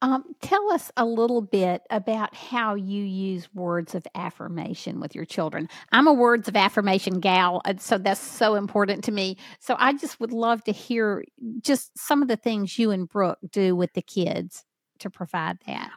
Um, 0.00 0.24
tell 0.40 0.70
us 0.70 0.92
a 0.96 1.04
little 1.04 1.40
bit 1.40 1.82
about 1.90 2.34
how 2.34 2.76
you 2.76 3.02
use 3.02 3.52
words 3.52 3.96
of 3.96 4.06
affirmation 4.14 5.00
with 5.00 5.14
your 5.14 5.24
children. 5.24 5.68
I'm 5.90 6.06
a 6.06 6.12
words 6.12 6.46
of 6.46 6.54
affirmation 6.54 7.18
gal, 7.18 7.62
so 7.78 7.98
that's 7.98 8.20
so 8.20 8.54
important 8.54 9.02
to 9.04 9.12
me. 9.12 9.36
So 9.58 9.74
I 9.76 9.94
just 9.94 10.20
would 10.20 10.32
love 10.32 10.62
to 10.64 10.72
hear 10.72 11.24
just 11.62 11.98
some 11.98 12.22
of 12.22 12.28
the 12.28 12.36
things 12.36 12.78
you 12.78 12.92
and 12.92 13.08
Brook 13.08 13.38
do 13.50 13.74
with 13.74 13.92
the 13.94 14.02
kids 14.02 14.64
to 15.00 15.10
provide 15.10 15.58
that. 15.66 15.90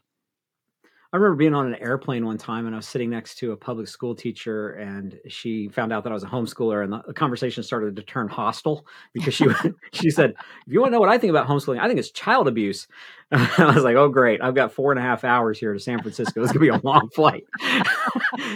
I 1.13 1.17
remember 1.17 1.35
being 1.35 1.53
on 1.53 1.67
an 1.67 1.75
airplane 1.75 2.25
one 2.25 2.37
time 2.37 2.65
and 2.65 2.73
I 2.73 2.77
was 2.77 2.87
sitting 2.87 3.09
next 3.09 3.35
to 3.39 3.51
a 3.51 3.57
public 3.57 3.89
school 3.89 4.15
teacher 4.15 4.69
and 4.75 5.19
she 5.27 5.67
found 5.67 5.91
out 5.91 6.03
that 6.05 6.11
I 6.11 6.13
was 6.13 6.23
a 6.23 6.27
homeschooler 6.27 6.85
and 6.85 6.93
the 7.05 7.13
conversation 7.13 7.63
started 7.63 7.97
to 7.97 8.01
turn 8.01 8.29
hostile 8.29 8.85
because 9.13 9.33
she 9.33 9.45
she 9.91 10.09
said, 10.09 10.35
if 10.65 10.73
you 10.73 10.79
want 10.79 10.91
to 10.91 10.93
know 10.93 11.01
what 11.01 11.09
I 11.09 11.17
think 11.17 11.31
about 11.31 11.47
homeschooling, 11.47 11.79
I 11.81 11.87
think 11.87 11.99
it's 11.99 12.11
child 12.11 12.47
abuse. 12.47 12.87
I 13.31 13.73
was 13.75 13.83
like, 13.83 13.97
oh 13.97 14.07
great, 14.07 14.41
I've 14.41 14.55
got 14.55 14.71
four 14.71 14.93
and 14.93 14.99
a 14.99 15.03
half 15.03 15.25
hours 15.25 15.59
here 15.59 15.73
to 15.73 15.79
San 15.79 15.99
Francisco. 16.01 16.39
This 16.39 16.49
is 16.49 16.53
gonna 16.53 16.61
be 16.61 16.69
a 16.69 16.81
long 16.81 17.09
flight. 17.13 17.43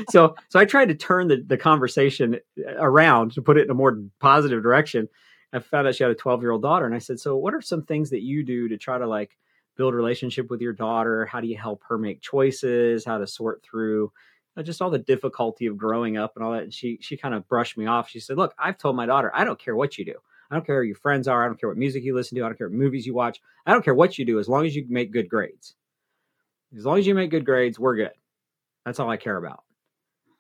so 0.09 0.35
so 0.47 0.57
I 0.57 0.63
tried 0.63 0.87
to 0.87 0.95
turn 0.95 1.27
the, 1.27 1.43
the 1.45 1.57
conversation 1.57 2.37
around 2.77 3.33
to 3.33 3.41
put 3.41 3.57
it 3.57 3.65
in 3.65 3.71
a 3.71 3.75
more 3.75 4.01
positive 4.21 4.63
direction. 4.63 5.09
I 5.51 5.59
found 5.59 5.87
out 5.87 5.95
she 5.95 6.03
had 6.03 6.11
a 6.11 6.15
12 6.15 6.41
year 6.41 6.51
old 6.51 6.61
daughter 6.61 6.85
and 6.85 6.95
I 6.95 6.99
said, 6.99 7.19
so 7.19 7.35
what 7.35 7.53
are 7.53 7.61
some 7.61 7.83
things 7.83 8.11
that 8.11 8.21
you 8.21 8.43
do 8.43 8.69
to 8.69 8.77
try 8.77 8.97
to 8.97 9.07
like 9.07 9.37
build 9.75 9.93
relationship 9.93 10.49
with 10.49 10.61
your 10.61 10.73
daughter? 10.73 11.25
How 11.25 11.41
do 11.41 11.47
you 11.47 11.57
help 11.57 11.83
her 11.88 11.97
make 11.97 12.21
choices? 12.21 13.05
How 13.05 13.17
to 13.17 13.27
sort 13.27 13.63
through 13.63 14.11
uh, 14.57 14.63
just 14.63 14.81
all 14.81 14.89
the 14.89 14.99
difficulty 14.99 15.65
of 15.65 15.77
growing 15.77 16.17
up 16.17 16.33
and 16.35 16.45
all 16.45 16.53
that? 16.53 16.63
And 16.63 16.73
she 16.73 16.97
she 17.01 17.17
kind 17.17 17.33
of 17.35 17.47
brushed 17.47 17.77
me 17.77 17.85
off. 17.85 18.09
She 18.09 18.19
said 18.19 18.38
look 18.38 18.53
i've 18.57 18.77
told 18.77 18.95
my 18.95 19.05
daughter 19.05 19.31
i 19.33 19.43
don't 19.43 19.59
care 19.59 19.75
what 19.75 19.97
you 19.97 20.05
do. 20.05 20.15
I 20.49 20.55
don't 20.55 20.65
care 20.65 20.81
who 20.81 20.88
your 20.88 20.95
friends 20.95 21.28
are. 21.28 21.43
I 21.43 21.47
don't 21.47 21.59
care 21.59 21.69
what 21.69 21.78
music 21.78 22.03
you 22.03 22.13
listen 22.13 22.38
to. 22.38 22.43
I 22.43 22.47
don't 22.47 22.57
care 22.57 22.69
what 22.69 22.78
movies 22.78 23.07
you 23.07 23.15
watch. 23.15 23.41
I 23.65 23.73
don't 23.73 23.84
care 23.84 23.95
what 23.95 24.19
you 24.19 24.26
do 24.26 24.38
as 24.39 24.47
long 24.47 24.65
as 24.65 24.76
you 24.76 24.86
make 24.88 25.11
good 25.11 25.28
grades. 25.28 25.76
As 26.78 26.86
long 26.86 26.99
as 26.99 27.07
you 27.07 27.15
make 27.15 27.32
good 27.32 27.45
grades 27.45 27.80
we're 27.80 27.95
good. 27.95 28.11
That's 28.86 28.99
all 28.99 29.09
i 29.09 29.17
care 29.17 29.38
about. 29.38 29.63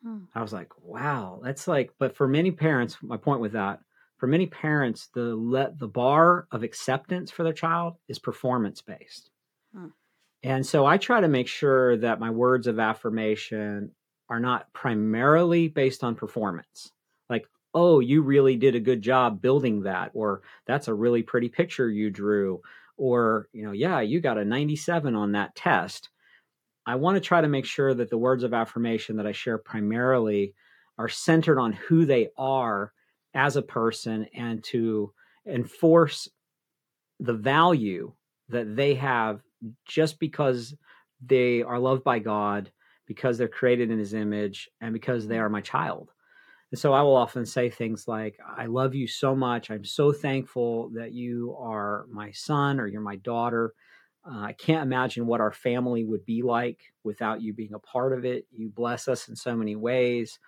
Hmm. 0.03 0.25
i 0.35 0.41
was 0.41 0.53
like 0.53 0.71
wow 0.83 1.39
that's 1.43 1.67
like 1.67 1.91
but 1.97 2.15
for 2.15 2.27
many 2.27 2.51
parents 2.51 2.97
my 3.01 3.17
point 3.17 3.41
with 3.41 3.53
that 3.53 3.79
for 4.17 4.27
many 4.27 4.45
parents, 4.47 5.09
the 5.13 5.35
let 5.35 5.77
the 5.77 5.87
bar 5.87 6.47
of 6.51 6.63
acceptance 6.63 7.31
for 7.31 7.43
their 7.43 7.53
child 7.53 7.95
is 8.07 8.19
performance 8.19 8.81
based. 8.81 9.29
Hmm. 9.73 9.87
And 10.43 10.65
so 10.65 10.85
I 10.85 10.97
try 10.97 11.21
to 11.21 11.27
make 11.27 11.47
sure 11.47 11.97
that 11.97 12.19
my 12.19 12.29
words 12.29 12.67
of 12.67 12.79
affirmation 12.79 13.91
are 14.29 14.39
not 14.39 14.71
primarily 14.73 15.67
based 15.67 16.03
on 16.03 16.15
performance. 16.15 16.91
Like, 17.29 17.47
oh, 17.73 17.99
you 17.99 18.21
really 18.21 18.55
did 18.55 18.75
a 18.75 18.79
good 18.79 19.01
job 19.01 19.41
building 19.41 19.83
that, 19.83 20.11
or 20.13 20.41
that's 20.65 20.87
a 20.87 20.93
really 20.93 21.23
pretty 21.23 21.49
picture 21.49 21.89
you 21.89 22.09
drew, 22.09 22.61
or, 22.97 23.49
you 23.53 23.63
know, 23.63 23.71
yeah, 23.71 24.01
you 24.01 24.21
got 24.21 24.37
a 24.37 24.45
97 24.45 25.15
on 25.15 25.33
that 25.33 25.55
test. 25.55 26.09
I 26.85 26.95
want 26.95 27.15
to 27.15 27.21
try 27.21 27.41
to 27.41 27.47
make 27.47 27.65
sure 27.65 27.93
that 27.93 28.09
the 28.09 28.17
words 28.17 28.43
of 28.43 28.53
affirmation 28.53 29.17
that 29.17 29.27
I 29.27 29.31
share 29.31 29.57
primarily 29.57 30.53
are 30.97 31.09
centered 31.09 31.59
on 31.59 31.73
who 31.73 32.05
they 32.05 32.29
are 32.37 32.93
as 33.35 33.57
a 33.57 33.61
person 33.61 34.27
and 34.33 34.63
to 34.63 35.13
enforce 35.45 36.27
the 37.19 37.33
value 37.33 38.13
that 38.49 38.75
they 38.75 38.95
have 38.95 39.41
just 39.87 40.19
because 40.19 40.73
they 41.25 41.61
are 41.61 41.79
loved 41.79 42.03
by 42.03 42.19
God 42.19 42.71
because 43.07 43.37
they're 43.37 43.47
created 43.47 43.91
in 43.91 43.99
his 43.99 44.13
image 44.13 44.69
and 44.81 44.93
because 44.93 45.27
they 45.27 45.37
are 45.37 45.49
my 45.49 45.61
child. 45.61 46.11
And 46.71 46.79
so 46.79 46.93
I 46.93 47.01
will 47.03 47.15
often 47.15 47.45
say 47.45 47.69
things 47.69 48.07
like, 48.07 48.37
I 48.45 48.65
love 48.65 48.95
you 48.95 49.07
so 49.07 49.35
much. 49.35 49.69
I'm 49.69 49.85
so 49.85 50.11
thankful 50.11 50.89
that 50.95 51.13
you 51.13 51.55
are 51.59 52.05
my 52.11 52.31
son 52.31 52.79
or 52.79 52.87
you're 52.87 53.01
my 53.01 53.17
daughter. 53.17 53.73
Uh, 54.27 54.39
I 54.39 54.53
can't 54.53 54.83
imagine 54.83 55.27
what 55.27 55.41
our 55.41 55.51
family 55.51 56.03
would 56.03 56.25
be 56.25 56.41
like 56.41 56.79
without 57.03 57.41
you 57.41 57.53
being 57.53 57.75
a 57.75 57.79
part 57.79 58.13
of 58.13 58.25
it. 58.25 58.47
You 58.51 58.69
bless 58.69 59.07
us 59.07 59.29
in 59.29 59.35
so 59.35 59.55
many 59.55 59.75
ways. 59.75 60.39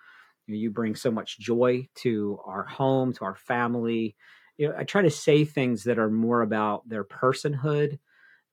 You, 0.48 0.70
bring 0.70 0.96
so 0.96 1.10
much 1.10 1.38
joy 1.38 1.88
to 1.96 2.40
our 2.44 2.64
home, 2.64 3.12
to 3.14 3.24
our 3.24 3.36
family. 3.36 4.16
You 4.56 4.68
know, 4.68 4.74
I 4.76 4.84
try 4.84 5.02
to 5.02 5.10
say 5.10 5.44
things 5.44 5.84
that 5.84 5.98
are 5.98 6.10
more 6.10 6.42
about 6.42 6.88
their 6.88 7.04
personhood 7.04 7.98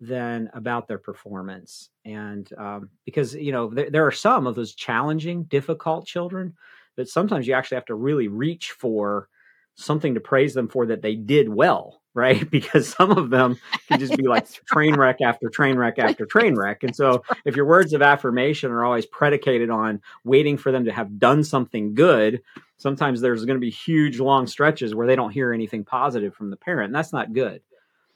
than 0.01 0.49
about 0.53 0.87
their 0.87 0.97
performance. 0.97 1.89
And 2.03 2.51
um, 2.57 2.89
because, 3.05 3.33
you 3.33 3.51
know, 3.51 3.69
there, 3.69 3.89
there 3.89 4.05
are 4.05 4.11
some 4.11 4.45
of 4.45 4.55
those 4.55 4.75
challenging, 4.75 5.43
difficult 5.43 6.05
children 6.05 6.53
that 6.97 7.09
sometimes 7.09 7.47
you 7.47 7.53
actually 7.53 7.75
have 7.75 7.85
to 7.85 7.95
really 7.95 8.27
reach 8.27 8.71
for 8.71 9.29
something 9.75 10.13
to 10.13 10.19
praise 10.19 10.53
them 10.53 10.67
for 10.67 10.85
that 10.87 11.01
they 11.01 11.15
did 11.15 11.49
well, 11.49 12.01
right? 12.16 12.49
Because 12.55 12.88
some 12.88 13.11
of 13.11 13.30
them 13.30 13.59
can 13.89 13.99
just 13.99 14.16
be 14.16 14.28
like 14.28 14.47
train 14.66 14.95
wreck 14.95 15.22
after 15.22 15.49
train 15.49 15.78
wreck 15.78 15.99
after 15.99 16.26
train 16.30 16.55
wreck. 16.55 16.84
And 16.84 16.95
so 16.95 17.24
if 17.43 17.55
your 17.55 17.66
words 17.66 17.93
of 17.93 18.01
affirmation 18.01 18.72
are 18.72 18.86
always 18.86 19.05
predicated 19.05 19.70
on 19.70 20.01
waiting 20.24 20.57
for 20.57 20.72
them 20.72 20.86
to 20.86 20.91
have 20.91 21.20
done 21.20 21.43
something 21.43 21.93
good, 21.93 22.41
sometimes 22.78 23.22
there's 23.22 23.45
going 23.45 23.57
to 23.57 23.61
be 23.61 23.70
huge 23.70 24.20
long 24.20 24.47
stretches 24.47 24.95
where 24.95 25.05
they 25.05 25.16
don't 25.16 25.32
hear 25.32 25.53
anything 25.53 25.84
positive 25.84 26.34
from 26.34 26.49
the 26.49 26.55
parent. 26.55 26.88
And 26.88 26.95
that's 26.95 27.13
not 27.13 27.34
good. 27.34 27.61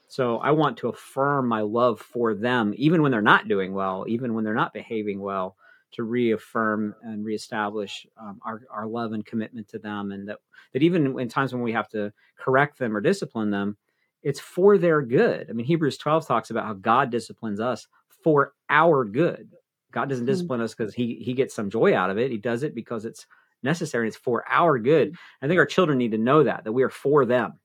So 0.08 0.38
I 0.38 0.50
want 0.52 0.78
to 0.78 0.88
affirm 0.88 1.46
my 1.46 1.60
love 1.60 2.00
for 2.00 2.34
them, 2.34 2.74
even 2.76 3.02
when 3.02 3.12
they're 3.12 3.22
not 3.22 3.46
doing 3.46 3.74
well, 3.74 4.06
even 4.08 4.34
when 4.34 4.42
they're 4.42 4.54
not 4.54 4.72
behaving 4.72 5.20
well, 5.20 5.54
to 5.92 6.02
reaffirm 6.02 6.94
and 7.02 7.24
reestablish 7.24 8.06
um, 8.20 8.40
our, 8.44 8.62
our 8.70 8.86
love 8.86 9.12
and 9.12 9.26
commitment 9.26 9.68
to 9.68 9.78
them. 9.78 10.12
And 10.12 10.28
that, 10.28 10.38
that 10.72 10.82
even 10.82 11.18
in 11.18 11.28
times 11.28 11.52
when 11.52 11.62
we 11.62 11.72
have 11.72 11.88
to 11.90 12.12
correct 12.36 12.78
them 12.78 12.96
or 12.96 13.00
discipline 13.00 13.50
them, 13.50 13.76
it's 14.22 14.40
for 14.40 14.78
their 14.78 15.02
good. 15.02 15.48
I 15.48 15.52
mean, 15.52 15.66
Hebrews 15.66 15.98
12 15.98 16.26
talks 16.26 16.50
about 16.50 16.66
how 16.66 16.74
God 16.74 17.10
disciplines 17.10 17.60
us 17.60 17.86
for 18.22 18.52
our 18.68 19.04
good. 19.04 19.50
God 19.92 20.08
doesn't 20.08 20.24
mm-hmm. 20.24 20.32
discipline 20.32 20.60
us 20.60 20.74
because 20.74 20.94
he, 20.94 21.16
he 21.16 21.32
gets 21.32 21.54
some 21.54 21.70
joy 21.70 21.94
out 21.94 22.10
of 22.10 22.18
it. 22.18 22.30
He 22.30 22.36
does 22.36 22.62
it 22.62 22.74
because 22.74 23.04
it's 23.04 23.26
necessary. 23.62 24.08
It's 24.08 24.16
for 24.16 24.44
our 24.48 24.78
good. 24.78 25.16
I 25.42 25.48
think 25.48 25.58
our 25.58 25.66
children 25.66 25.98
need 25.98 26.12
to 26.12 26.18
know 26.18 26.44
that, 26.44 26.64
that 26.64 26.72
we 26.72 26.82
are 26.82 26.90
for 26.90 27.24
them. 27.24 27.58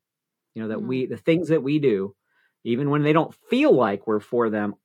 You 0.54 0.64
know, 0.64 0.68
that 0.70 0.78
mm-hmm. 0.78 0.88
we, 0.88 1.06
the 1.06 1.18
things 1.18 1.50
that 1.50 1.64
we 1.64 1.80
do, 1.80 2.16
even 2.64 2.90
when 2.90 3.04
they 3.04 3.14
don't 3.14 3.36
feel 3.50 3.74
like 3.74 4.08
we're 4.08 4.20
for 4.20 4.50
them, 4.50 4.76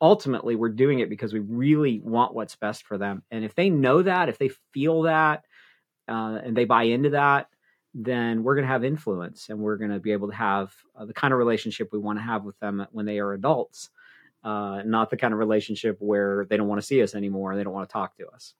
ultimately 0.00 0.54
we're 0.54 0.68
doing 0.68 0.98
it 1.00 1.08
because 1.08 1.32
we 1.32 1.40
really 1.40 2.00
want 2.00 2.34
what's 2.34 2.56
best 2.56 2.84
for 2.84 2.98
them. 2.98 3.22
And 3.30 3.44
if 3.44 3.54
they 3.54 3.70
know 3.70 4.02
that, 4.02 4.28
if 4.28 4.38
they 4.38 4.50
feel 4.72 5.02
that, 5.02 5.44
uh, 6.06 6.38
and 6.44 6.56
they 6.56 6.66
buy 6.66 6.84
into 6.84 7.10
that, 7.10 7.48
then 7.94 8.42
we're 8.42 8.56
going 8.56 8.66
to 8.66 8.72
have 8.72 8.84
influence 8.84 9.48
and 9.48 9.60
we're 9.60 9.76
going 9.76 9.92
to 9.92 10.00
be 10.00 10.12
able 10.12 10.28
to 10.28 10.34
have 10.34 10.74
uh, 10.96 11.04
the 11.04 11.14
kind 11.14 11.32
of 11.32 11.38
relationship 11.38 11.90
we 11.92 11.98
want 11.98 12.18
to 12.18 12.24
have 12.24 12.44
with 12.44 12.58
them 12.58 12.84
when 12.90 13.06
they 13.06 13.20
are 13.20 13.32
adults, 13.32 13.90
uh, 14.42 14.82
not 14.84 15.10
the 15.10 15.16
kind 15.16 15.32
of 15.32 15.38
relationship 15.38 15.96
where 16.00 16.44
they 16.50 16.56
don't 16.56 16.66
want 16.66 16.80
to 16.80 16.86
see 16.86 17.00
us 17.02 17.14
anymore. 17.14 17.52
And 17.52 17.60
they 17.60 17.64
don't 17.64 17.72
want 17.72 17.88
to 17.88 17.92
talk 17.92 18.16
to 18.18 18.26
us. 18.28 18.54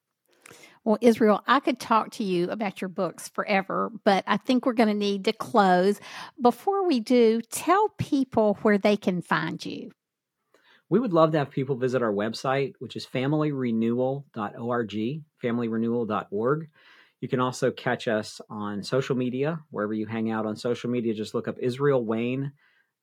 Well, 0.85 0.99
Israel, 1.01 1.43
I 1.47 1.61
could 1.61 1.80
talk 1.80 2.11
to 2.12 2.24
you 2.24 2.51
about 2.51 2.82
your 2.82 2.91
books 2.91 3.28
forever, 3.28 3.91
but 4.05 4.22
I 4.26 4.37
think 4.37 4.66
we're 4.66 4.74
going 4.74 4.91
to 4.91 4.95
need 4.95 5.24
to 5.24 5.32
close. 5.32 5.99
Before 6.41 6.87
we 6.87 7.01
do, 7.01 7.41
tell 7.41 7.89
people 7.99 8.59
where 8.62 8.78
they 8.78 8.97
can 8.97 9.20
find 9.22 9.64
you. 9.64 9.91
We 10.91 11.01
would 11.01 11.14
love 11.14 11.32
to 11.32 11.39
have 11.39 11.51
people 11.51 11.76
visit 11.76 12.03
our 12.03 12.12
website, 12.12 12.74
which 12.78 12.97
is 12.97 13.07
familyrenewal.org, 13.07 15.22
familyrenewal.org. 15.43 16.68
You 17.25 17.29
can 17.29 17.41
also 17.41 17.70
catch 17.70 18.07
us 18.07 18.39
on 18.51 18.83
social 18.83 19.16
media, 19.16 19.59
wherever 19.70 19.95
you 19.95 20.05
hang 20.05 20.31
out 20.31 20.45
on 20.45 20.57
social 20.57 20.91
media. 20.91 21.14
Just 21.14 21.33
look 21.33 21.49
up 21.49 21.57
Israel 21.59 22.05
Wayne 22.05 22.53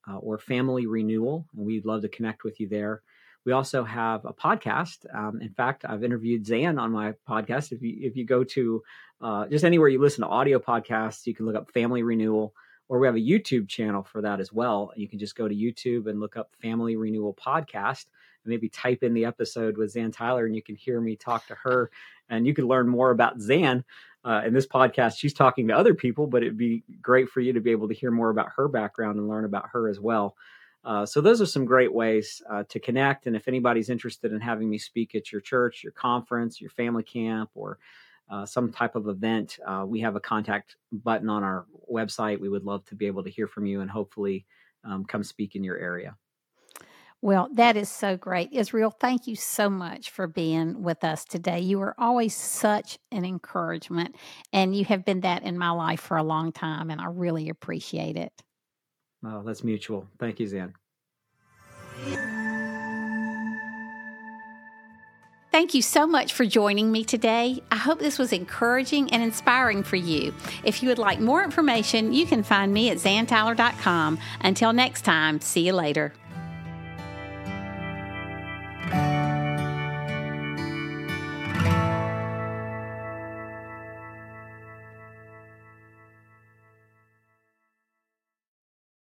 uh, 0.08 0.18
or 0.18 0.38
Family 0.38 0.86
Renewal, 0.86 1.48
and 1.58 1.66
we'd 1.66 1.86
love 1.86 2.04
to 2.04 2.08
connect 2.08 2.44
with 2.44 2.60
you 2.60 2.68
there. 2.68 3.02
We 3.46 3.52
also 3.52 3.84
have 3.84 4.24
a 4.26 4.32
podcast. 4.32 5.12
Um, 5.12 5.42
in 5.42 5.50
fact, 5.50 5.86
I've 5.90 6.04
interviewed 6.04 6.46
Zan 6.46 6.78
on 6.78 6.92
my 6.92 7.16
podcast. 7.28 7.72
If 7.72 7.82
you 7.82 7.98
if 8.00 8.16
you 8.16 8.24
go 8.24 8.44
to 8.44 8.84
uh, 9.22 9.48
just 9.48 9.66
anywhere 9.66 9.90
you 9.90 10.00
listen 10.00 10.22
to 10.22 10.30
audio 10.30 10.60
podcasts, 10.60 11.26
you 11.26 11.34
can 11.34 11.48
look 11.48 11.56
up 11.56 11.72
Family 11.72 12.04
Renewal, 12.04 12.54
or 12.90 13.00
we 13.00 13.08
have 13.08 13.16
a 13.16 13.20
YouTube 13.20 13.68
channel 13.68 14.04
for 14.04 14.22
that 14.22 14.40
as 14.40 14.54
well. 14.54 14.92
You 14.96 15.10
can 15.10 15.18
just 15.18 15.36
go 15.36 15.48
to 15.48 15.56
YouTube 15.56 16.08
and 16.08 16.20
look 16.20 16.38
up 16.38 16.52
Family 16.62 16.96
Renewal 16.96 17.34
Podcast, 17.34 18.06
and 18.44 18.52
maybe 18.52 18.70
type 18.70 19.02
in 19.02 19.16
the 19.16 19.26
episode 19.26 19.80
with 19.80 19.94
Zan 19.94 20.12
Tyler, 20.12 20.46
and 20.46 20.56
you 20.56 20.62
can 20.62 20.76
hear 20.76 21.02
me 21.02 21.16
talk 21.16 21.48
to 21.48 21.56
her, 21.56 21.90
and 22.30 22.46
you 22.46 22.54
can 22.54 22.68
learn 22.68 22.88
more 22.88 23.10
about 23.10 23.42
Zan. 23.42 23.84
Uh, 24.24 24.42
in 24.46 24.54
this 24.54 24.68
podcast, 24.68 25.18
she's 25.18 25.34
talking 25.34 25.68
to 25.68 25.76
other 25.76 25.94
people, 25.94 26.28
but 26.28 26.44
it'd 26.44 26.58
be 26.58 26.84
great 27.02 27.30
for 27.30 27.40
you 27.40 27.54
to 27.54 27.60
be 27.60 27.72
able 27.72 27.88
to 27.88 27.94
hear 27.94 28.12
more 28.12 28.30
about 28.30 28.50
her 28.56 28.68
background 28.68 29.18
and 29.18 29.28
learn 29.28 29.46
about 29.46 29.70
her 29.72 29.90
as 29.90 30.00
well. 30.00 30.36
Uh, 30.84 31.06
so 31.06 31.22
those 31.22 31.42
are 31.42 31.46
some 31.46 31.66
great 31.66 31.94
ways 31.94 32.42
uh, 32.50 32.64
to 32.70 32.80
connect. 32.80 33.28
And 33.28 33.36
if 33.36 33.48
anybody's 33.48 33.90
interested 33.90 34.32
in 34.32 34.42
having 34.42 34.70
me 34.70 34.78
speak 34.78 35.16
at 35.16 35.32
your 35.32 35.42
church, 35.42 35.84
your 35.84 35.92
conference, 35.92 36.60
your 36.60 36.72
family 36.72 37.04
camp, 37.04 37.50
or 37.56 37.78
uh, 38.30 38.46
some 38.46 38.72
type 38.72 38.96
of 38.96 39.08
event, 39.08 39.60
uh, 39.68 39.86
we 39.88 40.00
have 40.02 40.16
a 40.16 40.20
contact 40.20 40.76
button 40.92 41.30
on 41.30 41.44
our 41.44 41.66
website. 41.92 42.40
We 42.40 42.50
would 42.50 42.64
love 42.64 42.86
to 42.86 42.96
be 42.96 43.08
able 43.08 43.24
to 43.24 43.30
hear 43.30 43.48
from 43.48 43.66
you 43.66 43.82
and 43.82 43.90
hopefully 43.90 44.46
um, 44.84 45.06
come 45.06 45.24
speak 45.24 45.56
in 45.56 45.64
your 45.64 45.78
area. 45.78 46.16
Well, 47.24 47.50
that 47.54 47.78
is 47.78 47.90
so 47.90 48.18
great. 48.18 48.50
Israel, 48.52 48.90
thank 48.90 49.28
you 49.28 49.36
so 49.36 49.70
much 49.70 50.10
for 50.10 50.26
being 50.26 50.82
with 50.82 51.04
us 51.04 51.24
today. 51.24 51.60
You 51.60 51.80
are 51.82 51.94
always 52.00 52.36
such 52.36 52.98
an 53.12 53.26
encouragement, 53.26 54.16
and 54.52 54.76
you 54.76 54.86
have 54.86 55.06
been 55.06 55.22
that 55.22 55.44
in 55.44 55.56
my 55.58 55.70
life 55.70 56.00
for 56.00 56.18
a 56.18 56.24
long 56.24 56.52
time, 56.52 56.90
and 56.90 57.00
I 57.00 57.06
really 57.06 57.50
appreciate 57.50 58.18
it. 58.18 58.34
Oh, 59.24 59.44
that's 59.44 59.64
mutual. 59.64 60.08
Thank 60.20 60.40
you, 60.40 60.48
Zan. 60.48 60.74
Thank 65.52 65.74
you 65.74 65.82
so 65.82 66.08
much 66.08 66.34
for 66.34 66.46
joining 66.46 66.92
me 66.92 67.04
today. 67.04 67.62
I 67.70 67.76
hope 67.76 68.00
this 68.00 68.18
was 68.18 68.32
encouraging 68.34 69.12
and 69.14 69.22
inspiring 69.22 69.84
for 69.84 69.98
you. 69.98 70.34
If 70.64 70.82
you 70.82 70.90
would 70.90 70.98
like 70.98 71.20
more 71.20 71.44
information, 71.44 72.14
you 72.14 72.26
can 72.26 72.42
find 72.42 72.74
me 72.74 72.90
at 72.90 72.98
zantyler.com. 72.98 74.18
Until 74.40 74.74
next 74.74 75.04
time, 75.04 75.42
see 75.42 75.68
you 75.68 75.74
later. 75.74 76.14